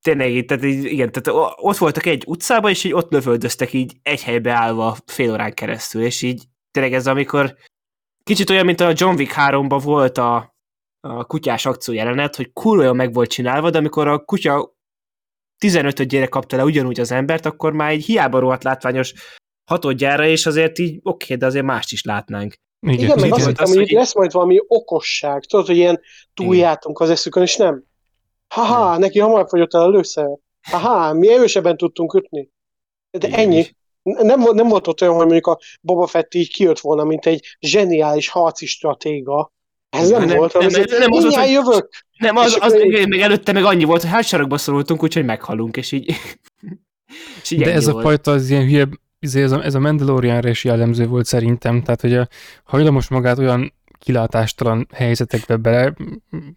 [0.00, 4.22] tényleg, tehát így, igen, tehát ott voltak egy utcában, és így ott lövöldöztek így egy
[4.22, 7.56] helybe állva fél órán keresztül, és így tényleg ez amikor
[8.22, 10.54] kicsit olyan, mint a John Wick 3-ban volt a,
[11.00, 14.74] a kutyás akció jelenet, hogy kurva meg volt csinálva, de amikor a kutya
[15.58, 19.12] 15 gyere kapta le ugyanúgy az embert, akkor már egy hiába rohadt látványos
[19.70, 22.54] hatodjára, és azért így oké, okay, de azért mást is látnánk.
[22.86, 26.00] Igen, igen meg azt hittem, hogy lesz majd valami okosság, tudod, hogy ilyen
[26.34, 27.84] túljátunk az eszükön, és nem.
[28.52, 30.28] Haha, neki hamar fogyott el a lőszer.
[30.70, 32.48] Haha, mi erősebben tudtunk ütni.
[33.10, 33.66] De ennyi.
[34.02, 37.56] Nem, nem volt ott olyan, hogy mondjuk a Boba Fett így kijött volna, mint egy
[37.60, 39.52] zseniális harci stratéga.
[39.88, 41.88] Ez nem, nem volt, nem, nem, nem, nem az, hogy jövök.
[42.18, 45.92] Nem, az, az, az még előtte meg annyi volt, hogy hátsarokba szorultunk, úgyhogy meghalunk, és
[45.92, 46.06] így...
[47.42, 47.96] és így De ez volt.
[47.96, 48.88] a fajta az ilyen hülye,
[49.20, 52.28] ez a, ez a Mandalorianra is jellemző volt szerintem, tehát hogy a
[52.64, 53.72] hajlamos magát olyan
[54.02, 55.94] kilátástalan helyzetekbe bele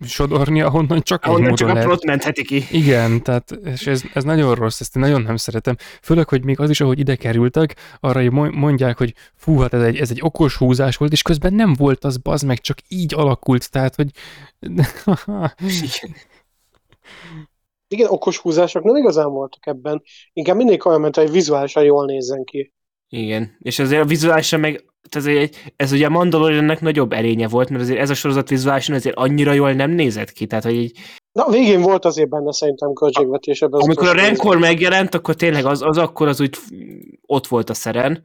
[0.05, 1.83] sodorni, ahonnan csak ahonnan egy módon csak lehet.
[1.83, 2.65] a plot mentheti ki.
[2.71, 5.75] Igen, tehát és ez, ez nagyon rossz, ezt én nagyon nem szeretem.
[6.01, 9.97] Főleg, hogy még az is, ahogy ide kerültek, arra mondják, hogy fú, hát ez egy,
[9.97, 13.71] ez egy okos húzás volt, és közben nem volt az baz meg, csak így alakult,
[13.71, 14.09] tehát, hogy...
[14.59, 16.15] Igen.
[17.87, 20.03] Igen, okos húzások nem igazán voltak ebben.
[20.33, 22.73] Inkább mindig olyan, mint hogy vizuálisan jól nézzen ki.
[23.09, 27.69] Igen, és azért a vizuálisan meg ez, egy, ez ugye a Mandaloriannek nagyobb erénye volt,
[27.69, 30.97] mert azért ez a sorozat vizuálisan azért annyira jól nem nézett ki, tehát hogy így...
[31.31, 33.61] Na, végén volt azért benne szerintem költségvetés.
[33.61, 36.57] Amikor a Renkor megjelent, akkor tényleg az, az akkor az úgy
[37.25, 38.23] ott volt a szeren,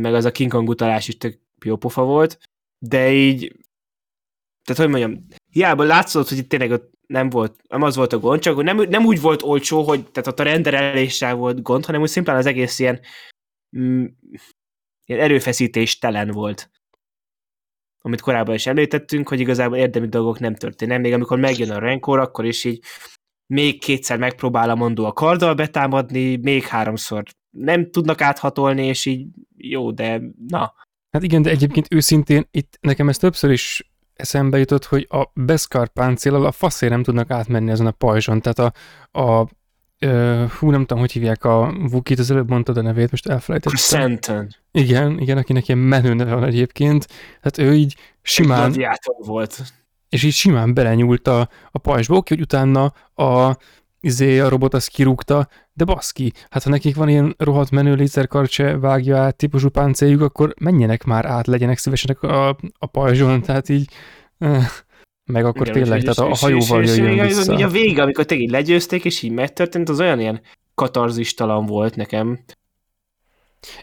[0.00, 2.38] meg az a King Kong utalás is tök jó pofa volt,
[2.78, 3.56] de így
[4.64, 8.18] tehát hogy mondjam, hiába látszott, hogy itt tényleg ott nem volt, nem az volt a
[8.18, 12.00] gond, csak nem, nem úgy volt olcsó, hogy tehát ott a rendereléssel volt gond, hanem
[12.00, 13.00] úgy szimplán az egész ilyen,
[13.78, 14.04] mm,
[15.04, 16.70] ilyen erőfeszítés telen volt.
[18.06, 21.00] amit korábban is említettünk, hogy igazából érdemi dolgok nem történnek.
[21.00, 22.84] Még amikor megjön a Renkor, akkor is így
[23.46, 29.26] még kétszer megpróbál a mondó a karddal betámadni, még háromszor nem tudnak áthatolni, és így
[29.56, 30.74] jó, de na.
[31.10, 35.88] Hát igen, de egyébként őszintén itt nekem ez többször is eszembe jutott, hogy a Beskar
[35.88, 38.40] páncéllal a faszé nem tudnak átmenni ezen a pajzson.
[38.40, 38.74] Tehát
[39.12, 39.48] a, a
[39.98, 43.78] ö, hú, nem tudom, hogy hívják a Wookiet, az előbb mondtad a nevét, most elfelejtettem.
[43.78, 44.54] Senten.
[44.72, 47.06] Igen, igen, akinek ilyen menő neve van egyébként.
[47.40, 48.60] Hát ő így simán...
[48.60, 49.62] Gladiátor volt.
[50.08, 52.16] És így simán belenyúlt a, a pajzsba.
[52.16, 53.56] Oké, hogy utána a,
[54.04, 58.78] izé, a robot az kirúgta, de baszki, hát ha nekik van ilyen rohadt menő lézerkarcse
[58.78, 62.48] vágja át típusú páncéljuk, akkor menjenek már át, legyenek szívesenek a,
[62.78, 63.88] a pajzson, tehát így...
[65.24, 67.54] Meg akkor Igen, tényleg, tehát a hajóval és, jöjjön és, vissza.
[67.54, 70.40] És a vége, amikor tényleg legyőzték, és így megtörtént, az olyan ilyen
[70.74, 72.44] katarzistalan volt nekem.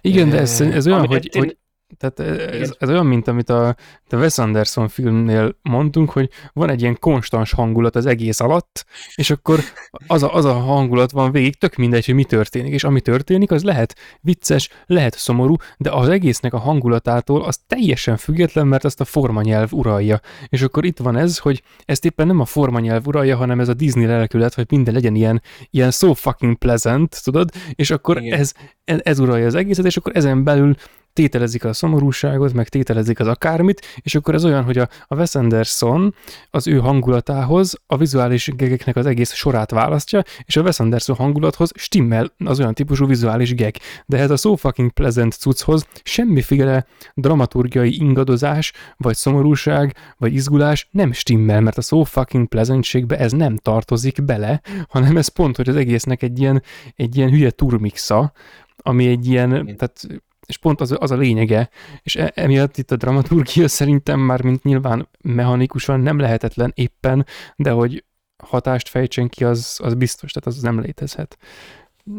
[0.01, 1.41] Igen, de ez, ez olyan, hogy, én...
[1.41, 1.57] hogy
[1.97, 2.19] tehát
[2.51, 3.67] ez, ez olyan, mint amit a,
[4.09, 8.85] a Wes Anderson filmnél mondtunk, hogy van egy ilyen konstans hangulat az egész alatt,
[9.15, 9.59] és akkor
[10.07, 13.51] az a, az a hangulat van végig, tök mindegy, hogy mi történik, és ami történik,
[13.51, 19.01] az lehet vicces, lehet szomorú, de az egésznek a hangulatától az teljesen független, mert azt
[19.01, 20.19] a formanyelv uralja.
[20.47, 23.73] És akkor itt van ez, hogy ezt éppen nem a formanyelv uralja, hanem ez a
[23.73, 28.53] Disney lelkület, hogy minden legyen ilyen, ilyen so fucking pleasant, tudod, és akkor ez,
[28.83, 30.75] ez uralja az egészet, és akkor ezen belül
[31.13, 35.35] tételezik a szomorúságot, meg tételezik az akármit, és akkor ez olyan, hogy a, a Wes
[35.35, 36.15] Anderson
[36.49, 41.71] az ő hangulatához a vizuális gegeknek az egész sorát választja, és a Wes Anderson hangulathoz
[41.75, 43.75] stimmel az olyan típusú vizuális geg.
[44.05, 51.11] De ez a so fucking pleasant cucchoz semmiféle dramaturgiai ingadozás, vagy szomorúság, vagy izgulás nem
[51.11, 55.75] stimmel, mert a so fucking pleasantségbe ez nem tartozik bele, hanem ez pont, hogy az
[55.75, 56.63] egésznek egy ilyen,
[56.95, 58.31] egy ilyen hülye turmixa,
[58.77, 60.07] ami egy ilyen, tehát
[60.51, 61.69] és pont az, az a lényege,
[62.01, 67.25] és e, emiatt itt a dramaturgia szerintem már, mint nyilván mechanikusan nem lehetetlen éppen,
[67.55, 68.03] de hogy
[68.43, 71.37] hatást fejtsen ki, az, az biztos, tehát az nem létezhet.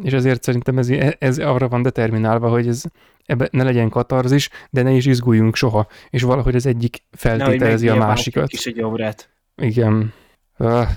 [0.02, 0.88] És ezért szerintem ez,
[1.18, 2.82] ez arra van determinálva, hogy ez
[3.24, 7.94] ebbe ne legyen katarzis, de ne is izguljunk soha, és valahogy az egyik feltételezi a
[7.94, 8.52] másikat.
[8.52, 9.30] Is egy órát.
[9.56, 10.12] Igen.
[10.58, 10.88] Uh,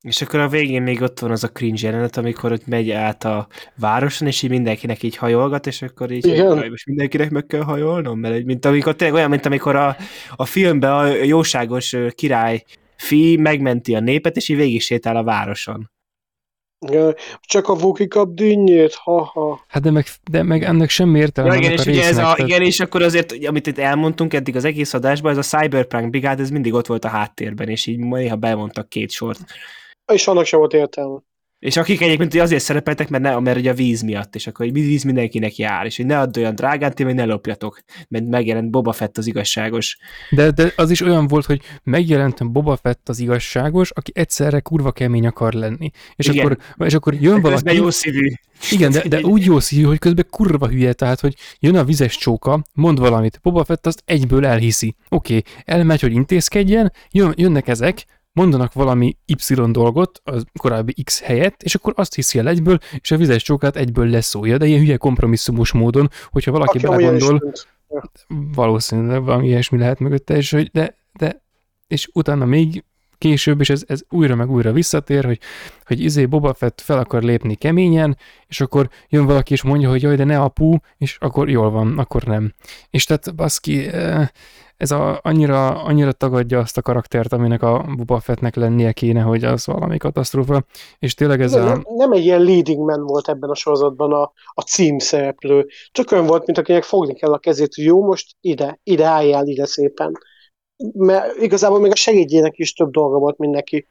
[0.00, 3.24] és akkor a végén még ott van az a cringe jelenet, amikor ott megy át
[3.24, 3.46] a
[3.76, 6.68] városon, és így mindenkinek így hajolgat, és akkor így, Igen.
[6.70, 9.96] most mindenkinek meg kell hajolnom, mert mint amikor tényleg olyan, mint amikor a,
[10.36, 12.64] a filmben a jóságos király
[12.96, 15.90] fi megmenti a népet, és így végig sétál a városon.
[16.86, 19.64] Ja, csak a Vuki kap dinnyét, ha-ha.
[19.68, 21.52] Hát de meg, de meg ennek semmi értelme.
[21.52, 24.64] Ja, igen, és ugye ez a, igen, és akkor azért, amit itt elmondtunk eddig az
[24.64, 28.36] egész adásban, ez a Cyberpunk brigád, ez mindig ott volt a háttérben, és így néha
[28.36, 29.40] bemondtak két sort.
[30.12, 31.18] És annak sem volt értelme.
[31.58, 35.02] És akik egyébként azért szerepeltek, mert, ne, mert ugye a víz miatt, és akkor víz
[35.02, 38.92] mindenkinek jár, és hogy ne add olyan drágán, ti meg ne lopjatok, mert megjelent Boba
[38.92, 39.98] Fett az igazságos.
[40.30, 44.92] De, de az is olyan volt, hogy megjelent Boba Fett az igazságos, aki egyszerre kurva
[44.92, 45.90] kemény akar lenni.
[46.16, 46.44] És, Igen.
[46.44, 47.76] akkor, és akkor jön de valaki...
[47.76, 48.32] jó szívű.
[48.70, 52.16] Igen, de, de úgy jó szívű, hogy közben kurva hülye, tehát, hogy jön a vizes
[52.16, 54.94] csóka, mond valamit, Boba Fett azt egyből elhiszi.
[55.08, 58.04] Oké, okay, elmegy, hogy intézkedjen, jön, jönnek ezek,
[58.38, 63.10] mondanak valami Y dolgot az korábbi X helyett, és akkor azt hiszi el egyből, és
[63.10, 67.52] a vizes csókát egyből leszólja, de ilyen hülye kompromisszumos módon, hogyha valaki Aki belegondol,
[68.54, 71.42] valószínűleg valami ilyesmi lehet mögötte, és, hogy de, de,
[71.86, 72.84] és utána még
[73.18, 75.40] később, és ez, ez újra meg újra visszatér, hogy,
[75.84, 78.16] hogy izé Boba Fett fel akar lépni keményen,
[78.46, 81.98] és akkor jön valaki és mondja, hogy jaj, de ne apu, és akkor jól van,
[81.98, 82.54] akkor nem.
[82.90, 84.28] És tehát baszki, eh,
[84.78, 89.44] ez a, annyira, annyira tagadja azt a karaktert, aminek a Boba Fettnek lennie kéne, hogy
[89.44, 90.64] az valami katasztrófa,
[90.98, 91.94] és tényleg ez nem, a...
[91.96, 96.46] Nem, egy ilyen leading man volt ebben a sorozatban a, a címszereplő, csak olyan volt,
[96.46, 100.18] mint akinek fogni kell a kezét, hogy jó, most ide, ide álljál ide szépen.
[100.92, 103.86] Mert igazából még a segédjének is több dolga volt, mint neki.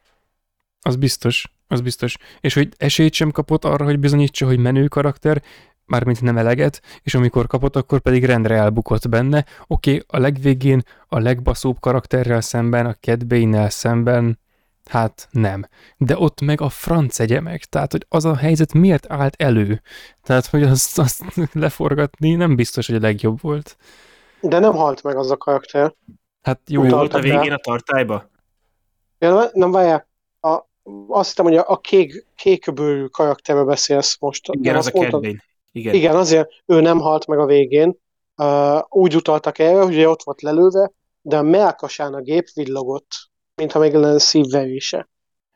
[0.80, 2.16] Az biztos, az biztos.
[2.40, 5.42] És hogy esélyt sem kapott arra, hogy bizonyítsa, hogy menő karakter,
[5.88, 9.44] mármint nem eleget, és amikor kapott, akkor pedig rendre elbukott benne.
[9.66, 13.24] Oké, okay, a legvégén a legbaszóbb karakterrel szemben, a Cat
[13.70, 14.38] szemben,
[14.84, 15.66] hát nem.
[15.96, 19.82] De ott meg a franc egyemek, tehát hogy az a helyzet miért állt elő?
[20.22, 23.76] Tehát, hogy azt, azt leforgatni nem biztos, hogy a legjobb volt.
[24.40, 25.94] De nem halt meg az a karakter.
[26.42, 26.82] Hát jó.
[26.82, 28.30] Úgy volt a végén a tartályba?
[29.18, 30.08] Ja, nem, várjál.
[30.40, 30.60] A,
[31.08, 34.48] azt hiszem, hogy a, a kék, kékbőrű karakterről beszélsz most.
[34.50, 35.26] Igen, az a Cat
[35.78, 35.94] igen.
[35.94, 37.98] Igen, azért ő nem halt meg a végén.
[38.36, 40.92] Uh, úgy utaltak erre, hogy ott volt lelőve,
[41.22, 43.10] de a melkasán a gép villogott,
[43.54, 45.08] mintha meg lenne szívverése.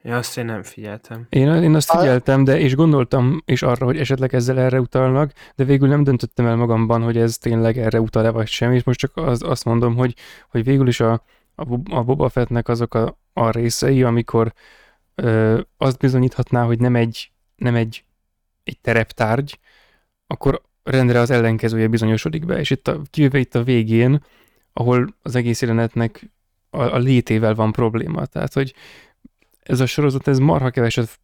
[0.05, 1.27] Ja, azt én nem figyeltem.
[1.29, 5.65] Én, én azt figyeltem, de és gondoltam is arra, hogy esetleg ezzel erre utalnak, de
[5.65, 9.17] végül nem döntöttem el magamban, hogy ez tényleg erre utal-e vagy sem, és most csak
[9.17, 10.15] az, azt mondom, hogy,
[10.51, 11.13] hogy végül is a,
[11.55, 14.53] a, a Boba Fettnek azok a, a részei, amikor
[15.15, 18.05] ö, azt bizonyíthatná, hogy nem egy, nem egy,
[18.65, 19.59] egy tereptárgy,
[20.33, 24.25] akkor rendre az ellenkezője bizonyosodik be, és itt a, kivéve itt a végén,
[24.73, 26.31] ahol az egész jelenetnek
[26.71, 28.27] a, a létével van probléma.
[28.27, 28.75] Tehát, hogy
[29.63, 31.21] ez a sorozat, ez marha keveset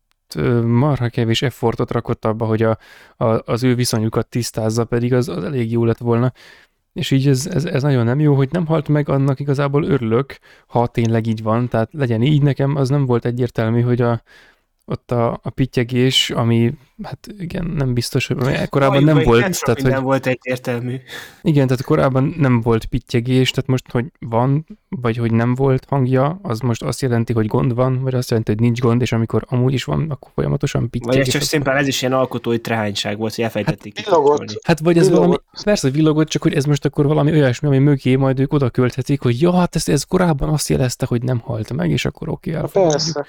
[0.64, 2.78] marha kevés effortot rakott abba, hogy a,
[3.16, 6.32] a, az ő viszonyukat tisztázza, pedig az, az elég jó lett volna.
[6.92, 10.38] És így ez, ez, ez nagyon nem jó, hogy nem halt meg, annak igazából örülök,
[10.66, 14.22] ha tényleg így van, tehát legyen így, nekem az nem volt egyértelmű, hogy a,
[14.90, 19.40] ott a, a pittyegés, ami, hát igen, nem biztos, hogy korábban nem volt.
[19.40, 20.96] Nem tehát, hogy, nem volt egyértelmű.
[21.42, 26.38] Igen, tehát korábban nem volt pittyegés, tehát most, hogy van, vagy hogy nem volt hangja,
[26.42, 29.44] az most azt jelenti, hogy gond van, vagy azt jelenti, hogy nincs gond, és amikor
[29.48, 31.16] amúgy is van, akkor folyamatosan pittyegés.
[31.16, 33.96] Vagy ez csak szimplán ez is ilyen alkotói trehányság volt, hogy elfejtették.
[33.96, 34.60] Hát, villogott.
[34.62, 35.26] Hát vagy ez villogott.
[35.26, 38.70] valami, persze villogott, csak hogy ez most akkor valami olyasmi, ami mögé majd ők oda
[38.70, 42.28] költhetik, hogy ja, hát ez, ez korábban azt jelezte, hogy nem halt meg, és akkor
[42.28, 43.26] oké, okay, Persze.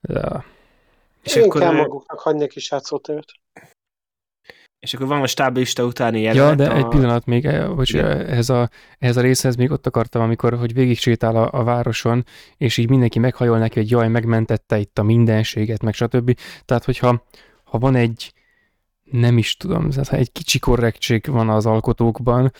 [0.00, 0.44] Ja.
[1.22, 3.26] És Én akkor kell maguknak hagyni a kis játszóteret.
[4.78, 6.48] És akkor van a stáblista utáni jelenet.
[6.48, 6.76] Ja, de a...
[6.76, 10.74] egy pillanat még, hogy eh, ehhez a, ehhez a részhez még ott akartam, amikor hogy
[10.74, 12.24] végig sétál a, a városon,
[12.56, 16.38] és így mindenki meghajol neki, hogy jaj, megmentette itt a mindenséget, meg stb.
[16.64, 17.24] Tehát, hogyha
[17.64, 18.32] ha van egy,
[19.02, 22.52] nem is tudom, tehát ha egy kicsi korrektség van az alkotókban,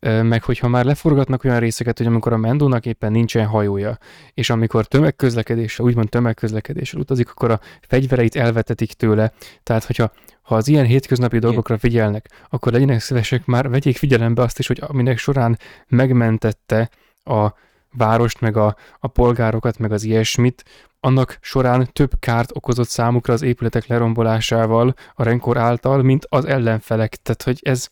[0.00, 3.98] meg hogyha már leforgatnak olyan részeket, hogy amikor a Mendónak éppen nincsen hajója,
[4.34, 9.32] és amikor tömegközlekedéssel, úgymond tömegközlekedéssel utazik, akkor a fegyvereit elvetetik tőle.
[9.62, 10.12] Tehát, hogyha
[10.42, 14.82] ha az ilyen hétköznapi dolgokra figyelnek, akkor legyenek szívesek már, vegyék figyelembe azt is, hogy
[14.86, 15.58] aminek során
[15.88, 16.90] megmentette
[17.24, 17.52] a
[17.92, 20.64] várost, meg a, a polgárokat, meg az ilyesmit,
[21.00, 27.16] annak során több kárt okozott számukra az épületek lerombolásával, a renkor által, mint az ellenfelek.
[27.16, 27.88] Tehát, hogy ez,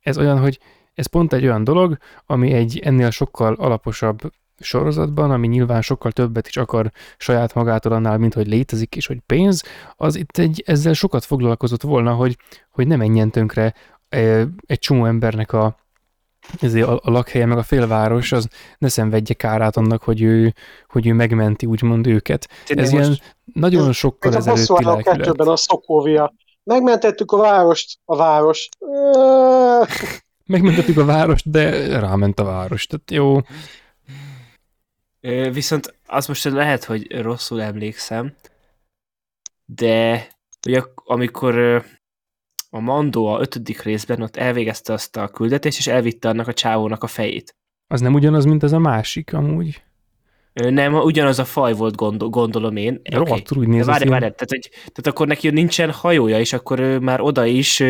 [0.00, 0.58] ez olyan, hogy
[0.94, 1.96] ez pont egy olyan dolog,
[2.26, 8.18] ami egy ennél sokkal alaposabb sorozatban, ami nyilván sokkal többet is akar saját magától annál,
[8.18, 9.62] mint hogy létezik és hogy pénz,
[9.96, 12.36] az itt egy, ezzel sokat foglalkozott volna, hogy,
[12.70, 13.74] hogy ne menjen tönkre
[14.66, 15.76] egy csomó embernek a,
[16.60, 18.48] ezért a, a lakhelye, meg a félváros, az
[18.78, 20.54] ne szenvedje kárát annak, hogy ő,
[20.88, 22.48] hogy ő megmenti úgymond őket.
[22.64, 25.06] Tényleg Ez ilyen nagyon sokkal ezelőtti lelkület.
[25.06, 26.34] A kettőben a Szokóvia.
[26.62, 28.68] Megmentettük a várost, a város.
[30.46, 33.40] Megmentettük a várost, de ráment a város, tehát jó.
[35.52, 38.34] Viszont az most lehet, hogy rosszul emlékszem,
[39.64, 40.26] de
[40.66, 41.84] ugye amikor
[42.70, 47.02] a Mandó a ötödik részben ott elvégezte azt a küldetést, és elvitte annak a csávónak
[47.02, 47.56] a fejét.
[47.86, 49.82] Az nem ugyanaz, mint az a másik amúgy?
[50.52, 53.00] Nem, ugyanaz a faj volt, gondol, gondolom én.
[53.16, 53.42] Okay.
[53.56, 57.20] úgy néz várj, várj, tehát, hogy, tehát akkor neki nincsen hajója, és akkor ő már
[57.20, 57.82] oda is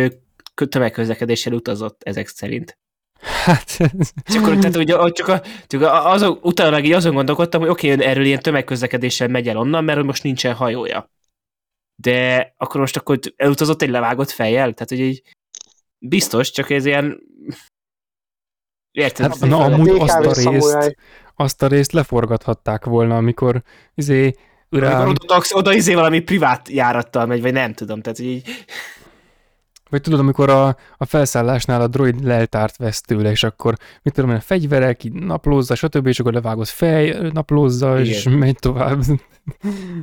[0.55, 2.79] tömegközlekedéssel utazott ezek szerint.
[3.21, 3.77] Hát...
[4.29, 8.07] És akkor, tehát, ugye, csak, a, csak azon, utána így azon gondolkodtam, hogy oké, okay,
[8.07, 11.11] erről ilyen tömegközlekedéssel megy el onnan, mert most nincsen hajója.
[12.03, 14.73] De akkor most akkor elutazott egy levágott fejjel?
[14.73, 15.23] Tehát, hogy így
[15.99, 17.21] biztos, csak ez ilyen...
[18.91, 19.27] Érted?
[19.27, 20.97] Hát, na, amúgy azt a részt,
[21.35, 23.63] azt a részt leforgathatták volna, amikor
[23.95, 24.35] izé,
[24.71, 25.09] Urám...
[25.09, 28.65] Oda, oda izé valami privát járattal megy, vagy nem tudom, tehát így...
[29.95, 34.31] Vagy tudod, amikor a, a felszállásnál a droid leltárt vesz tőle, és akkor, mit tudom
[34.31, 38.13] én, a fegyverek, így naplózza, stb., és akkor levágott fej, naplózza, Igen.
[38.13, 39.01] és megy tovább.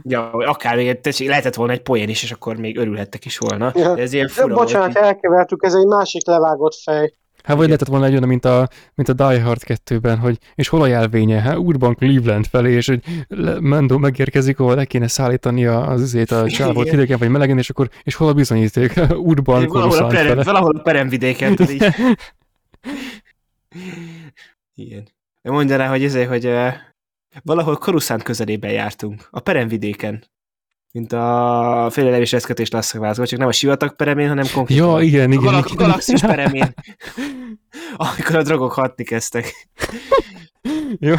[0.03, 3.71] Ja, akár még lehetett volna egy poén is, és akkor még örülhettek is volna.
[3.75, 3.97] Ja.
[3.97, 5.05] Ez ilyen fura Bocsánat, volt.
[5.05, 7.13] elkevertük, ez egy másik levágott fej.
[7.43, 10.67] Hát vagy lehetett volna egy olyan, mint a, mint a Die Hard 2-ben, hogy és
[10.67, 11.41] hol a jelvénye?
[11.41, 13.03] Hát úrban Cleveland felé, és hogy
[13.59, 17.89] Mendo megérkezik, ahol le kéne szállítani az üzét a csávot hidegen vagy melegen, és akkor
[18.03, 18.93] és hol a bizonyíték?
[19.29, 20.43] úrban valahol a, perem, fele.
[20.43, 21.57] valahol a peremvidéken.
[24.75, 25.07] Igen.
[25.41, 26.73] Mondja rá, hogy ezért, hogy uh,
[27.43, 30.23] valahol Koruszánt közelében jártunk, a peremvidéken
[30.91, 35.43] mint a félelevés eszkötés lasszakvázol, csak nem a sivatag peremén, hanem konkrétan ja, igen, igen,
[35.43, 35.85] a galak- igen.
[35.85, 36.73] galaxis peremén,
[37.95, 39.69] amikor a drogok hatni kezdtek.
[40.99, 41.15] Jó.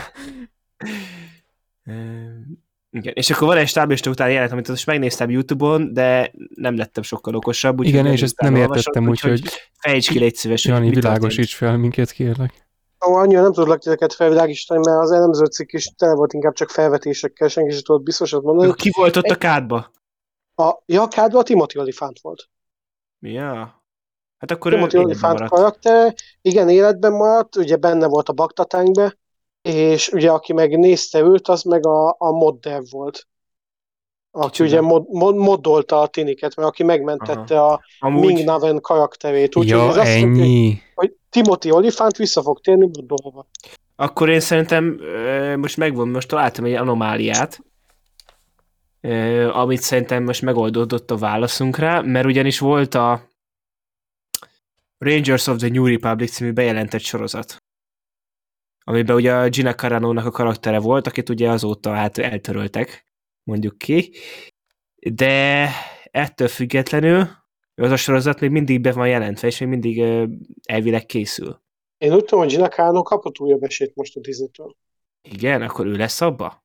[2.90, 7.03] Igen, és akkor van egy stáblista után jelent, amit most megnéztem YouTube-on, de nem lettem
[7.03, 7.78] sokkal okosabb.
[7.78, 9.32] Úgy Igen, és ezt nem értettem, úgyhogy...
[9.32, 10.65] Úgy, fejtsd ki, légy szíves.
[10.65, 12.70] Jani, világosíts fel minket, kérlek.
[13.06, 16.70] Ó, annyira nem tudlak titeket felvilágítani, mert az elemző cikk is tele volt inkább csak
[16.70, 18.74] felvetésekkel, senki sem tudott biztosat mondani.
[18.74, 19.90] Ki volt ott a kádba?
[20.54, 22.48] A, ja, a kádba a Timothy Olyphant volt.
[23.20, 23.82] Ja.
[24.38, 29.18] Hát akkor Timothy Olyphant karakter, igen, életben maradt, ugye benne volt a baktatánkbe,
[29.62, 33.26] és ugye aki meg nézte őt, az meg a, a modder volt.
[34.30, 34.68] aki Kicsoda?
[34.68, 39.56] ugye mod, mod, moddolta a tiniket, mert aki megmentette a Amúgy, Ming Naven karakterét.
[39.56, 40.82] Úgyhogy ja, ez azt jelenti, ennyi.
[40.94, 43.46] hogy Timothy Olyphant vissza fog térni moddolva.
[43.96, 44.84] akkor én szerintem
[45.59, 47.60] most megvan, most találtam egy anomáliát,
[49.52, 53.30] amit szerintem most megoldódott a válaszunk rá, mert ugyanis volt a
[54.98, 57.56] Rangers of the New Republic című bejelentett sorozat,
[58.84, 63.06] amiben ugye a Gina Carano-nak a karaktere volt, akit ugye azóta hát eltöröltek,
[63.42, 64.12] mondjuk ki,
[64.96, 65.68] de
[66.10, 67.28] ettől függetlenül
[67.74, 70.05] az a sorozat még mindig be van jelentve, és még mindig
[70.62, 71.61] elvileg készül.
[71.99, 74.77] Én úgy tudom, hogy Gina Carano kapott újabb esélyt most a Disney-től.
[75.28, 76.62] Igen, akkor ő lesz abba?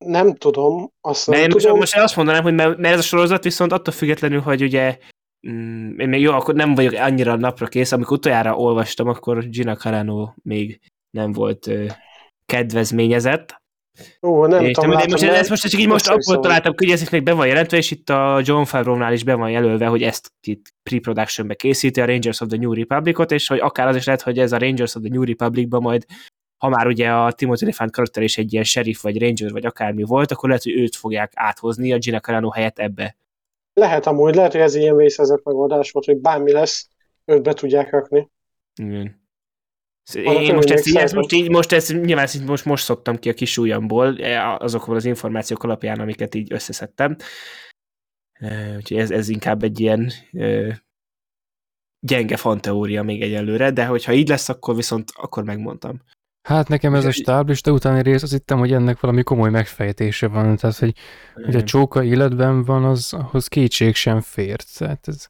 [0.00, 1.78] Nem tudom, azt nem én most, tudom.
[1.78, 4.98] most azt mondanám, hogy mert, mert ez a sorozat viszont attól függetlenül, hogy ugye
[5.48, 9.76] mm, én még jó, akkor nem vagyok annyira napra kész, amikor utoljára olvastam, akkor Gina
[9.76, 11.86] Carano még nem volt ö,
[12.46, 13.62] kedvezményezett.
[14.22, 16.40] Ó, nem és tudom, nem, látom, most, mert ezt most csak így most abból van.
[16.40, 19.50] találtam, hogy ez még be van jelentve, és itt a John Favreau-nál is be van
[19.50, 23.86] jelölve, hogy ezt itt pre-productionbe készíti a Rangers of the New Republicot, és hogy akár
[23.86, 26.04] az is lehet, hogy ez a Rangers of the New Republicban majd
[26.64, 30.02] ha már ugye a Timothy Olyphant karakter is egy ilyen sheriff, vagy ranger, vagy akármi
[30.02, 33.16] volt, akkor lehet, hogy őt fogják áthozni a Gina Carano helyett ebbe.
[33.72, 36.88] Lehet amúgy, lehet, hogy ez ilyen vészhelyzet megoldás volt, hogy bármi lesz,
[37.24, 38.30] őt be tudják rakni.
[38.74, 39.23] Igen.
[40.12, 43.16] Annak Én most ezt, így, ezt most, így, most ezt nyilván ezt most, most szoktam
[43.16, 47.16] ki a kis ujjamból, eh, azokból az információk alapján, amiket így összeszedtem.
[48.32, 50.76] Eh, Úgyhogy ez, ez inkább egy ilyen eh,
[52.06, 56.02] gyenge fanteória még egyelőre, de hogyha így lesz, akkor viszont akkor megmondtam.
[56.48, 60.56] Hát nekem ez a stáblista utáni rész, azt hittem, hogy ennek valami komoly megfejtése van.
[60.56, 60.94] Tehát, hogy,
[61.34, 64.60] hogy a csóka életben van, az, ahhoz kétség sem fér.
[64.78, 65.28] Tehát ez,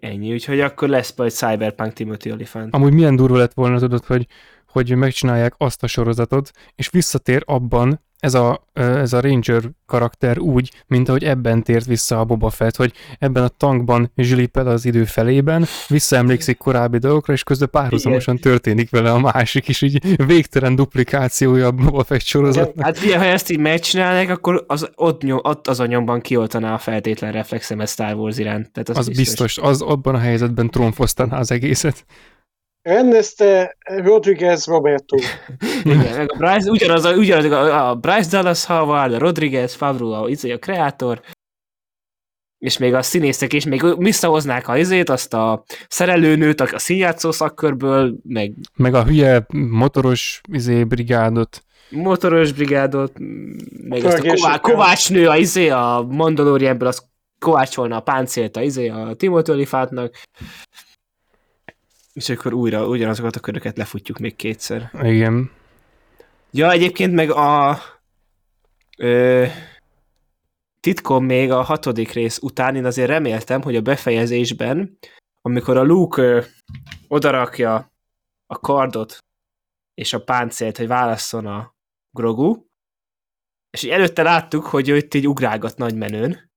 [0.00, 2.74] Ennyi, úgyhogy akkor lesz majd Cyberpunk Timothy Olyphant.
[2.74, 4.26] amúgy milyen durva lett volna, tudod, hogy,
[4.66, 10.70] hogy megcsinálják azt a sorozatot, és visszatér abban ez a, ez a Ranger karakter úgy,
[10.86, 15.04] mint ahogy ebben tért vissza a Boba Fett, hogy ebben a tankban zsilipel az idő
[15.04, 21.66] felében, visszaemlékszik korábbi dolgokra, és közben párhuzamosan történik vele a másik is, így végtelen duplikációja
[21.66, 22.84] a Boba Fett sorozatnak.
[22.84, 26.74] Hát ugye, ha ezt így megcsinálják, akkor az, ott, nyom, ott az a nyomban kioltaná
[26.74, 28.70] a feltétlen reflexemet Star Wars iránt.
[28.72, 32.04] Tehát az, Az biztos, az abban a helyzetben trónfosztaná az egészet.
[32.82, 35.16] Rendezte Rodriguez Roberto.
[35.84, 40.10] Igen, meg a Bryce, ugyanaz, a, ugyanaz a, a Bryce Dallas Howard, a Rodriguez, Favreau,
[40.10, 41.20] a, izé, a kreátor,
[42.58, 47.30] és még a színészek is még visszahoznák a izét, azt a szerelőnőt a, a színjátszó
[47.30, 51.64] szakkörből, meg Meg a hülye motoros izé, brigádot.
[51.90, 53.12] motoros brigádot,
[53.88, 58.88] meg azt a Ková, Kovácsnő, a izé, a Mandalorianből az kovácsolna a páncélt a izé,
[58.88, 60.14] a Timothy Olyphantnak,
[62.12, 64.90] és akkor újra ugyanazokat a köröket lefutjuk még kétszer.
[65.02, 65.50] Igen.
[66.50, 67.78] Ja, egyébként meg a
[68.98, 69.46] ö,
[70.80, 74.98] titkom még a hatodik rész után én azért reméltem, hogy a befejezésben,
[75.40, 76.42] amikor a Luke ö,
[77.08, 77.92] odarakja
[78.46, 79.18] a kardot
[79.94, 81.74] és a páncélt, hogy válasszon a
[82.10, 82.64] Grogu,
[83.70, 86.50] és előtte láttuk, hogy ő itt így ugrálgat nagy menőn,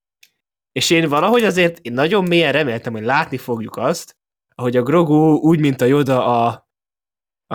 [0.72, 4.16] és én valahogy azért én nagyon mélyen reméltem, hogy látni fogjuk azt,
[4.56, 6.68] ahogy a Grogu úgy, mint a Yoda a,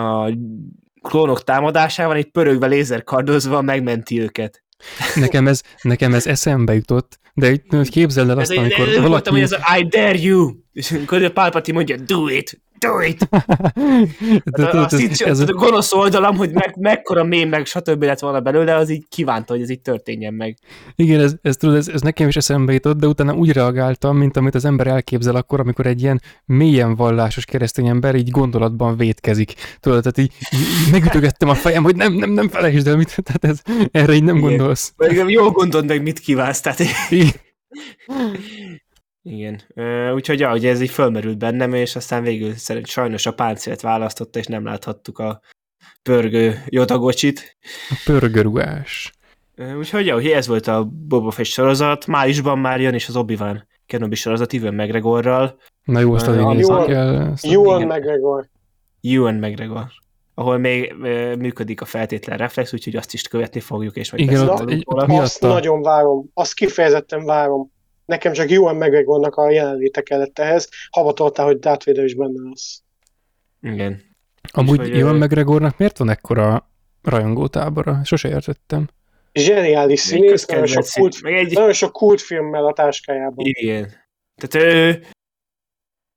[0.01, 0.37] a
[1.01, 4.63] klónok támadásával, így pörögve lézerkardozva megmenti őket.
[5.15, 9.11] Nekem ez, nekem ez eszembe jutott, de hogy képzeld el azt, Ez, amikor amikor valaki...
[9.11, 13.01] voltam, hogy ez a I dare you, és amikor a Palpatine mondja, do it, do
[13.01, 13.27] it.
[14.45, 18.03] Hát a, a, tudod, ez, a gonosz oldalam, hogy meg, mekkora mém, meg stb.
[18.03, 20.57] lett volna belőle, az így kívánta, hogy ez így történjen meg.
[20.95, 24.37] igen, ez, ez, tudod, ez, ez nekem is eszembe jutott, de utána úgy reagáltam, mint
[24.37, 29.53] amit az ember elképzel akkor, amikor egy ilyen mélyen vallásos keresztény ember így gondolatban vétkezik.
[29.79, 33.45] Tudod, tehát így, így megütögettem a fejem, hogy nem, nem, nem felejtsd el, mit, tehát
[33.45, 34.49] ez, erre így nem Igen.
[34.49, 34.93] gondolsz.
[34.97, 36.59] Meg jól gondold meg, mit kívánsz.
[36.59, 36.79] Tehát,
[37.09, 37.39] Így,
[39.23, 39.61] igen.
[40.13, 44.39] Úgyhogy ja, ugye ez így fölmerült bennem, és aztán végül szerint sajnos a páncélt választotta,
[44.39, 45.41] és nem láthattuk a
[46.03, 47.57] pörgő jotagocsit.
[47.89, 49.11] a pörgörugás.
[49.77, 52.07] Úgyhogy ja, ugye ez volt a Boba Fett sorozat.
[52.07, 56.73] Májusban már jön is az Obi-Wan Kenobi sorozat Ivan McGregorral, Na jó, azt azért nézni
[56.73, 57.33] jól- kell.
[57.41, 57.81] Ewan.
[57.81, 58.47] McGregor.
[59.01, 59.85] Ewan McGregor
[60.33, 60.93] ahol még
[61.37, 64.97] működik a feltétlen reflex, úgyhogy azt is követni fogjuk, és majd Igen, ott egy- ott
[65.01, 65.47] Azt miatta.
[65.47, 66.29] nagyon várom.
[66.33, 67.71] Azt kifejezetten várom.
[68.11, 70.69] Nekem csak Ewan McGregornak a jelenléte kellett ehhez.
[70.89, 72.81] Havatoltál, hogy Darth Vader is benne lesz.
[73.61, 74.01] Igen.
[74.51, 76.69] Amúgy ö, McGregornak miért van ekkora
[77.01, 78.01] rajongótábora?
[78.03, 78.89] Sose értettem.
[79.33, 83.45] Zseniális színész, nagyon sok, kult, meg egy, nagyon sok kultfilmmel a táskájában.
[83.45, 83.93] Igen.
[84.35, 85.03] Tehát ő...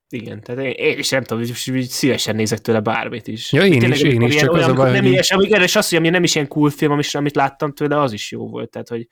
[0.08, 3.52] Igen, tehát én, én is nem tudom, hogy szívesen nézek tőle bármit is.
[3.52, 5.52] Ja, én Tényleg, is, én is, csak az a olyan, baj, nem hogy ilyes, amíg
[5.52, 8.12] erre is az, hogy ami nem is ilyen cool film, amit, amit láttam tőle, az
[8.12, 8.70] is jó volt.
[8.70, 9.08] Tehát, hogy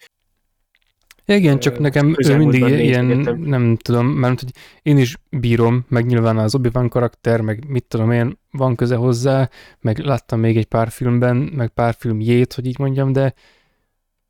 [1.27, 3.07] Igen, csak nekem ő mindig ilyen,
[3.41, 4.51] nem tudom, mert hogy
[4.83, 9.51] én is bírom, meg nyilván az obi karakter, meg mit tudom én, van köze hozzá,
[9.81, 13.35] meg láttam még egy pár filmben, meg pár filmjét, hogy így mondjam, de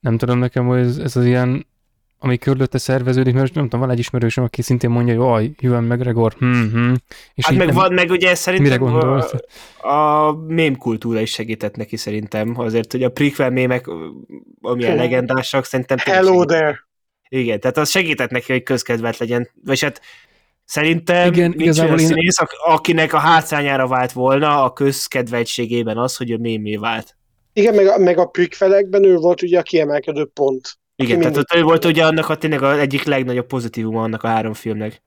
[0.00, 1.66] nem tudom nekem, hogy ez, ez az ilyen,
[2.24, 5.84] ami körülötte szerveződik, mert nem tudom, van egy ismerősöm, aki szintén mondja, hogy jaj, Ewan
[5.84, 6.92] McGregor, hm, hm,
[7.34, 9.32] és Hát meg, nem- van, meg ugye mire szerintem gondolsz?
[9.80, 12.58] a, a mém kultúra is segített neki szerintem.
[12.60, 13.86] Azért, hogy a prequel mémek,
[14.60, 14.96] amilyen Hú.
[14.98, 16.78] legendásak, szerintem Hello there!
[17.28, 19.48] Igen, tehát az segített neki, hogy közkedvelt legyen.
[19.64, 20.00] Vagy hát
[20.64, 25.98] szerintem Igen, nincs igazából olyan én- színész, ak- akinek a hátszányára vált volna a közkedveltségében
[25.98, 27.16] az, hogy ő mémé vált.
[27.52, 30.80] Igen, meg a, meg a prequelekben ő volt ugye a kiemelkedő pont.
[31.02, 31.34] Igen, Mindig.
[31.34, 34.52] tehát ott ő volt ugye annak a tényleg az egyik legnagyobb pozitívuma annak a három
[34.52, 35.02] filmnek.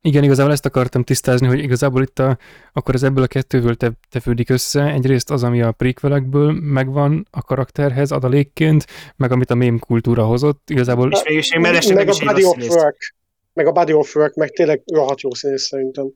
[0.00, 2.38] Igen, igazából ezt akartam tisztázni, hogy igazából itt a,
[2.72, 4.92] akkor ez ebből a kettőből te, tevődik össze.
[4.92, 8.86] Egyrészt az, ami a prequelekből megvan a karakterhez adalékként,
[9.16, 10.70] meg amit a mém kultúra hozott.
[10.70, 13.14] Igazából És végül is még mellesleg meg nem a body of work.
[13.52, 16.12] Meg a body of work, meg tényleg rohadt jó színész szerintem.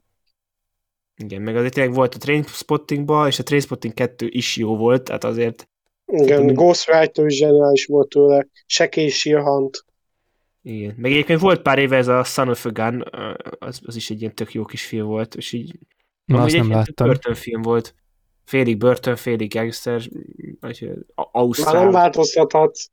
[1.17, 5.25] Igen, meg azért tényleg volt a Trainspottingban, és a Trainspotting 2 is jó volt, tehát
[5.25, 5.69] azért
[6.13, 6.55] Igen, Tudom.
[6.55, 8.47] Ghost Rider is zseniális volt tőle.
[8.67, 9.85] Sekély Sirhant.
[10.63, 10.95] igen.
[10.97, 13.05] Meg egyébként volt pár éve ez a Son of a Gun,
[13.59, 15.79] az, az is egy ilyen tök jó kis film volt, és így
[16.25, 17.07] na, azt nem láttam.
[17.07, 17.95] börtönfilm volt.
[18.45, 20.03] Félig börtön, félig gangster,
[20.61, 21.91] vagy ö, a- Már nem Ausztrál.
[21.91, 22.87] változtathatsz.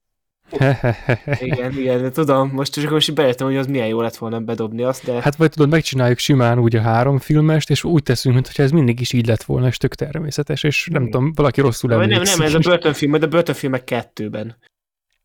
[1.40, 4.84] Igen, igen, de tudom, most csak most bejöttem, hogy az milyen jó lett volna bedobni
[4.84, 8.64] azt, de Hát vagy tudod, megcsináljuk simán úgy a három filmest, és úgy teszünk, mintha
[8.64, 11.12] ez mindig is így lett volna, és tök természetes, és nem Igen.
[11.12, 12.38] tudom, valaki rosszul Vagy nem, emlékszik.
[12.38, 14.58] nem, ez a börtönfilm, majd a börtönfilmek kettőben.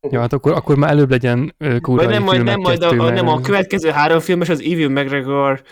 [0.09, 3.09] Ja, hát akkor, akkor már előbb legyen kórai nem, majd, nem, majd a, kettő, a,
[3.09, 5.63] nem a következő három filmes az Evil McGregor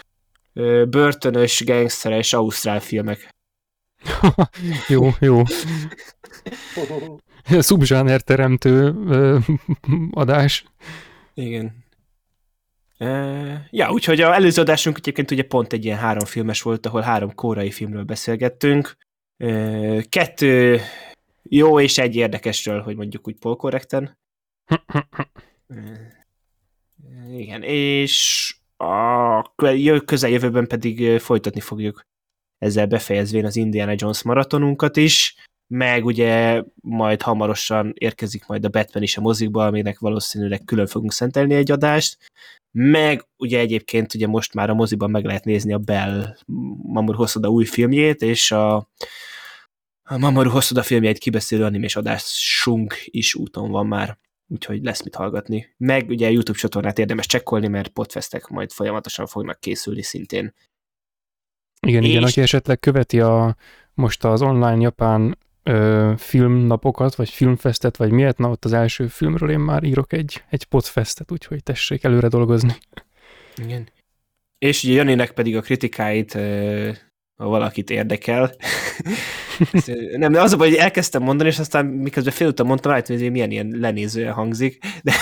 [0.89, 3.30] börtönös, gangsteres, ausztrál filmek.
[4.88, 5.41] jó, jó.
[7.59, 9.37] Szubzsáner teremtő ö,
[10.11, 10.65] adás.
[11.33, 11.85] Igen.
[12.97, 17.01] E, ja, úgyhogy a előző adásunk egyébként ugye pont egy ilyen három filmes volt, ahol
[17.01, 18.95] három kórai filmről beszélgettünk.
[19.37, 20.81] E, kettő
[21.43, 24.17] jó és egy érdekesről, hogy mondjuk úgy polkorrekten.
[27.31, 32.01] Igen, és a kö- közeljövőben pedig folytatni fogjuk
[32.57, 35.35] ezzel befejezvén az Indiana Jones maratonunkat is,
[35.68, 41.11] meg ugye majd hamarosan érkezik majd a Batman is a mozikba, aminek valószínűleg külön fogunk
[41.11, 42.18] szentelni egy adást,
[42.72, 46.35] meg ugye egyébként ugye most már a moziban meg lehet nézni a Bell
[46.84, 48.76] Mamoru Hosoda új filmjét, és a,
[50.03, 54.18] a Mamoru Hosoda filmjeit kibeszélő animés adásunk is úton van már
[54.48, 55.73] úgyhogy lesz mit hallgatni.
[55.77, 60.53] Meg ugye a YouTube csatornát érdemes csekkolni, mert podfestek majd folyamatosan fognak készülni szintén.
[61.88, 63.56] Igen, igen, És- aki esetleg követi a,
[63.94, 69.49] most az online japán ö, filmnapokat, vagy filmfestet, vagy miért, na ott az első filmről
[69.49, 72.73] én már írok egy, egy podfestet, úgyhogy tessék előre dolgozni.
[73.64, 73.90] Igen.
[74.57, 76.34] És ugye Janinek pedig a kritikáit,
[77.35, 78.52] ha valakit érdekel.
[80.18, 83.31] Nem, de az a baj, hogy elkezdtem mondani, és aztán miközben félúton mondtam, rájöttem, hogy
[83.31, 84.84] milyen ilyen lenézően hangzik.
[85.03, 85.14] De,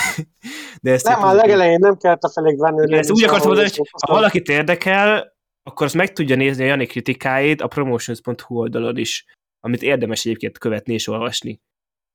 [0.82, 2.96] de ezt Nem, az- legelején nem kellett a felék venni.
[2.96, 4.20] Ezt úgy akartam mondani, hogy ha valaki...
[4.20, 5.32] valakit érdekel,
[5.62, 9.24] akkor azt meg tudja nézni a Jani kritikáit a promotions.hu oldalon is,
[9.64, 11.60] amit érdemes egyébként követni és olvasni.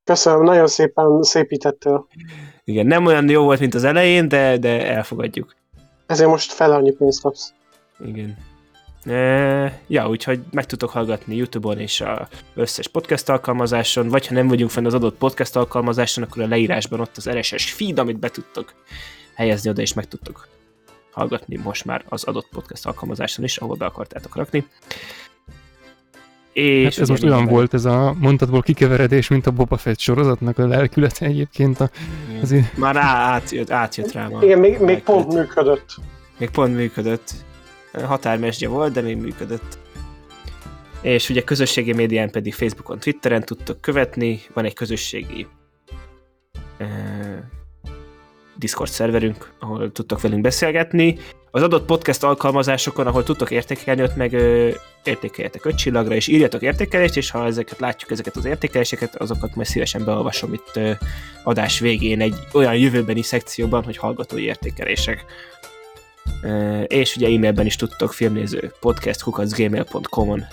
[0.04, 2.08] Köszönöm, nagyon szépen szépítettél.
[2.64, 5.56] Igen, nem olyan jó volt, mint az elején, de, de elfogadjuk.
[6.06, 7.54] Ezért most fel annyi pénzt kapsz.
[8.06, 8.38] Igen.
[9.04, 14.48] E, ja, úgyhogy meg tudtok hallgatni YouTube-on és a összes podcast alkalmazáson, vagy ha nem
[14.48, 18.30] vagyunk fenn az adott podcast alkalmazáson, akkor a leírásban ott az RSS feed, amit be
[18.30, 18.74] tudtok
[19.36, 20.48] helyezni oda, és meg tudtok
[21.12, 24.68] hallgatni most már az adott podcast alkalmazáson is, ahol be akartátok rakni.
[26.58, 30.58] És Hát ez most olyan volt ez a mondatból kikeveredés, mint a Boba Fett sorozatnak
[30.58, 31.80] a lelkülete egyébként.
[31.80, 31.90] A,
[32.30, 32.42] Igen.
[32.42, 34.36] azért, Már á, átjött, átjött rám.
[34.36, 35.96] a Igen, még, még pont működött.
[36.38, 37.32] Még pont működött.
[37.94, 39.78] Határmesdje volt, de még működött.
[41.02, 45.48] És ugye közösségi médián pedig Facebookon, Twitteren tudtok követni, van egy közösségi
[46.80, 46.88] uh,
[48.58, 51.18] Discord szerverünk, ahol tudtok velünk beszélgetni.
[51.52, 54.70] Az adott podcast alkalmazásokon, ahol tudtok értékelni, ott meg ö,
[55.04, 59.68] értékeljetek öt csillagra, és írjatok értékelést, és ha ezeket látjuk, ezeket az értékeléseket, azokat majd
[59.68, 60.92] szívesen beolvasom itt ö,
[61.44, 65.26] adás végén egy olyan jövőbeni szekcióban, hogy hallgatói értékelések.
[66.42, 70.46] Ö, és ugye e-mailben is tudtok filmnéző podcast.gmail.com-on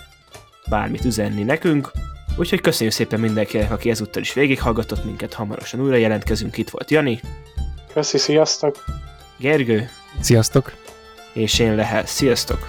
[0.69, 1.91] bármit üzenni nekünk.
[2.37, 6.57] Úgyhogy köszönjük szépen mindenkinek, aki ezúttal is végighallgatott minket, hamarosan újra jelentkezünk.
[6.57, 7.21] Itt volt Jani,
[7.95, 8.85] Köszi, sziasztok!
[9.37, 9.91] Gergő,
[10.21, 10.73] sziasztok!
[11.33, 12.07] és én Lehel.
[12.07, 12.69] Sziasztok!